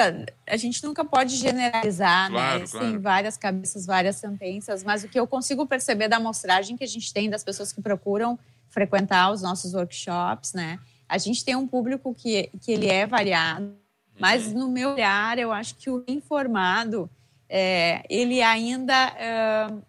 a 0.47 0.57
gente 0.57 0.83
nunca 0.83 1.05
pode 1.05 1.37
generalizar, 1.37 2.31
né? 2.31 2.39
claro, 2.39 2.61
né? 2.61 2.67
Claro. 2.67 2.87
Tem 2.87 2.99
várias 2.99 3.37
cabeças, 3.37 3.85
várias 3.85 4.17
sentenças, 4.17 4.83
mas 4.83 5.05
o 5.05 5.09
que 5.09 5.21
eu 5.21 5.27
consigo 5.27 5.67
perceber 5.67 6.09
da 6.09 6.17
amostragem 6.17 6.75
que 6.75 6.85
a 6.85 6.89
gente 6.89 7.13
tem 7.13 7.29
das 7.29 7.45
pessoas 7.45 7.71
que 7.71 7.83
procuram 7.83 8.39
frequentar 8.71 9.31
os 9.31 9.43
nossos 9.43 9.75
workshops, 9.75 10.55
né? 10.55 10.81
A 11.07 11.19
gente 11.19 11.45
tem 11.45 11.55
um 11.55 11.67
público 11.69 12.15
que, 12.15 12.49
que 12.63 12.73
ele 12.73 12.89
é 12.89 13.07
variado, 13.07 13.77
mas 14.19 14.47
uhum. 14.47 14.61
no 14.61 14.69
meu 14.71 14.93
olhar, 14.95 15.39
eu 15.39 15.53
acho 15.53 15.75
que 15.75 15.91
o 15.91 16.03
informado, 16.09 17.11
é, 17.47 18.03
ele 18.09 18.41
ainda 18.41 19.13
uh, 19.13 19.83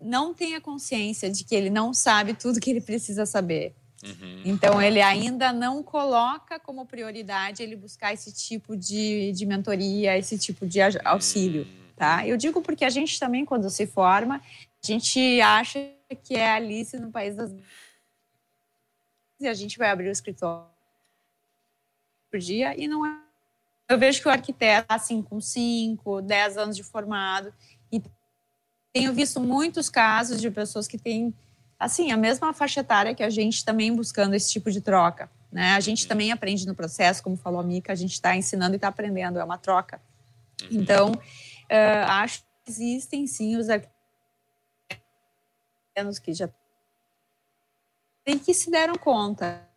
não 0.00 0.32
tem 0.32 0.54
a 0.54 0.60
consciência 0.62 1.30
de 1.30 1.44
que 1.44 1.54
ele 1.54 1.68
não 1.68 1.92
sabe 1.92 2.32
tudo 2.32 2.58
que 2.58 2.70
ele 2.70 2.80
precisa 2.80 3.26
saber. 3.26 3.74
Uhum. 4.04 4.42
Então, 4.44 4.80
ele 4.82 5.00
ainda 5.00 5.52
não 5.52 5.82
coloca 5.82 6.60
como 6.60 6.84
prioridade 6.84 7.62
ele 7.62 7.74
buscar 7.74 8.12
esse 8.12 8.32
tipo 8.32 8.76
de, 8.76 9.32
de 9.32 9.46
mentoria, 9.46 10.18
esse 10.18 10.38
tipo 10.38 10.66
de 10.66 10.80
auxílio, 11.04 11.62
uhum. 11.62 11.92
tá? 11.96 12.26
Eu 12.26 12.36
digo 12.36 12.60
porque 12.60 12.84
a 12.84 12.90
gente 12.90 13.18
também, 13.18 13.44
quando 13.44 13.70
se 13.70 13.86
forma, 13.86 14.36
a 14.36 14.86
gente 14.86 15.40
acha 15.40 15.90
que 16.22 16.34
é 16.34 16.50
Alice 16.50 16.98
no 16.98 17.10
País 17.10 17.34
das... 17.34 17.50
E 19.40 19.48
a 19.48 19.54
gente 19.54 19.78
vai 19.78 19.90
abrir 19.90 20.08
o 20.08 20.12
escritório 20.12 20.66
por 22.30 22.38
dia 22.38 22.78
e 22.78 22.86
não 22.86 23.06
é. 23.06 23.18
Eu 23.88 23.98
vejo 23.98 24.20
que 24.20 24.28
o 24.28 24.30
arquiteto, 24.30 24.86
assim, 24.88 25.22
com 25.22 25.40
5, 25.40 26.22
10 26.22 26.56
anos 26.56 26.76
de 26.76 26.82
formado, 26.82 27.52
e 27.92 28.02
tenho 28.92 29.12
visto 29.12 29.40
muitos 29.40 29.90
casos 29.90 30.40
de 30.40 30.50
pessoas 30.50 30.88
que 30.88 30.96
têm 30.96 31.34
assim, 31.78 32.12
a 32.12 32.16
mesma 32.16 32.52
faixa 32.52 32.80
etária 32.80 33.14
que 33.14 33.22
a 33.22 33.30
gente 33.30 33.64
também 33.64 33.94
buscando 33.94 34.34
esse 34.34 34.50
tipo 34.50 34.70
de 34.70 34.80
troca. 34.80 35.30
Né? 35.50 35.74
A 35.74 35.80
gente 35.80 36.02
uhum. 36.02 36.08
também 36.08 36.32
aprende 36.32 36.66
no 36.66 36.74
processo, 36.74 37.22
como 37.22 37.36
falou 37.36 37.60
a 37.60 37.64
Mica, 37.64 37.92
a 37.92 37.96
gente 37.96 38.12
está 38.12 38.36
ensinando 38.36 38.74
e 38.74 38.76
está 38.76 38.88
aprendendo, 38.88 39.38
é 39.38 39.44
uma 39.44 39.58
troca. 39.58 40.00
Uhum. 40.62 40.68
Então, 40.72 41.12
uh, 41.12 42.06
acho 42.08 42.40
que 42.40 42.70
existem 42.70 43.26
sim 43.26 43.56
os 43.56 43.68
arquitetos 43.68 43.88
que 46.18 46.34
já 46.34 46.48
e 48.26 48.38
que 48.38 48.54
se 48.54 48.70
deram 48.70 48.94
conta 48.94 49.68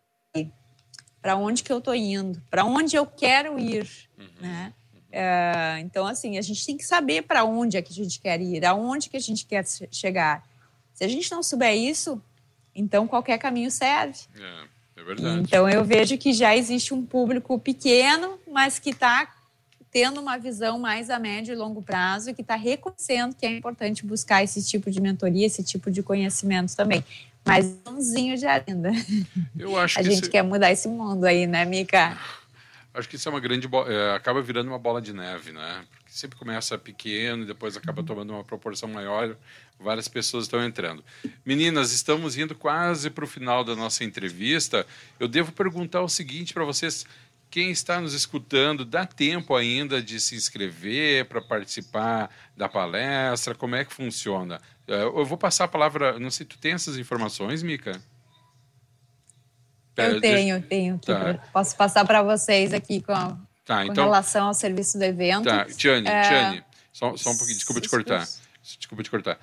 para 1.20 1.36
onde 1.36 1.62
que 1.62 1.70
eu 1.70 1.78
estou 1.78 1.94
indo, 1.94 2.42
para 2.50 2.64
onde 2.64 2.96
eu 2.96 3.04
quero 3.04 3.58
ir, 3.58 3.86
uhum. 4.18 4.28
né? 4.40 4.72
Uh, 5.08 5.78
então, 5.80 6.06
assim, 6.06 6.38
a 6.38 6.42
gente 6.42 6.64
tem 6.64 6.76
que 6.76 6.84
saber 6.84 7.22
para 7.22 7.44
onde 7.44 7.76
é 7.76 7.82
que 7.82 7.92
a 7.92 7.94
gente 7.94 8.20
quer 8.20 8.40
ir, 8.40 8.64
aonde 8.64 9.08
que 9.08 9.16
a 9.16 9.20
gente 9.20 9.44
quer 9.46 9.64
chegar. 9.90 10.42
Se 10.98 11.04
a 11.04 11.08
gente 11.08 11.30
não 11.30 11.44
souber 11.44 11.76
isso, 11.76 12.20
então 12.74 13.06
qualquer 13.06 13.38
caminho 13.38 13.70
serve. 13.70 14.18
É, 14.36 15.00
é 15.00 15.04
verdade. 15.04 15.40
Então 15.42 15.68
eu 15.68 15.84
vejo 15.84 16.18
que 16.18 16.32
já 16.32 16.56
existe 16.56 16.92
um 16.92 17.06
público 17.06 17.56
pequeno, 17.56 18.36
mas 18.50 18.80
que 18.80 18.90
está 18.90 19.32
tendo 19.92 20.20
uma 20.20 20.36
visão 20.36 20.76
mais 20.76 21.08
a 21.08 21.16
médio 21.20 21.52
e 21.52 21.56
longo 21.56 21.80
prazo 21.80 22.30
e 22.30 22.34
que 22.34 22.42
está 22.42 22.56
reconhecendo 22.56 23.32
que 23.36 23.46
é 23.46 23.56
importante 23.56 24.04
buscar 24.04 24.42
esse 24.42 24.60
tipo 24.60 24.90
de 24.90 25.00
mentoria, 25.00 25.46
esse 25.46 25.62
tipo 25.62 25.88
de 25.88 26.02
conhecimento 26.02 26.74
também. 26.74 27.04
Mas 27.44 27.76
umzinho 27.86 28.36
de 28.36 28.44
ainda. 28.44 28.90
Eu 29.56 29.78
acho 29.78 30.00
a 30.00 30.02
que 30.02 30.10
gente 30.10 30.28
quer 30.28 30.42
mudar 30.42 30.72
esse 30.72 30.88
mundo 30.88 31.26
aí, 31.26 31.46
né, 31.46 31.64
Mica? 31.64 32.18
Acho 32.98 33.08
que 33.08 33.16
isso 33.16 33.28
é 33.28 33.30
uma 33.30 33.40
grande. 33.40 33.68
É, 33.86 34.14
acaba 34.14 34.42
virando 34.42 34.68
uma 34.68 34.78
bola 34.78 35.00
de 35.00 35.12
neve, 35.12 35.52
né? 35.52 35.84
Porque 35.90 36.10
sempre 36.10 36.36
começa 36.38 36.76
pequeno 36.76 37.44
e 37.44 37.46
depois 37.46 37.76
acaba 37.76 38.02
tomando 38.02 38.32
uma 38.32 38.44
proporção 38.44 38.88
maior 38.88 39.36
Várias 39.78 40.08
pessoas 40.08 40.44
estão 40.44 40.62
entrando. 40.64 41.04
Meninas, 41.44 41.92
estamos 41.92 42.36
indo 42.36 42.54
quase 42.54 43.10
para 43.10 43.24
o 43.24 43.28
final 43.28 43.62
da 43.62 43.76
nossa 43.76 44.02
entrevista. 44.02 44.84
Eu 45.20 45.28
devo 45.28 45.52
perguntar 45.52 46.02
o 46.02 46.08
seguinte 46.08 46.52
para 46.52 46.64
vocês: 46.64 47.06
quem 47.48 47.70
está 47.70 48.00
nos 48.00 48.12
escutando, 48.12 48.84
dá 48.84 49.06
tempo 49.06 49.54
ainda 49.54 50.02
de 50.02 50.18
se 50.18 50.34
inscrever 50.34 51.26
para 51.26 51.40
participar 51.40 52.28
da 52.56 52.68
palestra? 52.68 53.54
Como 53.54 53.76
é 53.76 53.84
que 53.84 53.92
funciona? 53.94 54.60
Eh, 54.88 55.02
eu 55.02 55.24
vou 55.24 55.38
passar 55.38 55.64
a 55.64 55.68
palavra. 55.68 56.18
Não 56.18 56.30
sei, 56.30 56.44
tu 56.44 56.58
tem 56.58 56.72
essas 56.72 56.98
informações, 56.98 57.62
Mica? 57.62 58.02
Eu 60.04 60.20
tenho, 60.20 60.62
tenho. 60.62 60.98
Tá. 60.98 61.34
Posso 61.52 61.76
passar 61.76 62.04
para 62.04 62.22
vocês 62.22 62.72
aqui 62.72 63.00
com, 63.00 63.14
tá, 63.64 63.84
com 63.84 63.92
então, 63.92 64.04
relação 64.04 64.48
ao 64.48 64.54
serviço 64.54 64.98
do 64.98 65.04
evento. 65.04 65.44
Tá, 65.44 65.64
Tiane, 65.64 66.08
é... 66.08 66.22
Tiane, 66.22 66.64
só, 66.92 67.16
só 67.16 67.30
um 67.30 67.36
pouquinho, 67.36 67.56
desculpa 67.56 67.80
te 67.80 67.88
cortar. 67.88 68.26
Desculpa 68.62 69.02
te 69.02 69.10
cortar 69.10 69.38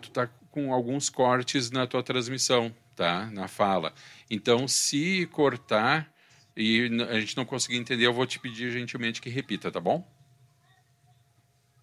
tu 0.00 0.10
tá 0.10 0.28
com 0.50 0.72
alguns 0.72 1.08
cortes 1.08 1.70
na 1.70 1.86
tua 1.86 2.02
transmissão, 2.02 2.74
tá? 2.94 3.26
Na 3.26 3.48
fala. 3.48 3.92
Então, 4.30 4.68
se 4.68 5.26
cortar 5.26 6.10
e 6.56 6.90
a 7.08 7.20
gente 7.20 7.36
não 7.36 7.44
conseguir 7.44 7.76
entender, 7.76 8.06
eu 8.06 8.12
vou 8.12 8.26
te 8.26 8.38
pedir 8.38 8.70
gentilmente 8.70 9.20
que 9.20 9.30
repita, 9.30 9.70
tá 9.70 9.80
bom? 9.80 10.06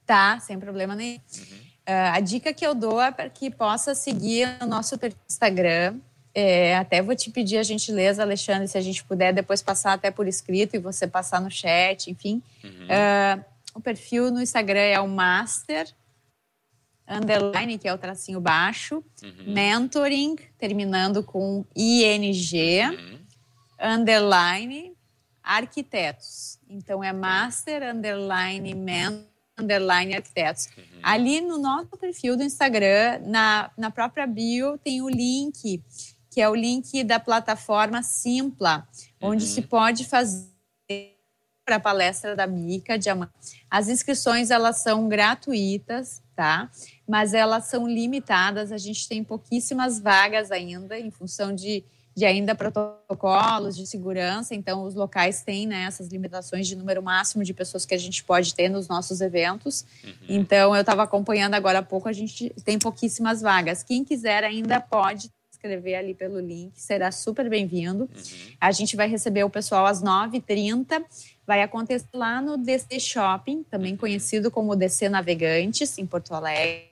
Tá, 0.06 0.40
sem 0.40 0.60
problema 0.60 0.96
nenhum. 0.96 1.20
Uhum. 1.38 1.58
Uh, 1.88 2.14
a 2.14 2.20
dica 2.20 2.54
que 2.54 2.66
eu 2.66 2.76
dou 2.76 3.02
é 3.02 3.12
para 3.12 3.30
que 3.30 3.50
possa 3.50 3.96
seguir 3.96 4.58
o 4.62 4.66
nosso 4.66 5.00
Instagram. 5.30 6.00
É, 6.38 6.76
até 6.76 7.02
vou 7.02 7.16
te 7.16 7.32
pedir 7.32 7.58
a 7.58 7.64
gentileza, 7.64 8.22
Alexandre, 8.22 8.68
se 8.68 8.78
a 8.78 8.82
gente 8.82 9.02
puder 9.06 9.34
depois 9.34 9.62
passar 9.62 9.94
até 9.94 10.12
por 10.12 10.28
escrito 10.28 10.76
e 10.76 10.80
você 10.80 11.08
passar 11.08 11.40
no 11.40 11.50
chat, 11.50 12.12
enfim. 12.12 12.44
Uhum. 12.62 12.72
Uh, 12.72 13.46
o 13.74 13.80
perfil 13.80 14.30
no 14.30 14.42
Instagram 14.42 14.82
é 14.82 15.00
o 15.00 15.08
Master 15.08 15.88
underline, 17.08 17.78
que 17.78 17.88
é 17.88 17.94
o 17.94 17.98
tracinho 17.98 18.42
baixo, 18.42 19.04
uhum. 19.24 19.54
mentoring, 19.54 20.36
terminando 20.58 21.24
com 21.24 21.64
ING, 21.76 22.82
uhum. 22.82 23.20
underline, 23.80 24.94
arquitetos. 25.44 26.60
Então 26.68 27.04
é 27.04 27.14
master, 27.14 27.84
underline, 27.84 28.74
mentor, 28.74 29.24
underline, 29.58 30.16
arquitetos. 30.16 30.68
Uhum. 30.76 30.84
Ali 31.04 31.42
no 31.42 31.58
nosso 31.58 31.96
perfil 31.98 32.36
do 32.36 32.44
Instagram, 32.44 33.20
na, 33.26 33.72
na 33.78 33.92
própria 33.92 34.26
bio, 34.26 34.78
tem 34.80 35.02
o 35.02 35.10
link, 35.10 35.82
que 36.36 36.42
é 36.42 36.50
o 36.50 36.54
link 36.54 37.02
da 37.06 37.18
plataforma 37.18 38.04
Simpla, 38.04 38.86
onde 39.22 39.46
se 39.46 39.62
uhum. 39.62 39.68
pode 39.68 40.04
fazer 40.04 40.50
para 41.66 41.78
a 41.78 41.80
palestra 41.80 42.36
da 42.36 42.46
Mica 42.46 43.00
de 43.00 43.10
amanhã. 43.10 43.32
As 43.72 43.88
inscrições 43.88 44.52
elas 44.52 44.80
são 44.80 45.08
gratuitas, 45.08 46.22
tá? 46.36 46.70
Mas 47.08 47.34
elas 47.34 47.68
são 47.68 47.88
limitadas. 47.88 48.74
A 48.74 48.78
gente 48.78 49.08
tem 49.08 49.24
pouquíssimas 49.24 49.98
vagas 49.98 50.52
ainda, 50.52 51.00
em 51.00 51.10
função 51.10 51.56
de, 51.56 51.86
de 52.14 52.26
ainda 52.26 52.54
protocolos 52.54 53.78
de 53.78 53.88
segurança. 53.88 54.54
Então, 54.54 54.84
os 54.84 54.94
locais 54.94 55.42
têm 55.42 55.66
né, 55.66 55.84
essas 55.84 56.10
limitações 56.10 56.68
de 56.68 56.76
número 56.76 57.02
máximo 57.02 57.46
de 57.46 57.54
pessoas 57.54 57.86
que 57.86 57.96
a 57.96 57.98
gente 57.98 58.26
pode 58.26 58.54
ter 58.54 58.68
nos 58.68 58.90
nossos 58.90 59.22
eventos. 59.22 59.86
Uhum. 60.04 60.12
Então, 60.28 60.76
eu 60.76 60.82
estava 60.82 61.04
acompanhando 61.04 61.54
agora 61.54 61.80
há 61.80 61.84
pouco, 61.84 62.10
a 62.10 62.14
gente 62.14 62.50
tem 62.66 62.78
pouquíssimas 62.78 63.42
vagas. 63.42 63.84
Quem 63.84 64.04
quiser 64.04 64.44
ainda 64.44 64.82
pode 64.82 65.30
inscrever 65.66 65.98
ali 65.98 66.14
pelo 66.14 66.40
link, 66.40 66.80
será 66.80 67.12
super 67.12 67.50
bem-vindo. 67.50 68.04
Uhum. 68.04 68.56
A 68.62 68.72
gente 68.72 68.96
vai 68.96 69.08
receber 69.08 69.44
o 69.44 69.50
pessoal 69.50 69.86
às 69.86 70.02
9h30 70.02 71.04
vai 71.46 71.62
acontecer 71.62 72.08
lá 72.14 72.42
no 72.42 72.58
DC 72.58 73.00
Shopping, 73.00 73.64
também 73.64 73.92
uhum. 73.92 73.98
conhecido 73.98 74.50
como 74.50 74.76
DC 74.76 75.10
Navegantes, 75.10 75.98
em 75.98 76.06
Porto 76.06 76.34
Alegre. 76.34 76.90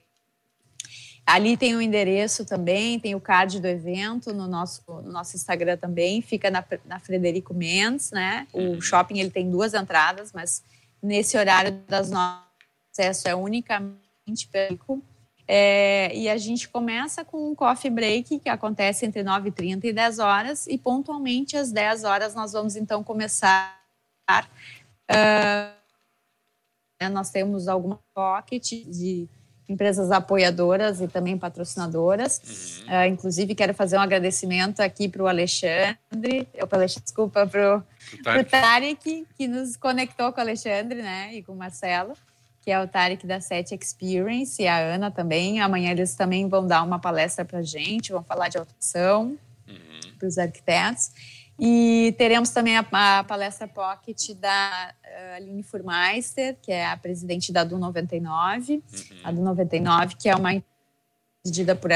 Ali 1.26 1.56
tem 1.56 1.74
o 1.74 1.80
endereço 1.80 2.44
também, 2.44 3.00
tem 3.00 3.14
o 3.14 3.20
card 3.20 3.58
do 3.58 3.66
evento 3.66 4.32
no 4.32 4.46
nosso, 4.46 4.82
no 4.86 5.10
nosso 5.10 5.34
Instagram 5.34 5.76
também, 5.76 6.20
fica 6.20 6.50
na, 6.50 6.62
na 6.84 7.00
Frederico 7.00 7.54
Mendes, 7.54 8.10
né? 8.10 8.46
O 8.52 8.60
uhum. 8.60 8.80
shopping 8.80 9.18
ele 9.18 9.30
tem 9.30 9.50
duas 9.50 9.72
entradas, 9.74 10.32
mas 10.32 10.62
nesse 11.02 11.36
horário 11.36 11.72
das 11.88 12.10
nove, 12.10 12.44
acesso 12.92 13.26
é 13.26 13.34
unicamente 13.34 14.48
público. 14.52 15.02
É, 15.46 16.10
e 16.16 16.28
a 16.28 16.36
gente 16.38 16.68
começa 16.68 17.24
com 17.24 17.50
um 17.50 17.54
coffee 17.54 17.90
break 17.90 18.38
que 18.38 18.48
acontece 18.48 19.04
entre 19.04 19.22
9h30 19.22 19.84
e 19.84 19.92
10 19.92 20.18
horas, 20.18 20.66
e 20.66 20.78
pontualmente 20.78 21.56
às 21.56 21.70
10 21.70 22.04
horas 22.04 22.34
nós 22.34 22.52
vamos 22.52 22.76
então 22.76 23.04
começar 23.04 23.84
Uh, 25.10 25.74
nós 27.10 27.30
temos 27.30 27.68
alguma 27.68 28.00
pocket 28.14 28.86
de 28.86 29.28
empresas 29.68 30.10
apoiadoras 30.10 31.00
e 31.00 31.08
também 31.08 31.36
patrocinadoras. 31.38 32.82
Uhum. 32.86 32.94
Uh, 32.94 33.04
inclusive, 33.06 33.54
quero 33.54 33.74
fazer 33.74 33.96
um 33.98 34.00
agradecimento 34.00 34.80
aqui 34.80 35.08
para 35.08 35.22
o 35.22 35.28
Alexandre, 35.28 36.48
eu, 36.54 36.66
desculpa, 37.02 37.46
para 37.46 37.78
o 38.40 38.44
Tarek, 38.44 39.26
que 39.36 39.48
nos 39.48 39.76
conectou 39.76 40.32
com 40.32 40.38
o 40.38 40.42
Alexandre 40.42 41.02
né, 41.02 41.34
e 41.34 41.42
com 41.42 41.52
o 41.52 41.56
Marcelo, 41.56 42.14
que 42.64 42.70
é 42.70 42.80
o 42.80 42.88
Tarek 42.88 43.26
da 43.26 43.42
Set 43.42 43.74
Experience, 43.74 44.62
e 44.62 44.66
a 44.66 44.78
Ana 44.78 45.10
também. 45.10 45.60
Amanhã 45.60 45.90
eles 45.90 46.14
também 46.14 46.48
vão 46.48 46.66
dar 46.66 46.82
uma 46.82 46.98
palestra 46.98 47.44
para 47.44 47.58
a 47.58 47.62
gente, 47.62 48.10
vão 48.10 48.24
falar 48.24 48.48
de 48.48 48.56
automação 48.56 49.36
uhum. 49.68 50.16
para 50.18 50.26
os 50.26 50.38
arquitetos. 50.38 51.10
E 51.60 52.14
teremos 52.16 52.48
também 52.50 52.78
a, 52.78 52.86
a 53.18 53.22
palestra 53.22 53.68
Pocket 53.68 54.30
da 54.36 54.94
uh, 55.04 55.36
Aline 55.36 55.62
Furmeister, 55.62 56.56
que 56.62 56.72
é 56.72 56.86
a 56.86 56.96
presidente 56.96 57.52
da 57.52 57.64
DU 57.64 57.76
99, 57.76 58.72
uhum. 58.72 58.82
a 59.22 59.30
DU 59.30 59.42
99, 59.42 60.16
que 60.16 60.30
é 60.30 60.34
uma 60.34 60.50
medida 61.44 61.76
por 61.76 61.90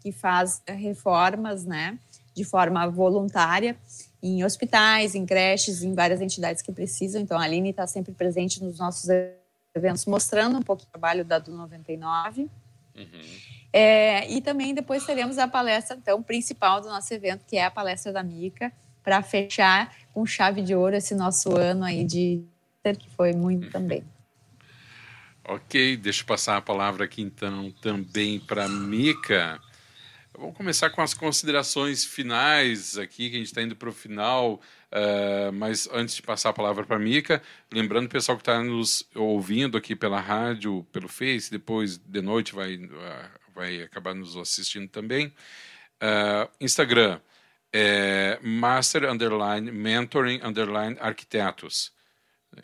que 0.00 0.12
faz 0.12 0.62
reformas, 0.68 1.64
né, 1.64 1.98
de 2.32 2.44
forma 2.44 2.88
voluntária 2.88 3.76
em 4.22 4.44
hospitais, 4.44 5.16
em 5.16 5.26
creches, 5.26 5.82
em 5.82 5.94
várias 5.94 6.20
entidades 6.20 6.62
que 6.62 6.70
precisam. 6.70 7.20
Então, 7.20 7.36
a 7.36 7.42
Aline 7.42 7.70
está 7.70 7.88
sempre 7.88 8.12
presente 8.12 8.62
nos 8.62 8.78
nossos 8.78 9.08
eventos, 9.08 9.41
mostrando 10.06 10.58
um 10.58 10.62
pouco 10.62 10.82
o 10.82 10.86
trabalho 10.86 11.24
da 11.24 11.38
DU 11.38 11.52
99. 11.52 12.50
Uhum. 12.94 13.06
É, 13.72 14.30
e 14.30 14.40
também 14.42 14.74
depois 14.74 15.04
teremos 15.06 15.38
a 15.38 15.48
palestra 15.48 15.96
então 15.96 16.22
principal 16.22 16.80
do 16.80 16.88
nosso 16.88 17.12
evento, 17.14 17.44
que 17.46 17.56
é 17.56 17.64
a 17.64 17.70
palestra 17.70 18.12
da 18.12 18.22
Mica, 18.22 18.70
para 19.02 19.22
fechar 19.22 19.94
com 20.12 20.26
chave 20.26 20.62
de 20.62 20.74
ouro 20.74 20.96
esse 20.96 21.14
nosso 21.14 21.56
ano 21.56 21.84
aí 21.84 22.04
de 22.04 22.44
que 22.82 23.08
foi 23.16 23.32
muito 23.32 23.70
também. 23.70 24.04
Ok, 25.44 25.96
deixa 25.96 26.22
eu 26.22 26.26
passar 26.26 26.56
a 26.56 26.62
palavra 26.62 27.04
aqui 27.04 27.22
então 27.22 27.70
também 27.80 28.38
para 28.38 28.68
Mica. 28.68 29.60
Vamos 30.34 30.56
começar 30.56 30.88
com 30.88 31.02
as 31.02 31.12
considerações 31.12 32.04
finais 32.06 32.96
aqui, 32.96 33.28
que 33.28 33.36
a 33.36 33.38
gente 33.38 33.48
está 33.48 33.60
indo 33.62 33.76
para 33.76 33.90
o 33.90 33.92
final. 33.92 34.60
Uh, 34.90 35.52
mas 35.52 35.88
antes 35.92 36.14
de 36.16 36.22
passar 36.22 36.50
a 36.50 36.52
palavra 36.54 36.84
para 36.84 36.96
a 36.96 36.98
Mica, 36.98 37.42
lembrando 37.70 38.06
o 38.06 38.08
pessoal 38.08 38.36
que 38.36 38.42
está 38.42 38.62
nos 38.62 39.06
ouvindo 39.14 39.76
aqui 39.76 39.94
pela 39.94 40.20
rádio, 40.20 40.86
pelo 40.90 41.08
Face, 41.08 41.50
depois 41.50 41.98
de 41.98 42.22
noite 42.22 42.54
vai, 42.54 42.76
uh, 42.76 43.30
vai 43.54 43.82
acabar 43.82 44.14
nos 44.14 44.34
assistindo 44.36 44.88
também. 44.88 45.26
Uh, 46.02 46.48
Instagram, 46.60 47.20
é 47.72 48.38
Master 48.42 49.04
Underline 49.10 49.70
Mentoring 49.70 50.40
Underline 50.42 50.96
Arquitetos. 50.98 51.92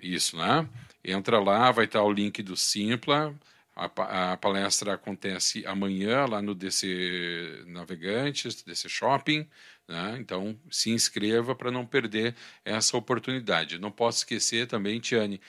Isso, 0.02 0.36
né? 0.36 0.66
Entra 1.04 1.38
lá, 1.38 1.70
vai 1.70 1.84
estar 1.84 2.02
o 2.02 2.12
link 2.12 2.42
do 2.42 2.56
Simpla. 2.56 3.34
A, 3.78 4.32
a 4.32 4.36
palestra 4.36 4.94
acontece 4.94 5.64
amanhã 5.66 6.26
lá 6.26 6.42
no 6.42 6.54
DC 6.54 7.64
Navegantes, 7.66 8.62
DC 8.62 8.88
Shopping. 8.88 9.48
Né? 9.86 10.16
Então, 10.18 10.58
se 10.70 10.90
inscreva 10.90 11.54
para 11.54 11.70
não 11.70 11.86
perder 11.86 12.34
essa 12.64 12.96
oportunidade. 12.96 13.78
Não 13.78 13.90
posso 13.90 14.18
esquecer 14.18 14.66
também, 14.66 15.00
Tiane, 15.00 15.40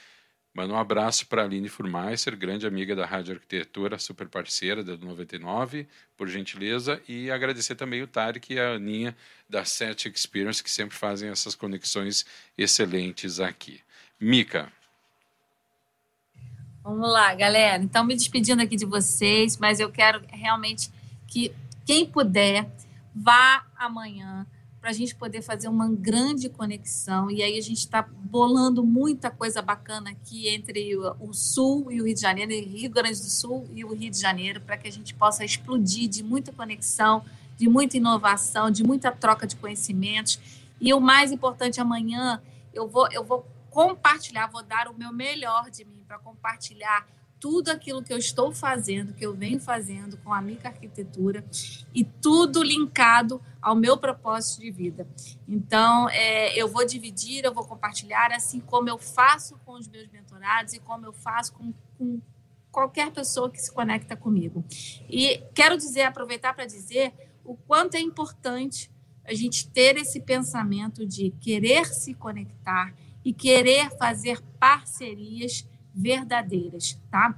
Manda 0.54 0.74
um 0.74 0.78
abraço 0.78 1.28
para 1.28 1.44
a 1.44 1.46
Aline 1.46 1.70
Furmeister, 1.70 2.36
grande 2.36 2.66
amiga 2.66 2.96
da 2.96 3.06
Rádio 3.06 3.36
Arquitetura, 3.36 4.00
super 4.00 4.28
parceira 4.28 4.84
da 4.84 4.98
99, 4.98 5.88
por 6.18 6.28
gentileza, 6.28 7.02
e 7.08 7.30
agradecer 7.30 7.76
também 7.76 8.02
o 8.02 8.08
Tarek 8.08 8.54
e 8.54 8.60
a 8.60 8.72
Aninha 8.72 9.16
da 9.48 9.64
Set 9.64 10.10
Experience, 10.10 10.64
que 10.64 10.72
sempre 10.72 10.98
fazem 10.98 11.30
essas 11.30 11.54
conexões 11.54 12.26
excelentes 12.58 13.40
aqui. 13.40 13.80
Mica. 14.20 14.72
Vamos 16.84 17.12
lá, 17.12 17.36
galera. 17.36 17.84
Então, 17.84 18.04
me 18.04 18.16
despedindo 18.16 18.62
aqui 18.62 18.76
de 18.76 18.86
vocês, 18.86 19.58
mas 19.58 19.80
eu 19.80 19.92
quero 19.92 20.22
realmente 20.30 20.90
que 21.28 21.54
quem 21.86 22.06
puder 22.06 22.70
vá 23.14 23.66
amanhã 23.78 24.48
para 24.80 24.92
a 24.92 24.94
gente 24.94 25.14
poder 25.14 25.42
fazer 25.42 25.68
uma 25.68 25.90
grande 25.90 26.48
conexão. 26.48 27.30
E 27.30 27.44
aí 27.44 27.58
a 27.58 27.62
gente 27.62 27.80
está 27.80 28.02
bolando 28.02 28.84
muita 28.84 29.30
coisa 29.30 29.62
bacana 29.62 30.12
aqui 30.12 30.48
entre 30.48 30.96
o 31.20 31.34
Sul 31.34 31.92
e 31.92 32.00
o 32.02 32.06
Rio 32.06 32.16
de 32.16 32.22
Janeiro, 32.22 32.52
Rio 32.52 32.90
Grande 32.90 33.20
do 33.20 33.30
Sul 33.30 33.70
e 33.74 33.84
o 33.84 33.94
Rio 33.94 34.10
de 34.10 34.20
Janeiro, 34.20 34.62
para 34.62 34.78
que 34.78 34.88
a 34.88 34.92
gente 34.92 35.14
possa 35.14 35.44
explodir 35.44 36.08
de 36.08 36.24
muita 36.24 36.54
conexão, 36.54 37.24
de 37.58 37.68
muita 37.68 37.98
inovação, 37.98 38.72
de 38.72 38.84
muita 38.84 39.12
troca 39.12 39.46
de 39.46 39.58
conhecimentos. 39.58 40.40
E 40.80 40.94
o 40.94 41.02
mais 41.02 41.32
importante, 41.32 41.82
amanhã 41.82 42.42
eu 42.74 42.88
vou, 42.88 43.10
eu 43.12 43.24
vou 43.24 43.46
compartilhar, 43.70 44.48
vou 44.48 44.64
dar 44.64 44.88
o 44.88 44.94
meu 44.94 45.12
melhor 45.14 45.70
de 45.70 45.86
mim 45.86 46.04
para 46.08 46.20
compartilhar 46.20 47.08
tudo 47.40 47.70
aquilo 47.70 48.04
que 48.04 48.12
eu 48.12 48.18
estou 48.18 48.52
fazendo, 48.52 49.14
que 49.14 49.26
eu 49.26 49.34
venho 49.34 49.60
fazendo 49.60 50.18
com 50.18 50.34
a 50.34 50.42
Mica 50.42 50.68
Arquitetura 50.68 51.44
e 51.94 52.04
tudo 52.04 52.62
linkado 52.62 53.42
ao 53.62 53.76
meu 53.76 53.98
propósito 53.98 54.62
de 54.62 54.72
vida. 54.72 55.08
Então, 55.48 56.10
é, 56.10 56.54
eu 56.60 56.68
vou 56.68 56.86
dividir, 56.86 57.46
eu 57.46 57.54
vou 57.54 57.66
compartilhar, 57.66 58.32
assim 58.34 58.60
como 58.60 58.90
eu 58.90 58.98
faço 58.98 59.58
com 59.66 59.74
os 59.74 59.88
meus 59.88 60.10
mentorados 60.10 60.74
e 60.74 60.80
como 60.80 61.06
eu 61.06 61.14
faço 61.14 61.54
com, 61.54 61.74
com 61.98 62.22
qualquer 62.72 63.10
pessoa 63.12 63.50
que 63.50 63.62
se 63.62 63.72
conecta 63.72 64.18
comigo. 64.18 64.64
E 65.10 65.42
quero 65.56 65.78
dizer, 65.78 66.04
aproveitar 66.04 66.54
para 66.54 66.66
dizer 66.66 67.14
o 67.46 67.56
quanto 67.56 67.96
é 67.96 68.02
importante 68.02 68.92
a 69.24 69.34
gente 69.34 69.70
ter 69.70 69.96
esse 69.96 70.20
pensamento 70.20 71.06
de 71.06 71.32
querer 71.40 71.86
se 71.86 72.14
conectar 72.14 72.94
e 73.24 73.34
querer 73.34 73.90
fazer 73.98 74.42
parcerias 74.60 75.68
verdadeiras, 75.94 76.98
tá? 77.12 77.38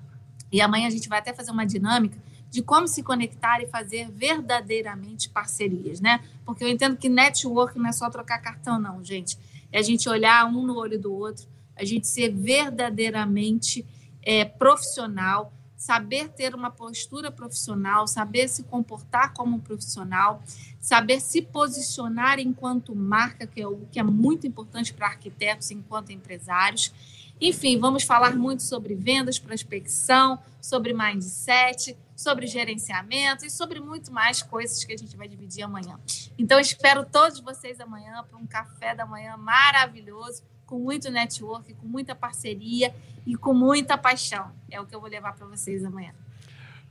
E 0.51 0.61
amanhã 0.61 0.87
a 0.87 0.91
gente 0.91 1.07
vai 1.07 1.19
até 1.19 1.33
fazer 1.33 1.51
uma 1.51 1.65
dinâmica 1.65 2.17
de 2.49 2.61
como 2.61 2.87
se 2.87 3.01
conectar 3.01 3.61
e 3.61 3.67
fazer 3.67 4.11
verdadeiramente 4.11 5.29
parcerias, 5.29 6.01
né? 6.01 6.19
Porque 6.45 6.63
eu 6.63 6.67
entendo 6.67 6.97
que 6.97 7.07
network 7.07 7.79
não 7.79 7.87
é 7.87 7.93
só 7.93 8.09
trocar 8.09 8.39
cartão, 8.39 8.77
não, 8.77 9.03
gente. 9.03 9.37
É 9.71 9.79
a 9.79 9.81
gente 9.81 10.09
olhar 10.09 10.45
um 10.45 10.63
no 10.63 10.77
olho 10.77 10.99
do 10.99 11.13
outro, 11.13 11.47
a 11.77 11.85
gente 11.85 12.07
ser 12.07 12.29
verdadeiramente 12.29 13.85
é, 14.21 14.43
profissional, 14.43 15.53
saber 15.81 16.29
ter 16.29 16.53
uma 16.53 16.69
postura 16.69 17.31
profissional, 17.31 18.05
saber 18.05 18.47
se 18.47 18.61
comportar 18.61 19.33
como 19.33 19.55
um 19.55 19.59
profissional, 19.59 20.43
saber 20.79 21.19
se 21.19 21.41
posicionar 21.41 22.39
enquanto 22.39 22.95
marca, 22.95 23.47
que 23.47 23.59
é 23.59 23.67
o 23.67 23.87
que 23.91 23.99
é 23.99 24.03
muito 24.03 24.45
importante 24.45 24.93
para 24.93 25.07
arquitetos 25.07 25.71
enquanto 25.71 26.11
empresários 26.11 26.93
enfim, 27.41 27.79
vamos 27.79 28.03
falar 28.03 28.35
muito 28.35 28.61
sobre 28.61 28.93
vendas, 28.93 29.39
prospecção, 29.39 30.37
sobre 30.61 30.93
mindset, 30.93 31.97
sobre 32.15 32.45
gerenciamento 32.45 33.43
e 33.43 33.49
sobre 33.49 33.79
muito 33.79 34.13
mais 34.13 34.43
coisas 34.43 34.83
que 34.83 34.93
a 34.93 34.97
gente 34.97 35.17
vai 35.17 35.27
dividir 35.27 35.63
amanhã. 35.63 35.99
Então, 36.37 36.59
espero 36.59 37.03
todos 37.03 37.39
vocês 37.39 37.79
amanhã 37.79 38.23
para 38.29 38.37
um 38.37 38.45
café 38.45 38.93
da 38.93 39.07
manhã 39.07 39.35
maravilhoso, 39.37 40.43
com 40.71 40.79
muito 40.79 41.11
network, 41.11 41.73
com 41.73 41.85
muita 41.85 42.15
parceria 42.15 42.95
e 43.27 43.35
com 43.35 43.53
muita 43.53 43.97
paixão. 43.97 44.49
É 44.69 44.79
o 44.79 44.85
que 44.85 44.95
eu 44.95 45.01
vou 45.01 45.09
levar 45.09 45.33
para 45.33 45.45
vocês 45.45 45.83
amanhã. 45.83 46.13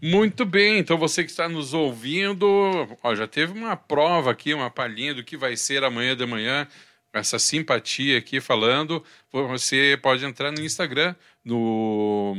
Muito 0.02 0.44
bem, 0.44 0.78
então 0.78 0.98
você 0.98 1.24
que 1.24 1.30
está 1.30 1.48
nos 1.48 1.72
ouvindo, 1.72 2.46
ó, 3.02 3.14
já 3.14 3.26
teve 3.26 3.54
uma 3.54 3.76
prova 3.76 4.32
aqui, 4.32 4.52
uma 4.52 4.70
palhinha 4.70 5.14
do 5.14 5.24
que 5.24 5.34
vai 5.34 5.56
ser 5.56 5.82
amanhã 5.82 6.14
de 6.14 6.26
manhã 6.26 6.68
essa 7.10 7.38
simpatia 7.38 8.18
aqui 8.18 8.38
falando, 8.38 9.02
você 9.32 9.98
pode 10.00 10.24
entrar 10.26 10.52
no 10.52 10.60
Instagram, 10.60 11.14
no 11.42 12.34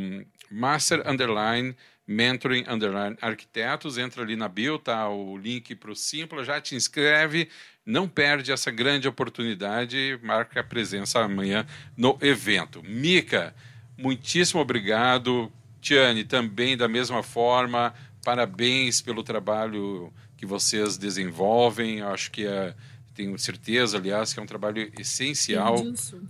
Master 0.50 1.02
Underline 1.10 1.76
Mentoring 2.08 2.66
Underline 2.68 3.18
Arquitetos, 3.22 3.98
entra 3.98 4.24
ali 4.24 4.36
na 4.36 4.48
bio, 4.48 4.78
tá 4.80 5.08
o 5.10 5.38
link 5.38 5.76
para 5.76 5.92
o 5.92 5.96
Simpla, 5.96 6.44
já 6.44 6.60
te 6.60 6.76
inscreve, 6.76 7.50
não 7.86 8.08
perde 8.08 8.52
essa 8.52 8.72
grande 8.72 9.08
oportunidade, 9.08 10.20
marca 10.22 10.60
a 10.60 10.64
presença 10.64 11.20
amanhã 11.20 11.66
no 11.96 12.18
evento. 12.22 12.84
Mica, 12.84 13.56
muitíssimo 13.98 14.62
obrigado. 14.62 15.52
Tiane, 15.80 16.24
também 16.24 16.78
da 16.78 16.88
mesma 16.88 17.24
forma, 17.24 17.94
parabéns 18.24 19.02
pelo 19.02 19.24
trabalho 19.24 20.14
que 20.38 20.46
vocês 20.46 20.98
desenvolvem, 20.98 22.02
acho 22.02 22.32
que 22.32 22.46
é 22.46 22.76
tenho 23.14 23.38
certeza, 23.38 23.98
aliás, 23.98 24.34
que 24.34 24.40
é 24.40 24.44
um 24.44 24.46
trabalho 24.46 24.92
essencial, 24.98 25.76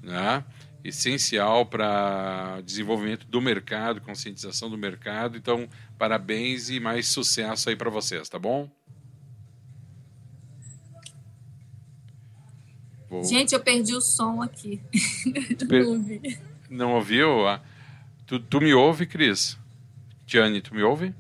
né? 0.02 0.44
Essencial 0.84 1.66
para 1.66 2.62
desenvolvimento 2.62 3.26
do 3.28 3.42
mercado, 3.42 4.02
conscientização 4.02 4.70
do 4.70 4.78
mercado. 4.78 5.38
Então, 5.38 5.70
parabéns 5.98 6.70
e 6.70 6.80
mais 6.80 7.08
sucesso 7.08 7.70
aí 7.70 7.76
para 7.76 7.90
vocês, 7.90 8.28
tá 8.28 8.40
bom? 8.40 8.70
Vou... 13.10 13.24
Gente, 13.24 13.54
eu 13.54 13.60
perdi 13.60 13.94
o 13.94 14.02
som 14.02 14.42
aqui. 14.42 14.82
Per... 15.68 15.84
Não 15.84 15.92
ouvi. 15.92 16.40
Não 16.70 16.94
ouviu? 16.94 17.48
Ah, 17.48 17.62
tu, 18.26 18.40
tu 18.40 18.62
me 18.62 18.74
ouve, 18.74 19.06
Cris? 19.06 19.58
Tiane, 20.26 20.62
tu 20.62 20.74
me 20.74 20.82
ouve? 20.82 21.14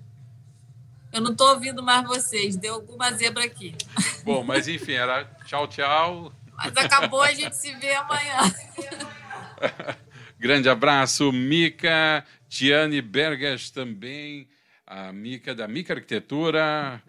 Eu 1.12 1.20
não 1.20 1.34
estou 1.34 1.50
ouvindo 1.50 1.84
mais 1.84 2.08
vocês. 2.08 2.56
Deu 2.56 2.76
alguma 2.76 3.12
zebra 3.12 3.44
aqui. 3.44 3.76
Bom, 4.24 4.42
mas 4.44 4.70
enfim, 4.70 4.94
era 4.94 5.26
tchau, 5.46 5.68
tchau. 5.68 6.32
Mas 6.56 6.78
acabou, 6.78 7.22
a 7.22 7.34
gente 7.34 7.58
se 7.58 7.76
vê 7.76 7.94
amanhã. 7.94 8.38
Grande 10.40 10.70
abraço, 10.70 11.32
Mica, 11.32 12.26
Tiane 12.50 13.02
Bergas 13.02 13.70
também. 13.70 14.48
a 14.86 15.14
Mica 15.14 15.56
da 15.56 15.68
Mica 15.68 15.94
Arquitetura, 15.94 17.02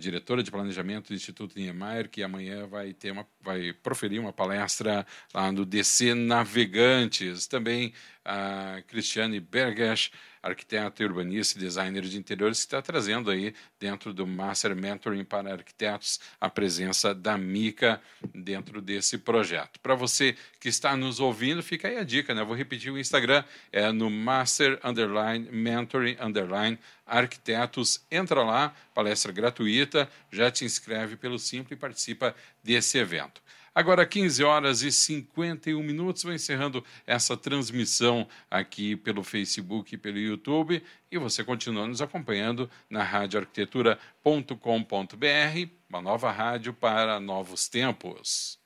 diretora 0.00 0.42
de 0.42 0.50
planejamento 0.50 1.08
do 1.08 1.14
Instituto 1.14 1.58
Niemeyer, 1.58 2.08
que 2.08 2.22
amanhã 2.22 2.66
vai 2.66 2.92
ter 2.92 3.10
uma, 3.10 3.26
vai 3.40 3.72
proferir 3.72 4.20
uma 4.20 4.32
palestra 4.32 5.06
lá 5.32 5.50
no 5.50 5.64
DC 5.64 6.14
Navegantes. 6.14 7.46
Também 7.46 7.92
a 8.24 8.82
Cristiane 8.86 9.40
Berges, 9.40 10.10
arquiteta, 10.42 11.04
urbanista 11.04 11.58
e 11.58 11.62
designer 11.62 12.02
de 12.02 12.18
interiores, 12.18 12.58
que 12.58 12.66
está 12.66 12.82
trazendo 12.82 13.30
aí 13.30 13.54
dentro 13.78 14.12
do 14.12 14.26
Master 14.26 14.74
Mentoring 14.74 15.24
para 15.24 15.52
Arquitetos 15.52 16.18
a 16.40 16.50
presença 16.50 17.14
da 17.14 17.38
Mica 17.38 18.00
dentro 18.34 18.80
desse 18.80 19.18
projeto. 19.18 19.78
Para 19.80 19.94
você 19.94 20.36
que 20.58 20.68
está 20.68 20.96
nos 20.96 21.20
ouvindo, 21.20 21.62
fica 21.62 21.88
aí 21.88 21.96
a 21.96 22.04
dica, 22.04 22.34
né? 22.34 22.42
vou 22.42 22.56
repetir 22.56 22.92
o 22.92 22.98
Instagram, 22.98 23.44
é 23.70 23.92
no 23.92 24.10
Master 24.10 24.80
Underline 24.82 25.48
Mentoring 25.52 26.16
Underline 26.20 26.78
Arquitetos. 27.06 28.04
Entra 28.10 28.42
lá, 28.42 28.74
palestra 28.94 29.32
gratuita, 29.32 30.08
já 30.30 30.50
te 30.50 30.64
inscreve 30.64 31.16
pelo 31.16 31.38
Simples 31.38 31.76
e 31.76 31.80
participa 31.80 32.34
desse 32.62 32.98
evento. 32.98 33.40
Agora, 33.74 34.04
15 34.04 34.44
horas 34.44 34.82
e 34.82 34.92
51 34.92 35.82
minutos, 35.82 36.24
vou 36.24 36.34
encerrando 36.34 36.84
essa 37.06 37.34
transmissão 37.36 38.28
aqui 38.50 38.96
pelo 38.96 39.24
Facebook 39.24 39.94
e 39.94 39.98
pelo 39.98 40.18
YouTube. 40.18 40.82
E 41.10 41.18
você 41.18 41.42
continua 41.42 41.86
nos 41.86 42.02
acompanhando 42.02 42.68
na 42.90 43.02
radioarquitetura.com.br, 43.02 45.70
uma 45.88 46.02
nova 46.02 46.30
rádio 46.30 46.74
para 46.74 47.18
novos 47.18 47.66
tempos. 47.66 48.61